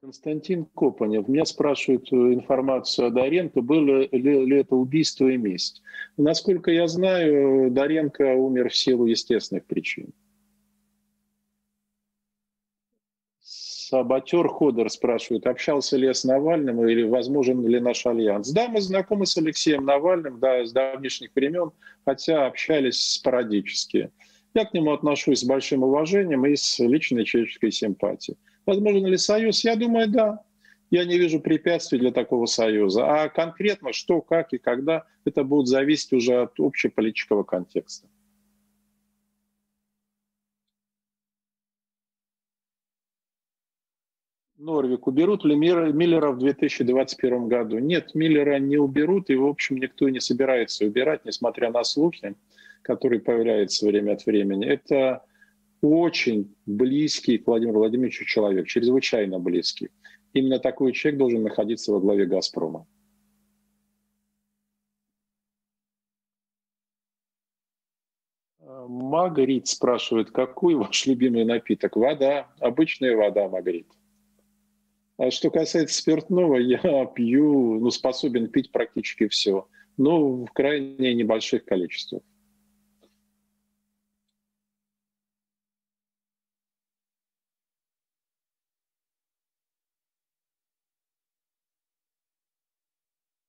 Константин 0.01 0.65
Копанев. 0.65 1.29
Меня 1.29 1.45
спрашивают 1.45 2.11
э, 2.11 2.17
информацию 2.17 3.09
о 3.09 3.11
Доренко. 3.11 3.61
Было 3.61 4.01
ли, 4.01 4.09
ли 4.11 4.57
это 4.57 4.75
убийство 4.75 5.29
и 5.29 5.37
месть? 5.37 5.83
Насколько 6.17 6.71
я 6.71 6.89
знаю, 6.89 7.71
Доренко 7.71 8.35
умер 8.37 8.71
в 8.71 8.77
силу 8.77 9.05
естественных 9.05 9.67
причин. 9.67 10.15
Саботер 13.89 14.49
Ходор 14.49 14.91
спрашивает, 14.91 15.47
общался 15.47 15.97
ли 15.97 16.07
я 16.07 16.13
с 16.13 16.23
Навальным 16.23 16.87
или 16.87 17.05
возможен 17.05 17.67
ли 17.67 17.81
наш 17.81 18.05
альянс. 18.05 18.51
Да, 18.51 18.69
мы 18.69 18.83
знакомы 18.83 19.25
с 19.25 19.39
Алексеем 19.39 19.87
Навальным, 19.87 20.39
да, 20.41 20.63
с 20.67 20.73
давнишних 20.73 21.31
времен, 21.35 21.71
хотя 22.05 22.47
общались 22.47 23.15
спорадически. 23.15 24.11
Я 24.53 24.67
к 24.67 24.75
нему 24.75 24.93
отношусь 24.93 25.41
с 25.41 25.45
большим 25.45 25.85
уважением 25.85 26.45
и 26.45 26.55
с 26.55 26.79
личной 26.81 27.25
человеческой 27.25 27.71
симпатией. 27.73 28.37
Возможен 28.67 29.07
ли 29.07 29.17
союз? 29.17 29.65
Я 29.65 29.75
думаю, 29.75 30.07
да. 30.11 30.43
Я 30.91 31.07
не 31.07 31.17
вижу 31.17 31.41
препятствий 31.41 31.99
для 31.99 32.13
такого 32.13 32.45
союза. 32.45 33.07
А 33.07 33.31
конкретно 33.31 33.95
что, 33.95 34.21
как 34.21 34.53
и 34.53 34.59
когда, 34.59 35.05
это 35.25 35.45
будет 35.45 35.67
зависеть 35.67 36.13
уже 36.13 36.43
от 36.43 36.61
общеполитического 36.61 37.43
контекста. 37.43 38.07
Норвик, 44.59 45.07
уберут 45.07 45.45
ли 45.45 45.55
Миллера 45.55 46.33
в 46.33 46.39
2021 46.39 47.47
году? 47.47 47.79
Нет, 47.79 48.17
Миллера 48.17 48.59
не 48.59 48.77
уберут, 48.77 49.31
и, 49.31 49.37
в 49.37 49.47
общем, 49.47 49.77
никто 49.77 50.09
не 50.09 50.19
собирается 50.19 50.85
убирать, 50.85 51.25
несмотря 51.25 51.71
на 51.71 51.85
слухи, 51.85 52.35
которые 52.83 53.21
появляются 53.21 53.87
время 53.87 54.15
от 54.15 54.27
времени. 54.27 54.67
Это 54.67 55.25
очень 55.81 56.57
близкий 56.67 57.39
к 57.39 57.47
Владимиру 57.47 57.79
Владимировичу 57.79 58.25
человек, 58.25 58.67
чрезвычайно 58.67 59.39
близкий. 59.39 59.91
Именно 60.33 60.59
такой 60.59 60.91
человек 60.91 61.19
должен 61.21 61.45
находиться 61.45 61.93
во 61.93 62.01
главе 62.01 62.27
«Газпрома». 62.27 62.85
Магрит 68.89 69.69
спрашивает, 69.69 70.33
какой 70.33 70.75
ваш 70.75 71.07
любимый 71.07 71.45
напиток? 71.45 71.95
Вода, 71.95 72.49
обычная 72.59 73.17
вода, 73.17 73.49
Магрит. 73.49 73.87
А 75.19 75.33
что 75.33 75.51
касается 75.51 75.97
спиртного, 75.97 76.57
я 76.59 77.05
пью, 77.07 77.81
ну, 77.81 77.91
способен 77.91 78.49
пить 78.49 78.71
практически 78.71 79.27
все, 79.29 79.67
но 79.97 80.47
в 80.47 80.53
крайне 80.53 81.13
небольших 81.13 81.65
количествах. 81.65 82.23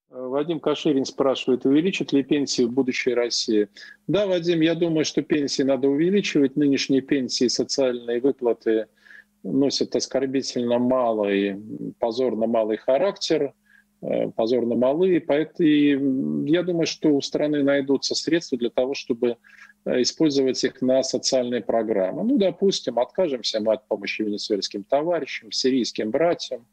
Вадим 0.09 0.59
Каширин 0.59 1.05
спрашивает, 1.05 1.65
увеличат 1.65 2.11
ли 2.13 2.24
пенсии 2.24 2.63
в 2.63 2.72
будущей 2.72 3.13
России? 3.13 3.70
Да, 4.07 4.26
Вадим, 4.26 4.61
я 4.61 4.74
думаю, 4.74 5.05
что 5.05 5.22
пенсии 5.22 5.61
надо 5.61 5.88
увеличивать. 5.88 6.55
Нынешние 6.55 7.01
пенсии, 7.01 7.47
социальные 7.47 8.22
выплаты– 8.22 8.88
носят 9.43 9.95
оскорбительно 9.95 10.79
малый, 10.79 11.57
позорно 11.99 12.47
малый 12.47 12.77
характер, 12.77 13.53
э, 14.01 14.29
позорно 14.31 14.75
малые. 14.75 15.21
Поэтому 15.21 16.45
я 16.45 16.63
думаю, 16.63 16.85
что 16.85 17.09
у 17.09 17.21
страны 17.21 17.63
найдутся 17.63 18.15
средства 18.15 18.57
для 18.57 18.69
того, 18.69 18.93
чтобы 18.93 19.37
э, 19.85 20.01
использовать 20.01 20.63
их 20.63 20.81
на 20.81 21.03
социальные 21.03 21.61
программы. 21.61 22.23
Ну, 22.23 22.37
допустим, 22.37 22.99
откажемся 22.99 23.59
мы 23.59 23.73
от 23.73 23.87
помощи 23.87 24.21
венесуэльским 24.21 24.83
товарищам, 24.83 25.51
сирийским 25.51 26.11
братьям. 26.11 26.65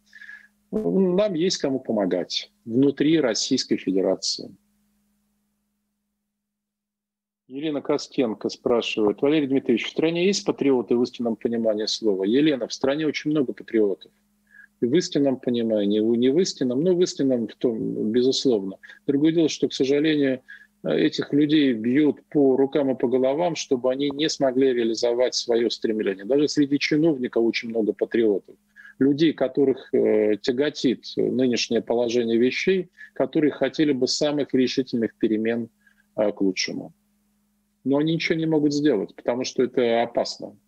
Нам 0.73 1.35
есть 1.35 1.59
кому 1.59 1.79
помогать 1.81 2.51
внутри 2.65 3.21
Российской 3.21 3.77
Федерации. 3.77 4.55
Елена 7.49 7.81
Костенко 7.81 8.49
спрашивает. 8.49 9.23
Валерий 9.23 9.47
Дмитриевич, 9.47 9.87
в 9.87 9.91
стране 9.91 10.27
есть 10.27 10.45
патриоты 10.45 10.97
в 10.97 11.03
истинном 11.05 11.37
понимании 11.37 11.87
слова? 11.87 12.25
Елена, 12.25 12.67
в 12.67 12.73
стране 12.73 13.07
очень 13.07 13.31
много 13.31 13.53
патриотов. 13.53 14.11
И 14.81 14.87
в 14.87 14.95
истинном 14.97 15.37
понимании, 15.37 16.01
не 16.01 16.29
в 16.29 16.39
истинном, 16.41 16.83
но 16.83 16.95
в 16.95 17.01
истинном, 17.03 17.47
в 17.47 17.55
том, 17.55 18.11
безусловно. 18.11 18.79
Другое 19.07 19.33
дело, 19.33 19.49
что, 19.49 19.69
к 19.69 19.73
сожалению, 19.73 20.43
этих 20.83 21.33
людей 21.33 21.73
бьют 21.73 22.21
по 22.31 22.57
рукам 22.57 22.91
и 22.91 22.99
по 22.99 23.07
головам, 23.07 23.55
чтобы 23.55 23.93
они 23.93 24.11
не 24.11 24.29
смогли 24.29 24.73
реализовать 24.73 25.37
свое 25.37 25.71
стремление. 25.71 26.25
Даже 26.25 26.49
среди 26.49 26.81
чиновников 26.81 27.45
очень 27.45 27.69
много 27.69 27.93
патриотов. 27.93 28.57
Людей, 28.99 29.33
которых 29.33 29.95
э, 29.95 30.37
тяготит 30.43 31.05
нынешнее 31.17 31.81
положение 31.81 32.39
вещей, 32.39 32.91
которые 33.15 33.53
хотели 33.53 33.93
бы 33.93 34.09
самых 34.09 34.53
решительных 34.53 35.15
перемен 35.17 35.69
э, 36.17 36.33
к 36.33 36.41
лучшему 36.41 36.93
но 37.87 37.99
они 37.99 38.15
ничего 38.15 38.37
не 38.37 38.47
могут 38.47 38.75
сделать, 38.75 39.15
потому 39.15 39.45
что 39.45 39.63
это 39.63 40.03
опасно. 40.03 40.59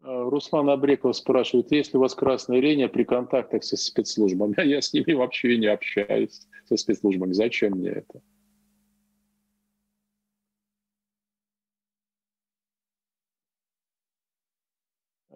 Руслан 0.00 0.70
Абреков 0.70 1.14
спрашивает, 1.16 1.70
есть 1.70 1.92
ли 1.92 1.98
у 1.98 2.00
вас 2.00 2.14
красная 2.14 2.60
линия 2.60 2.88
при 2.88 3.04
контактах 3.04 3.62
со 3.62 3.76
спецслужбами? 3.76 4.54
Я 4.66 4.80
с 4.80 4.92
ними 4.94 5.12
вообще 5.12 5.58
не 5.58 5.66
общаюсь, 5.66 6.46
со 6.66 6.76
спецслужбами. 6.78 7.32
Зачем 7.32 7.72
мне 7.72 7.90
это? 7.90 8.20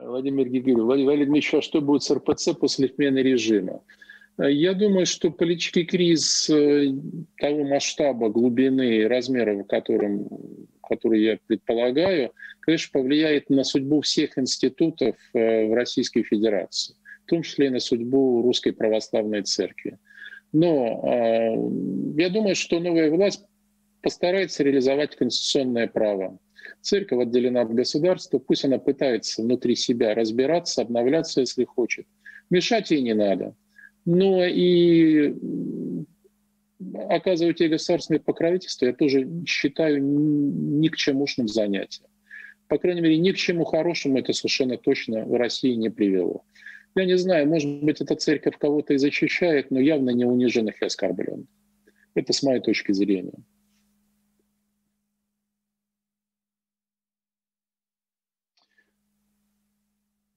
Владимир 0.09 0.49
Гигорьев. 0.49 0.85
Владимир 0.85 1.17
Дмитриевич, 1.17 1.55
а 1.55 1.63
что 1.63 1.81
будет 1.81 2.03
с 2.03 2.11
РПЦ 2.11 2.55
после 2.59 2.89
смены 2.89 3.19
режима? 3.19 3.83
Я 4.39 4.73
думаю, 4.73 5.05
что 5.05 5.31
политический 5.31 5.85
кризис 5.85 6.49
э, 6.49 6.93
того 7.39 7.65
масштаба, 7.65 8.29
глубины 8.29 8.99
и 8.99 9.05
размера, 9.05 9.55
в 9.55 9.65
котором, 9.65 10.29
который 10.89 11.23
я 11.23 11.39
предполагаю, 11.47 12.33
конечно, 12.61 13.01
повлияет 13.01 13.51
на 13.51 13.65
судьбу 13.65 14.01
всех 14.01 14.39
институтов 14.39 15.17
э, 15.35 15.67
в 15.67 15.75
Российской 15.75 16.23
Федерации, 16.23 16.95
в 17.27 17.31
том 17.31 17.43
числе 17.43 17.67
и 17.67 17.71
на 17.71 17.81
судьбу 17.81 18.43
Русской 18.43 18.73
Православной 18.73 19.43
Церкви. 19.43 19.99
Но 20.53 21.03
э, 21.05 22.21
я 22.21 22.31
думаю, 22.31 22.55
что 22.55 22.79
новая 22.79 23.11
власть 23.11 23.45
постарается 24.03 24.63
реализовать 24.63 25.17
конституционное 25.17 25.89
право 25.89 26.39
Церковь 26.81 27.21
отделена 27.23 27.63
от 27.63 27.75
государства, 27.75 28.39
пусть 28.39 28.65
она 28.65 28.79
пытается 28.79 29.43
внутри 29.43 29.77
себя 29.77 30.15
разбираться, 30.15 30.83
обновляться, 30.83 31.41
если 31.41 31.65
хочет. 31.65 32.07
Мешать 32.51 32.91
ей 32.91 33.03
не 33.03 33.15
надо. 33.15 33.55
Но 34.05 34.45
и 34.45 35.35
оказывать 37.09 37.61
ей 37.61 37.69
государственное 37.69 38.21
покровительство 38.21 38.87
я 38.87 38.93
тоже 38.93 39.29
считаю 39.47 40.03
ни 40.03 40.89
к 40.89 40.97
чемушным 40.97 41.49
занятием. 41.49 42.09
По 42.69 42.79
крайней 42.79 43.01
мере, 43.01 43.19
ни 43.19 43.33
к 43.33 43.37
чему 43.37 43.65
хорошему 43.65 44.19
это 44.19 44.33
совершенно 44.33 44.77
точно 44.77 45.25
в 45.25 45.35
России 45.35 45.75
не 45.75 45.91
привело. 45.91 46.45
Я 46.95 47.05
не 47.05 47.17
знаю, 47.17 47.49
может 47.49 47.83
быть, 47.83 48.01
эта 48.01 48.15
церковь 48.15 48.57
кого-то 48.59 48.95
и 48.95 48.99
защищает, 48.99 49.71
но 49.71 49.81
явно 49.81 50.11
не 50.11 50.25
униженных 50.25 50.81
и 50.81 50.87
оскорбленных. 50.87 51.47
Это 52.15 52.33
с 52.33 52.43
моей 52.43 52.61
точки 52.61 52.93
зрения. 52.93 53.35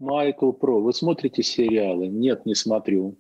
Майкл 0.02 0.52
Про. 0.52 0.82
Вы 0.82 0.94
смотрите 0.94 1.44
сериалы? 1.44 2.08
Нет, 2.08 2.48
не 2.48 2.56
смотрю. 2.56 3.18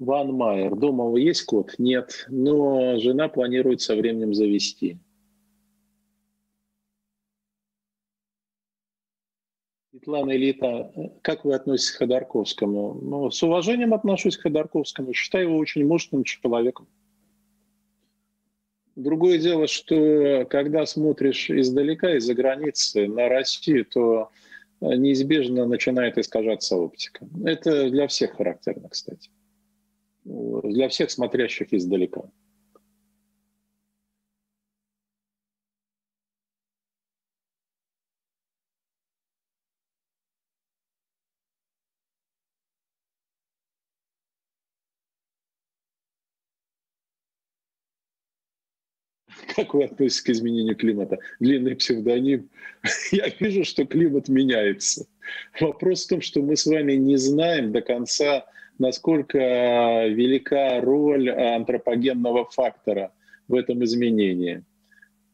Ван 0.00 0.32
Майер. 0.32 0.74
Дома 0.74 1.04
у 1.04 1.16
есть 1.16 1.44
кот? 1.44 1.74
Нет. 1.78 2.26
Но 2.28 2.98
жена 2.98 3.28
планирует 3.28 3.80
со 3.80 3.94
временем 3.94 4.34
завести. 4.34 4.98
Светлана 9.90 10.36
Элита, 10.36 10.92
как 11.22 11.44
вы 11.44 11.54
относитесь 11.54 11.92
к 11.92 11.98
Ходорковскому? 11.98 12.94
Ну, 12.94 13.30
с 13.30 13.40
уважением 13.44 13.94
отношусь 13.94 14.36
к 14.36 14.42
Ходорковскому. 14.42 15.12
Считаю 15.12 15.48
его 15.48 15.58
очень 15.58 15.86
мощным 15.86 16.24
человеком. 16.24 16.88
Другое 18.96 19.38
дело, 19.38 19.68
что 19.68 20.44
когда 20.50 20.84
смотришь 20.86 21.50
издалека, 21.50 22.16
из-за 22.16 22.34
границы 22.34 23.06
на 23.06 23.28
Россию, 23.28 23.84
то 23.84 24.30
неизбежно 24.80 25.66
начинает 25.66 26.18
искажаться 26.18 26.76
оптика. 26.76 27.26
Это 27.44 27.90
для 27.90 28.06
всех 28.06 28.36
характерно, 28.36 28.88
кстати. 28.88 29.30
Для 30.24 30.88
всех 30.88 31.10
смотрящих 31.10 31.72
издалека. 31.72 32.30
Как 49.58 49.74
вы 49.74 49.82
относитесь 49.82 50.20
к 50.20 50.30
изменению 50.30 50.76
климата? 50.76 51.18
Длинный 51.40 51.74
псевдоним. 51.74 52.48
Я 53.10 53.26
вижу, 53.40 53.64
что 53.64 53.84
климат 53.84 54.28
меняется. 54.28 55.06
Вопрос 55.58 56.04
в 56.04 56.08
том, 56.10 56.20
что 56.20 56.42
мы 56.42 56.54
с 56.54 56.64
вами 56.64 56.92
не 56.92 57.16
знаем 57.16 57.72
до 57.72 57.80
конца, 57.80 58.46
насколько 58.78 59.36
велика 60.06 60.80
роль 60.80 61.28
антропогенного 61.28 62.44
фактора 62.44 63.10
в 63.48 63.56
этом 63.56 63.82
изменении. 63.82 64.62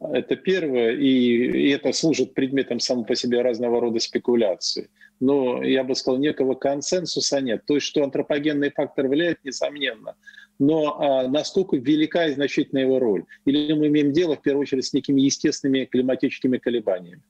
Это 0.01 0.37
первое, 0.37 0.93
и 0.93 1.68
это 1.68 1.93
служит 1.93 2.33
предметом 2.33 2.81
само 2.81 3.05
по 3.05 3.14
себе 3.14 3.43
разного 3.43 3.79
рода 3.79 4.01
спекуляций. 4.01 4.89
Но 5.20 5.62
я 5.62 5.85
бы 5.85 5.95
сказал, 5.95 6.18
некого 6.18 6.55
консенсуса 6.55 7.43
нет. 7.43 7.66
То 7.66 7.75
есть, 7.75 7.87
что 7.87 8.03
антропогенный 8.03 8.70
фактор 8.70 9.07
влияет, 9.07 9.45
несомненно 9.45 10.16
но 10.59 11.01
а, 11.01 11.29
насколько 11.29 11.77
велика 11.77 12.27
и 12.27 12.35
значительна 12.35 12.79
его 12.81 12.99
роль? 12.99 13.25
Или 13.45 13.73
мы 13.73 13.89
имеем 13.89 14.13
дело, 14.13 14.37
в 14.37 14.43
первую 14.43 14.63
очередь, 14.63 14.87
с 14.87 14.93
некими 14.93 15.21
естественными 15.21 15.85
климатическими 15.85 16.59
колебаниями? 16.59 17.23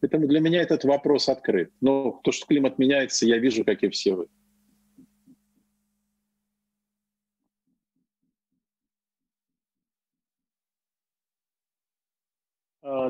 Поэтому 0.00 0.26
для 0.26 0.40
меня 0.40 0.60
этот 0.60 0.84
вопрос 0.84 1.28
открыт. 1.28 1.70
Но 1.80 2.20
то, 2.24 2.32
что 2.32 2.46
климат 2.46 2.78
меняется, 2.78 3.26
я 3.26 3.38
вижу, 3.38 3.64
как 3.64 3.82
и 3.82 3.88
все 3.88 4.14
вы. 4.14 4.26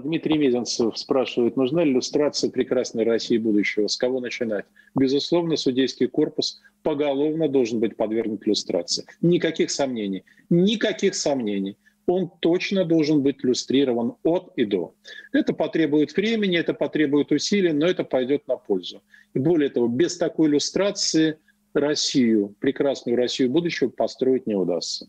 Дмитрий 0.01 0.39
Мезенцев 0.39 0.97
спрашивает, 0.99 1.57
нужна 1.57 1.85
ли 1.85 1.93
иллюстрация 1.93 2.51
прекрасной 2.51 3.05
России 3.05 3.39
будущего? 3.39 3.87
С 3.87 3.97
кого 3.97 4.21
начинать? 4.21 4.65
Безусловно, 4.95 5.57
судейский 5.57 6.07
корпус 6.07 6.61
поголовно 6.83 7.49
должен 7.49 7.81
быть 7.81 7.97
подвергнут 7.97 8.47
иллюстрации. 8.47 9.05
Никаких 9.21 9.71
сомнений. 9.71 10.25
Никаких 10.51 11.15
сомнений. 11.15 11.77
Он 12.07 12.31
точно 12.41 12.85
должен 12.85 13.23
быть 13.23 13.43
иллюстрирован 13.43 14.17
от 14.23 14.53
и 14.57 14.65
до. 14.65 14.95
Это 15.33 15.55
потребует 15.55 16.15
времени, 16.15 16.59
это 16.59 16.75
потребует 16.75 17.33
усилий, 17.33 17.73
но 17.73 17.87
это 17.87 18.05
пойдет 18.05 18.47
на 18.47 18.57
пользу. 18.57 19.03
И 19.33 19.39
более 19.39 19.71
того, 19.71 19.89
без 19.89 20.19
такой 20.19 20.49
иллюстрации 20.49 21.39
Россию, 21.73 22.55
прекрасную 22.61 23.17
Россию 23.17 23.51
будущего 23.51 23.89
построить 23.89 24.47
не 24.47 24.55
удастся. 24.55 25.09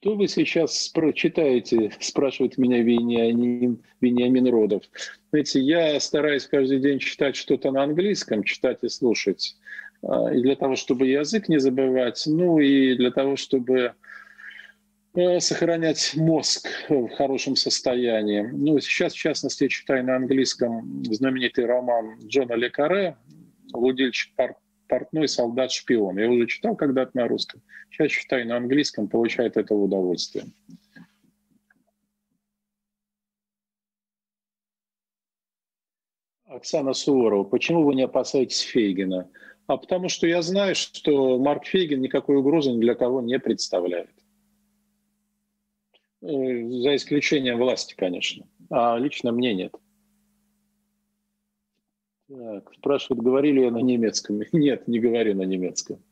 Что 0.00 0.14
вы 0.14 0.28
сейчас 0.28 0.92
читаете, 1.14 1.90
спрашивает 2.00 2.58
меня 2.58 2.82
Вениамин, 2.82 3.82
Вениамин 4.00 4.48
Родов. 4.48 4.84
Знаете, 5.30 5.60
я 5.60 5.98
стараюсь 6.00 6.46
каждый 6.46 6.80
день 6.80 6.98
читать 6.98 7.34
что-то 7.34 7.70
на 7.70 7.82
английском, 7.82 8.44
читать 8.44 8.78
и 8.82 8.88
слушать. 8.88 9.56
А, 10.02 10.32
и 10.32 10.42
для 10.42 10.54
того, 10.54 10.76
чтобы 10.76 11.06
язык 11.06 11.48
не 11.48 11.58
забывать, 11.58 12.22
ну 12.26 12.58
и 12.58 12.94
для 12.94 13.10
того, 13.10 13.36
чтобы 13.36 13.94
э, 15.14 15.40
сохранять 15.40 16.12
мозг 16.14 16.68
в 16.90 17.08
хорошем 17.16 17.56
состоянии. 17.56 18.42
Ну, 18.52 18.78
сейчас, 18.80 19.14
в 19.14 19.18
частности, 19.18 19.64
я 19.64 19.68
читаю 19.70 20.04
на 20.04 20.16
английском 20.16 21.04
знаменитый 21.06 21.64
роман 21.64 22.18
Джона 22.26 22.52
Лекаре 22.52 23.16
«Лудильщик 23.72 24.34
портной 24.88 25.28
солдат-шпион. 25.28 26.18
Я 26.18 26.30
уже 26.30 26.46
читал 26.46 26.76
когда-то 26.76 27.12
на 27.14 27.28
русском. 27.28 27.62
Сейчас 27.90 28.12
читаю 28.12 28.46
на 28.46 28.56
английском, 28.56 29.08
получаю 29.08 29.48
от 29.48 29.56
этого 29.56 29.84
удовольствие. 29.84 30.44
Оксана 36.46 36.94
Суворова, 36.94 37.44
почему 37.44 37.82
вы 37.84 37.94
не 37.94 38.02
опасаетесь 38.02 38.60
Фейгина? 38.60 39.28
А 39.66 39.76
потому 39.76 40.08
что 40.08 40.26
я 40.26 40.42
знаю, 40.42 40.74
что 40.74 41.38
Марк 41.38 41.66
Фейгин 41.66 42.00
никакой 42.00 42.36
угрозы 42.36 42.70
ни 42.70 42.80
для 42.80 42.94
кого 42.94 43.20
не 43.20 43.38
представляет. 43.38 44.10
Э, 46.22 46.26
за 46.26 46.96
исключением 46.96 47.58
власти, 47.58 47.94
конечно. 47.96 48.46
А 48.70 48.96
лично 48.96 49.32
мне 49.32 49.54
нет. 49.54 49.74
Так, 52.28 52.72
спрашивают, 52.74 53.24
говорили 53.24 53.60
я 53.60 53.70
на 53.70 53.78
немецком. 53.78 54.40
Нет, 54.52 54.88
не 54.88 54.98
говорю 54.98 55.34
на 55.34 55.42
немецком. 55.42 56.02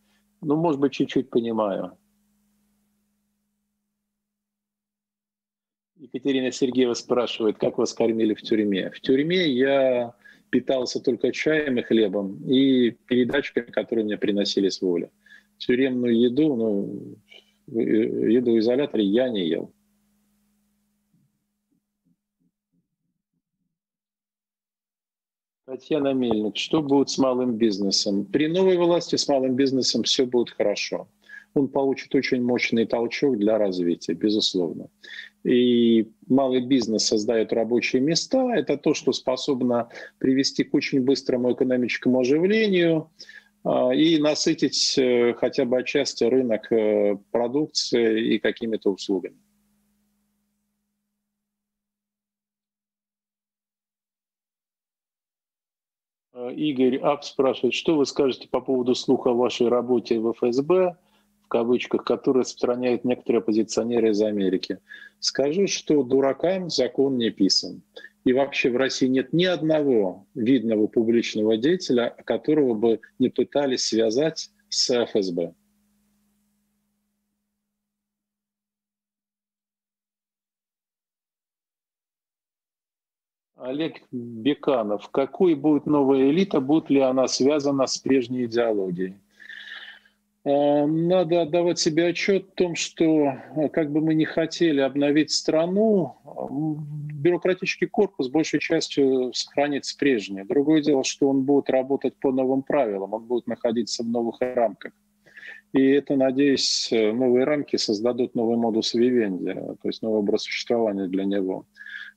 Ну, 0.41 0.57
может 0.57 0.81
быть, 0.81 0.93
чуть-чуть 0.93 1.31
понимаю. 1.31 1.97
Екатерина 5.97 6.53
Сергеева 6.53 6.95
спрашивает, 6.95 7.59
как 7.59 7.79
вас 7.79 7.95
кормили 7.95 8.35
в 8.35 8.43
тюрьме. 8.43 8.91
В 8.91 9.01
тюрьме 9.01 9.49
я 9.49 10.15
питался 10.51 11.01
только 11.01 11.33
чаем 11.33 11.79
и 11.79 11.83
хлебом 11.83 12.37
и 12.49 12.91
передачками, 12.91 13.67
которые 13.67 14.05
мне 14.05 14.19
приносили 14.19 14.69
с 14.69 14.83
воли. 14.83 15.11
Тюремную 15.59 16.17
еду, 16.17 16.55
ну, 16.55 17.17
еду 17.67 18.53
в 18.53 18.59
изоляторе 18.59 19.05
я 19.05 19.31
не 19.31 19.49
ел. 19.49 19.73
Татьяна 25.75 26.13
Мельник, 26.13 26.57
что 26.57 26.83
будет 26.83 27.11
с 27.11 27.19
малым 27.19 27.57
бизнесом? 27.57 28.25
При 28.27 28.47
новой 28.47 28.77
власти 28.77 29.17
с 29.17 29.27
малым 29.27 29.57
бизнесом 29.57 30.05
все 30.05 30.25
будет 30.25 30.51
хорошо. 30.51 31.09
Он 31.55 31.67
получит 31.67 32.15
очень 32.15 32.43
мощный 32.45 32.87
толчок 32.87 33.37
для 33.39 33.59
развития, 33.59 34.15
безусловно. 34.15 34.87
И 35.43 36.09
малый 36.29 36.61
бизнес 36.61 37.07
создает 37.07 37.53
рабочие 37.53 38.01
места. 38.01 38.55
Это 38.55 38.77
то, 38.77 38.95
что 38.95 39.13
способно 39.13 39.89
привести 40.19 40.63
к 40.63 40.73
очень 40.75 41.01
быстрому 41.01 41.53
экономическому 41.53 42.21
оживлению 42.21 43.11
а, 43.65 43.91
и 43.93 44.19
насытить 44.19 44.95
э, 44.97 45.35
хотя 45.35 45.65
бы 45.65 45.79
отчасти 45.79 46.23
рынок 46.23 46.71
э, 46.71 47.17
продукции 47.33 48.35
и 48.35 48.39
какими-то 48.39 48.93
услугами. 48.93 49.37
Игорь 56.51 56.99
Ап 56.99 57.25
спрашивает, 57.25 57.75
что 57.75 57.97
вы 57.97 58.07
скажете 58.07 58.49
по 58.49 58.61
поводу 58.61 58.95
слуха 58.95 59.31
о 59.31 59.35
вашей 59.35 59.69
работе 59.69 60.19
в 60.19 60.33
ФСБ, 60.33 60.97
в 61.45 61.49
кавычках, 61.49 62.05
который 62.05 62.41
распространяют 62.41 63.05
некоторые 63.05 63.41
оппозиционеры 63.41 64.11
из 64.11 64.23
Америки. 64.23 64.79
Скажу, 65.21 65.67
что 65.67 66.03
дуракам 66.03 66.71
закон 66.71 67.19
не 67.19 67.31
писан. 67.31 67.83
И 68.25 68.33
вообще 68.33 68.71
в 68.71 68.77
России 68.77 69.07
нет 69.07 69.33
ни 69.33 69.45
одного 69.45 70.27
видного 70.35 70.87
публичного 70.87 71.57
деятеля, 71.57 72.17
которого 72.25 72.75
бы 72.75 73.01
не 73.19 73.29
пытались 73.29 73.85
связать 73.85 74.51
с 74.69 75.05
ФСБ. 75.07 75.53
Олег 83.65 84.03
Беканов. 84.13 85.09
Какой 85.11 85.55
будет 85.55 85.87
новая 85.87 86.31
элита? 86.31 86.61
Будет 86.61 86.91
ли 86.91 87.01
она 87.01 87.27
связана 87.29 87.87
с 87.87 87.97
прежней 87.97 88.45
идеологией? 88.45 89.15
Э, 90.45 90.85
надо 90.85 91.43
отдавать 91.43 91.79
себе 91.79 92.09
отчет 92.09 92.49
в 92.51 92.55
том, 92.55 92.75
что 92.75 93.05
э, 93.57 93.69
как 93.71 93.91
бы 93.91 94.03
мы 94.03 94.15
ни 94.15 94.25
хотели 94.25 94.81
обновить 94.81 95.31
страну, 95.31 96.17
бюрократический 97.15 97.87
корпус 97.87 98.29
большей 98.29 98.61
частью 98.61 99.33
сохранится 99.33 99.97
прежний. 99.97 100.45
Другое 100.45 100.83
дело, 100.83 101.03
что 101.03 101.31
он 101.31 101.45
будет 101.45 101.71
работать 101.71 102.15
по 102.17 102.33
новым 102.33 102.63
правилам, 102.63 103.15
он 103.15 103.25
будет 103.25 103.47
находиться 103.47 104.03
в 104.03 104.09
новых 104.09 104.37
рамках. 104.41 104.93
И 105.73 105.83
это, 105.87 106.17
надеюсь, 106.17 106.93
э, 106.93 107.13
новые 107.13 107.45
рамки 107.45 107.77
создадут 107.77 108.35
новый 108.35 108.59
модус 108.59 108.93
вивенди, 108.93 109.55
то 109.55 109.89
есть 109.89 110.03
новый 110.03 110.19
образ 110.19 110.43
существования 110.43 111.07
для 111.07 111.25
него. 111.25 111.65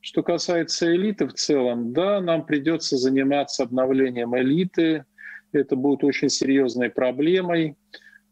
Что 0.00 0.22
касается 0.22 0.94
элиты 0.94 1.26
в 1.26 1.32
целом, 1.34 1.92
да, 1.92 2.20
нам 2.20 2.46
придется 2.46 2.96
заниматься 2.96 3.64
обновлением 3.64 4.36
элиты. 4.36 5.04
Это 5.52 5.76
будет 5.76 6.04
очень 6.04 6.28
серьезной 6.28 6.90
проблемой. 6.90 7.76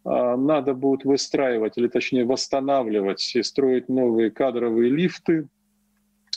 А, 0.04 0.36
надо 0.36 0.74
будет 0.74 1.04
выстраивать, 1.04 1.76
или 1.76 1.88
точнее 1.88 2.24
восстанавливать 2.24 3.34
и 3.34 3.42
строить 3.42 3.88
новые 3.88 4.30
кадровые 4.30 4.90
лифты. 4.90 5.48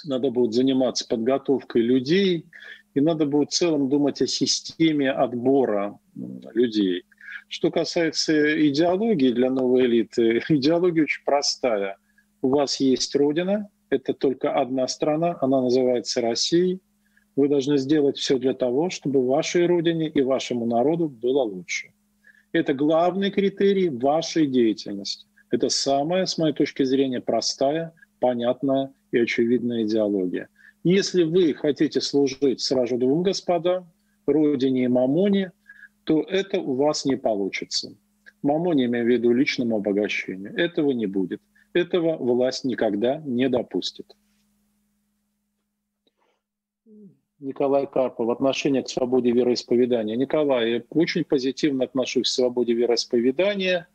Надо 0.06 0.32
будет 0.32 0.54
заниматься 0.54 1.06
подготовкой 1.08 1.84
людей. 1.84 2.46
И 2.96 3.02
надо 3.02 3.26
будет 3.26 3.52
в 3.52 3.56
целом 3.56 3.88
думать 3.88 4.22
о 4.22 4.28
системе 4.28 5.12
отбора 5.12 6.00
людей. 6.54 7.04
Что 7.48 7.72
касается 7.72 8.68
идеологии 8.68 9.32
для 9.32 9.52
новой 9.52 9.86
элиты, 9.86 10.42
идеология 10.50 11.04
очень 11.04 11.24
простая. 11.24 11.98
У 12.42 12.50
вас 12.50 12.80
есть 12.80 13.16
Родина, 13.16 13.70
это 13.90 14.14
только 14.14 14.54
одна 14.54 14.88
страна, 14.88 15.38
она 15.42 15.62
называется 15.62 16.22
Россией. 16.22 16.80
Вы 17.36 17.48
должны 17.48 17.78
сделать 17.78 18.18
все 18.18 18.38
для 18.38 18.54
того, 18.54 18.90
чтобы 18.90 19.26
вашей 19.26 19.66
родине 19.66 20.10
и 20.10 20.22
вашему 20.22 20.66
народу 20.66 21.08
было 21.08 21.44
лучше. 21.44 21.92
Это 22.52 22.74
главный 22.74 23.32
критерий 23.32 23.90
вашей 23.90 24.48
деятельности. 24.48 25.26
Это 25.52 25.70
самая, 25.70 26.26
с 26.26 26.38
моей 26.38 26.54
точки 26.54 26.84
зрения, 26.84 27.22
простая, 27.22 27.94
понятная 28.20 28.92
и 29.12 29.20
очевидная 29.20 29.84
идеология. 29.84 30.50
Если 30.84 31.24
вы 31.24 31.54
хотите 31.54 32.02
служить 32.02 32.62
сразу 32.62 32.98
двум 32.98 33.24
господам, 33.24 33.92
родине 34.26 34.86
и 34.86 34.88
мамоне, 34.88 35.52
то 36.04 36.22
это 36.22 36.60
у 36.60 36.76
вас 36.76 37.06
не 37.06 37.18
получится. 37.18 37.96
Мамоне, 38.42 38.86
имею 38.86 39.06
в 39.06 39.10
виду 39.10 39.34
личному 39.34 39.78
обогащению. 39.78 40.56
Этого 40.56 40.92
не 40.92 41.08
будет. 41.08 41.42
Этого 41.74 42.18
власть 42.18 42.64
никогда 42.64 43.18
не 43.26 43.48
допустит. 43.50 44.16
Николай 47.40 47.88
Карпов, 47.88 48.30
отношение 48.30 48.84
к 48.84 48.90
свободе 48.90 49.32
вероисповедания. 49.32 50.18
Николай, 50.18 50.72
я 50.72 50.84
очень 50.90 51.24
позитивно 51.24 51.86
отношусь 51.86 52.30
к 52.30 52.34
свободе 52.34 52.74
вероисповедания 52.74 53.88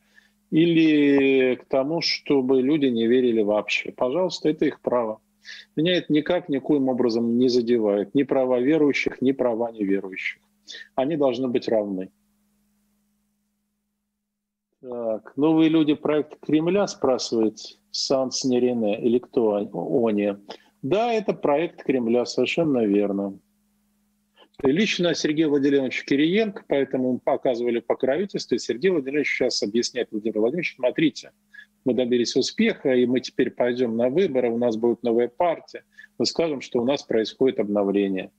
или 0.50 1.56
к 1.56 1.66
тому, 1.66 2.00
чтобы 2.00 2.62
люди 2.62 2.86
не 2.86 3.06
верили 3.06 3.42
вообще. 3.42 3.92
Пожалуйста, 3.92 4.48
это 4.48 4.64
их 4.64 4.80
право. 4.80 5.20
Меня 5.76 5.96
это 5.96 6.10
никак, 6.10 6.48
никоим 6.48 6.88
образом 6.88 7.36
не 7.38 7.48
задевает. 7.48 8.14
Ни 8.14 8.22
права 8.22 8.60
верующих, 8.60 9.20
ни 9.20 9.32
права 9.32 9.70
неверующих. 9.72 10.40
Они 10.94 11.16
должны 11.16 11.48
быть 11.48 11.68
равны. 11.68 12.10
Так, 14.86 15.34
новые 15.36 15.70
люди 15.70 15.94
проект 15.94 16.38
Кремля, 16.40 16.86
спрашивает 16.86 17.58
Санс 17.90 18.44
Нерине 18.44 19.00
или 19.00 19.18
кто 19.18 19.54
они? 19.54 20.34
Да, 20.82 21.10
это 21.10 21.32
проект 21.32 21.82
Кремля, 21.84 22.26
совершенно 22.26 22.84
верно. 22.84 23.38
Лично 24.62 25.14
Сергей 25.14 25.46
Владимирович 25.46 26.04
Кириенко, 26.04 26.64
этому 26.68 27.18
оказывали 27.18 27.80
покровительство. 27.80 28.58
Сергей 28.58 28.90
Владимирович 28.90 29.30
сейчас 29.30 29.62
объясняет 29.62 30.08
Владимир 30.10 30.40
Владимирович, 30.40 30.74
смотрите, 30.76 31.32
мы 31.86 31.94
добились 31.94 32.36
успеха, 32.36 32.92
и 32.92 33.06
мы 33.06 33.20
теперь 33.20 33.52
пойдем 33.52 33.96
на 33.96 34.10
выборы, 34.10 34.50
у 34.50 34.58
нас 34.58 34.76
будет 34.76 35.02
новая 35.02 35.28
партия. 35.28 35.84
Мы 36.18 36.26
скажем, 36.26 36.60
что 36.60 36.82
у 36.82 36.84
нас 36.84 37.02
происходит 37.04 37.58
обновление. 37.58 38.30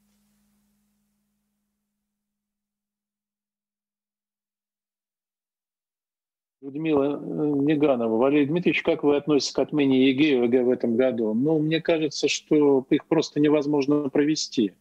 Людмила 6.65 7.21
э, 7.21 7.61
Неганова. 7.61 8.17
Валерий 8.17 8.47
Дмитриевич, 8.47 8.81
как 8.81 9.03
вы 9.03 9.17
относитесь 9.17 9.53
к 9.53 9.59
отмене 9.59 10.09
ЕГЭ 10.09 10.29
и 10.29 10.35
ОГЭ 10.47 10.65
в 10.65 10.69
этом 10.71 10.95
году? 10.95 11.35
Ну, 11.35 11.59
мне 11.59 11.79
кажется, 11.79 12.27
что 12.27 12.83
их 12.89 13.05
просто 13.05 13.39
невозможно 13.39 14.09
провести. 14.09 14.73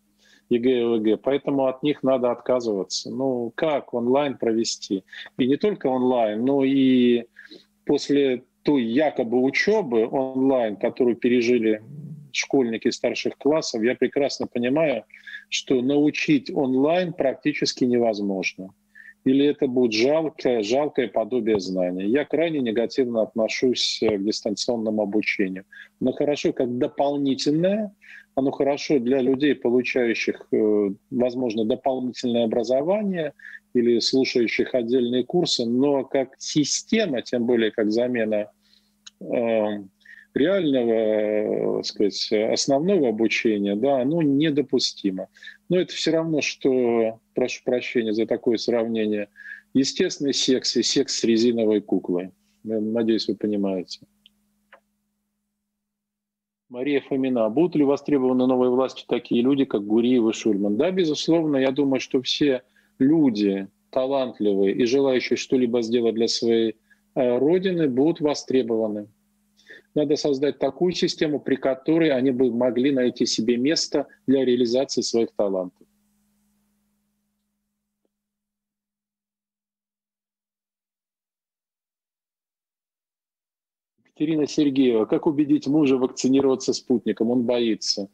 ЕГЭ 0.49 0.81
и 0.81 0.85
ОГЭ, 0.85 1.21
поэтому 1.23 1.67
от 1.67 1.83
них 1.83 2.03
надо 2.03 2.31
отказываться. 2.31 3.11
Ну, 3.11 3.53
как 3.55 3.93
онлайн 3.93 4.39
провести? 4.39 5.05
И 5.37 5.47
не 5.47 5.57
только 5.57 5.89
онлайн, 5.89 6.43
но 6.43 6.65
и 6.65 7.27
после 7.85 8.45
той 8.63 8.83
якобы 8.85 9.43
учебы 9.43 10.09
онлайн, 10.11 10.77
которую 10.77 11.17
пережили 11.17 11.83
школьники 12.33 12.89
старших 12.89 13.37
классов, 13.37 13.83
я 13.83 13.95
прекрасно 13.95 14.47
понимаю, 14.47 15.05
что 15.51 15.83
научить 15.83 16.51
онлайн 16.51 17.13
практически 17.13 17.85
невозможно 17.85 18.71
или 19.25 19.47
это 19.47 19.67
будет 19.67 19.93
жалкое, 19.93 20.63
жалкое 20.63 21.09
подобие 21.09 21.59
знания. 21.59 22.07
Я 22.07 22.25
крайне 22.25 22.61
негативно 22.61 23.23
отношусь 23.23 24.03
э, 24.03 24.19
к 24.19 24.25
дистанционному 24.25 25.03
обучению. 25.03 25.65
Но 26.01 26.13
хорошо 26.13 26.53
как 26.53 26.77
дополнительное, 26.77 27.95
оно 28.35 28.51
хорошо 28.51 28.99
для 28.99 29.21
людей, 29.21 29.55
получающих, 29.55 30.47
э, 30.53 30.91
возможно, 31.11 31.65
дополнительное 31.65 32.45
образование 32.45 33.33
или 33.73 33.99
слушающих 33.99 34.75
отдельные 34.75 35.25
курсы, 35.25 35.65
но 35.65 36.05
как 36.05 36.35
система, 36.39 37.23
тем 37.23 37.47
более 37.47 37.71
как 37.71 37.91
замена 37.91 38.51
э, 39.21 39.85
реального, 40.35 41.83
сказать, 41.83 42.31
основного 42.53 43.09
обучения, 43.09 43.75
да, 43.75 44.03
оно 44.03 44.21
недопустимо. 44.21 45.29
Но 45.69 45.79
это 45.79 45.95
все 45.95 46.11
равно, 46.11 46.41
что, 46.41 47.21
прошу 47.35 47.63
прощения 47.65 48.13
за 48.13 48.27
такое 48.27 48.57
сравнение, 48.57 49.29
естественный 49.73 50.35
секс 50.35 50.77
и 50.77 50.83
секс 50.83 51.19
с 51.19 51.25
резиновой 51.25 51.81
куклой. 51.81 52.33
Надеюсь, 52.63 53.29
вы 53.29 53.37
понимаете. 53.37 54.01
Мария 56.69 57.01
Фомина. 57.03 57.49
Будут 57.51 57.77
ли 57.77 57.85
востребованы 57.85 58.47
новые 58.47 58.71
власти 58.71 59.05
такие 59.07 59.43
люди, 59.43 59.65
как 59.65 59.87
Гуриев 59.87 60.29
и 60.29 60.33
Шульман? 60.33 60.77
Да, 60.77 60.91
безусловно, 60.91 61.57
я 61.57 61.71
думаю, 61.71 62.01
что 62.01 62.21
все 62.23 62.63
люди 62.99 63.69
талантливые 63.91 64.75
и 64.75 64.85
желающие 64.85 65.37
что-либо 65.37 65.83
сделать 65.83 66.15
для 66.15 66.27
своей 66.27 66.77
э, 67.15 67.39
родины 67.39 67.89
будут 67.89 68.21
востребованы. 68.21 69.09
Надо 69.95 70.17
создать 70.17 70.59
такую 70.59 70.93
систему, 70.93 71.39
при 71.39 71.55
которой 71.55 72.11
они 72.11 72.33
бы 72.33 72.53
могли 72.53 72.91
найти 72.91 73.27
себе 73.27 73.57
место 73.57 74.09
для 74.27 74.45
реализации 74.45 75.03
своих 75.03 75.31
талантов. 75.37 75.87
Екатерина 84.05 84.47
Сергеева. 84.47 85.07
Как 85.07 85.27
убедить 85.27 85.67
мужа 85.67 85.97
вакцинироваться 85.97 86.73
спутником? 86.73 87.31
Он 87.31 87.43
боится. 87.43 88.09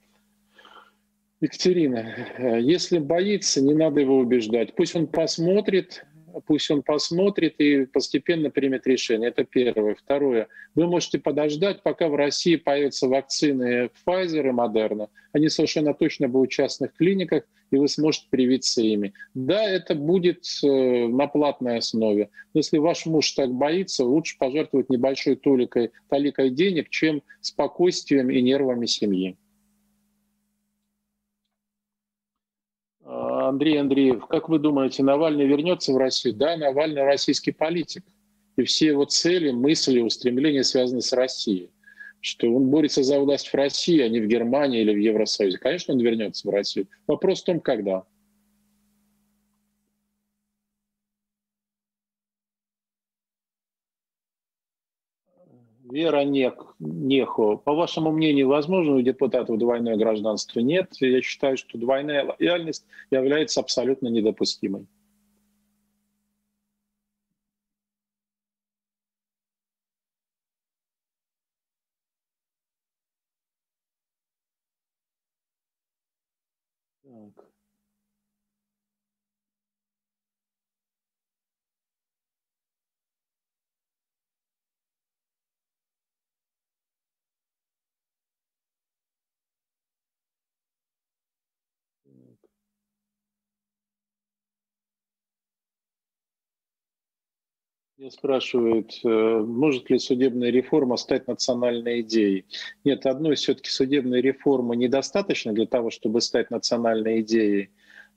Екатерина, 1.41 1.99
э, 1.99 2.61
если 2.61 2.99
боится, 2.99 3.63
не 3.63 3.75
надо 3.75 4.01
его 4.01 4.19
убеждать. 4.19 4.75
Пусть 4.75 4.95
он 4.95 5.07
посмотрит, 5.07 6.05
пусть 6.47 6.71
он 6.71 6.83
посмотрит 6.83 7.55
и 7.59 7.87
постепенно 7.87 8.51
примет 8.51 8.87
решение. 8.87 9.29
Это 9.29 9.45
первое. 9.45 9.95
Второе. 9.95 10.49
Вы 10.75 10.87
можете 10.87 11.19
подождать, 11.19 11.83
пока 11.83 12.09
в 12.09 12.15
России 12.15 12.57
появятся 12.57 13.09
вакцины 13.09 13.91
Pfizer 14.07 14.49
и 14.49 14.53
Moderna. 14.53 15.09
Они 15.33 15.49
совершенно 15.49 15.95
точно 15.95 16.29
будут 16.29 16.51
в 16.51 16.55
частных 16.55 16.95
клиниках, 16.95 17.45
и 17.71 17.77
вы 17.77 17.89
сможете 17.89 18.27
привиться 18.31 18.83
ими. 18.83 19.13
Да, 19.35 19.63
это 19.63 19.95
будет 19.95 20.45
э, 20.63 21.07
на 21.07 21.27
платной 21.27 21.79
основе. 21.79 22.31
Но 22.53 22.59
если 22.59 22.79
ваш 22.79 23.07
муж 23.07 23.31
так 23.33 23.51
боится, 23.53 24.05
лучше 24.05 24.37
пожертвовать 24.39 24.91
небольшой 24.91 25.37
толикой, 25.37 25.91
толикой 26.09 26.51
денег, 26.51 26.91
чем 26.91 27.23
спокойствием 27.41 28.31
и 28.31 28.41
нервами 28.43 28.87
семьи. 28.87 29.37
Андрей 33.51 33.81
Андреев, 33.81 34.27
как 34.27 34.49
вы 34.49 34.61
думаете, 34.61 35.03
Навальный 35.03 35.45
вернется 35.45 35.93
в 35.93 35.97
Россию? 35.97 36.35
Да, 36.35 36.57
Навальный 36.57 37.03
российский 37.03 37.51
политик. 37.51 38.05
И 38.57 38.63
все 38.63 38.89
его 38.89 39.05
цели, 39.05 39.51
мысли, 39.51 40.01
устремления 40.01 40.63
связаны 40.63 41.03
с 41.03 41.13
Россией. 41.13 41.71
Что 42.21 42.49
он 42.49 42.67
борется 42.67 43.03
за 43.03 43.19
власть 43.19 43.49
в 43.49 43.55
России, 43.55 44.01
а 44.01 44.09
не 44.09 44.21
в 44.21 44.27
Германии 44.29 44.83
или 44.83 44.95
в 44.95 44.99
Евросоюзе. 44.99 45.59
Конечно, 45.59 45.95
он 45.95 46.01
вернется 46.01 46.47
в 46.47 46.51
Россию. 46.51 46.87
Вопрос 47.09 47.43
в 47.43 47.45
том, 47.45 47.61
когда. 47.61 48.05
Вера 55.91 56.25
Нех, 56.25 56.75
Нехо. 56.79 57.57
По 57.57 57.75
вашему 57.75 58.13
мнению, 58.13 58.49
возможно 58.49 58.97
у 58.97 59.03
депутатов 59.03 59.59
двойное 59.59 59.97
гражданство? 59.97 60.61
Нет. 60.61 60.93
Я 61.01 61.21
считаю, 61.23 61.57
что 61.57 61.79
двойная 61.79 62.25
лояльность 62.25 62.87
является 63.11 63.61
абсолютно 63.61 64.09
недопустимой. 64.09 64.87
Так. 77.03 77.60
Спрашивают, 98.09 98.99
э, 99.05 99.09
может 99.09 99.91
ли 99.91 99.99
судебная 99.99 100.51
реформа 100.51 100.97
стать 100.97 101.29
национальной 101.29 102.01
идеей. 102.01 102.47
Нет, 102.85 103.05
одной 103.05 103.35
все-таки 103.35 103.69
судебной 103.69 104.23
реформы 104.23 104.77
недостаточно 104.77 105.53
для 105.53 105.67
того, 105.67 105.91
чтобы 105.91 106.23
стать 106.23 106.51
национальной 106.51 107.21
идеей, 107.21 107.71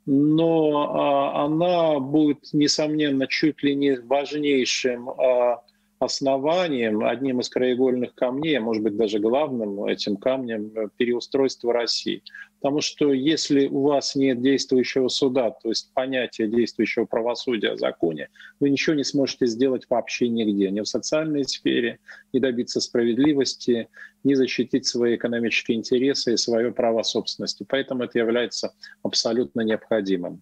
но 0.05 0.89
а, 0.89 1.45
она 1.45 1.99
будет, 1.99 2.53
несомненно, 2.53 3.27
чуть 3.27 3.63
ли 3.63 3.75
не 3.75 3.99
важнейшим 3.99 5.09
а, 5.09 5.61
основанием, 6.03 7.03
одним 7.03 7.39
из 7.39 7.49
краеугольных 7.49 8.13
камней, 8.15 8.57
а 8.57 8.61
может 8.61 8.83
быть 8.83 8.95
даже 8.95 9.19
главным 9.19 9.85
этим 9.85 10.17
камнем 10.17 10.71
э, 10.75 10.87
переустройства 10.97 11.73
России. 11.73 12.21
Потому 12.59 12.81
что 12.81 13.11
если 13.11 13.67
у 13.67 13.81
вас 13.81 14.15
нет 14.15 14.41
действующего 14.41 15.09
суда, 15.09 15.51
то 15.51 15.69
есть 15.69 15.91
понятия 15.93 16.47
действующего 16.47 17.05
правосудия 17.05 17.71
о 17.71 17.77
законе, 17.77 18.29
вы 18.59 18.69
ничего 18.69 18.95
не 18.95 19.03
сможете 19.03 19.47
сделать 19.47 19.85
вообще 19.89 20.29
нигде, 20.29 20.71
ни 20.71 20.79
в 20.79 20.87
социальной 20.87 21.43
сфере, 21.43 21.99
ни 22.31 22.39
добиться 22.39 22.79
справедливости, 22.79 23.89
ни 24.23 24.33
защитить 24.33 24.85
свои 24.85 25.15
экономические 25.15 25.77
интересы 25.77 26.33
и 26.33 26.37
свое 26.37 26.71
право 26.71 27.03
собственности. 27.03 27.65
Поэтому 27.67 28.03
это 28.03 28.17
является 28.17 28.73
абсолютно 29.01 29.61
необходимым. 29.61 30.41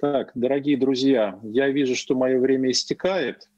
Так, 0.00 0.30
дорогие 0.34 0.76
друзья, 0.76 1.40
я 1.42 1.68
вижу, 1.70 1.96
что 1.96 2.14
мое 2.14 2.38
время 2.38 2.70
истекает. 2.70 3.48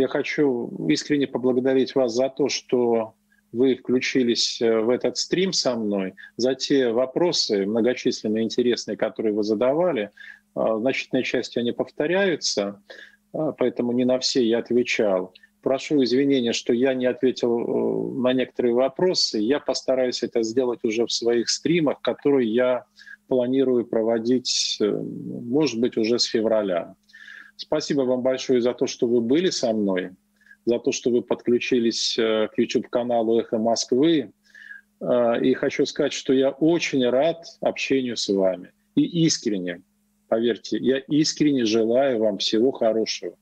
Я 0.00 0.08
хочу 0.08 0.70
искренне 0.88 1.26
поблагодарить 1.26 1.94
вас 1.94 2.14
за 2.14 2.30
то, 2.30 2.48
что 2.48 3.16
вы 3.52 3.74
включились 3.74 4.58
э, 4.62 4.80
в 4.80 4.88
этот 4.88 5.18
стрим 5.18 5.52
со 5.52 5.76
мной, 5.76 6.14
за 6.38 6.54
те 6.54 6.90
вопросы 6.90 7.66
многочисленные, 7.66 8.44
интересные, 8.44 8.96
которые 8.96 9.34
вы 9.34 9.42
задавали. 9.42 10.10
В 10.54 10.80
значительной 10.80 11.22
части 11.22 11.58
они 11.58 11.72
повторяются, 11.72 12.82
а, 13.34 13.52
поэтому 13.52 13.92
не 13.92 14.06
на 14.06 14.18
все 14.20 14.42
я 14.42 14.60
отвечал. 14.60 15.34
Прошу 15.60 16.02
извинения, 16.02 16.54
что 16.54 16.72
я 16.72 16.94
не 16.94 17.04
ответил 17.04 17.60
э, 17.60 18.20
на 18.22 18.32
некоторые 18.32 18.72
вопросы. 18.72 19.38
Я 19.38 19.60
постараюсь 19.60 20.22
это 20.22 20.42
сделать 20.42 20.80
уже 20.82 21.04
в 21.04 21.12
своих 21.12 21.50
стримах, 21.50 22.00
которые 22.00 22.48
я 22.50 22.86
планирую 23.28 23.84
проводить, 23.84 24.78
э, 24.80 24.90
может 24.90 25.78
быть, 25.78 25.98
уже 25.98 26.18
с 26.18 26.24
февраля. 26.24 26.96
Спасибо 27.60 28.02
вам 28.02 28.22
большое 28.22 28.62
за 28.62 28.72
то, 28.72 28.86
что 28.86 29.06
вы 29.06 29.20
были 29.20 29.50
со 29.50 29.74
мной, 29.74 30.12
за 30.64 30.78
то, 30.78 30.92
что 30.92 31.10
вы 31.10 31.20
подключились 31.20 32.18
э, 32.18 32.48
к 32.48 32.58
YouTube-каналу 32.58 33.38
«Эхо 33.38 33.58
Москвы». 33.58 34.32
Э, 35.02 35.38
и 35.42 35.52
хочу 35.52 35.84
сказать, 35.84 36.14
что 36.14 36.32
я 36.32 36.50
очень 36.50 37.06
рад 37.06 37.44
общению 37.60 38.16
с 38.16 38.28
вами. 38.28 38.72
И 38.94 39.02
искренне, 39.26 39.82
поверьте, 40.28 40.78
я 40.78 41.00
искренне 41.00 41.66
желаю 41.66 42.20
вам 42.20 42.38
всего 42.38 42.72
хорошего. 42.72 43.36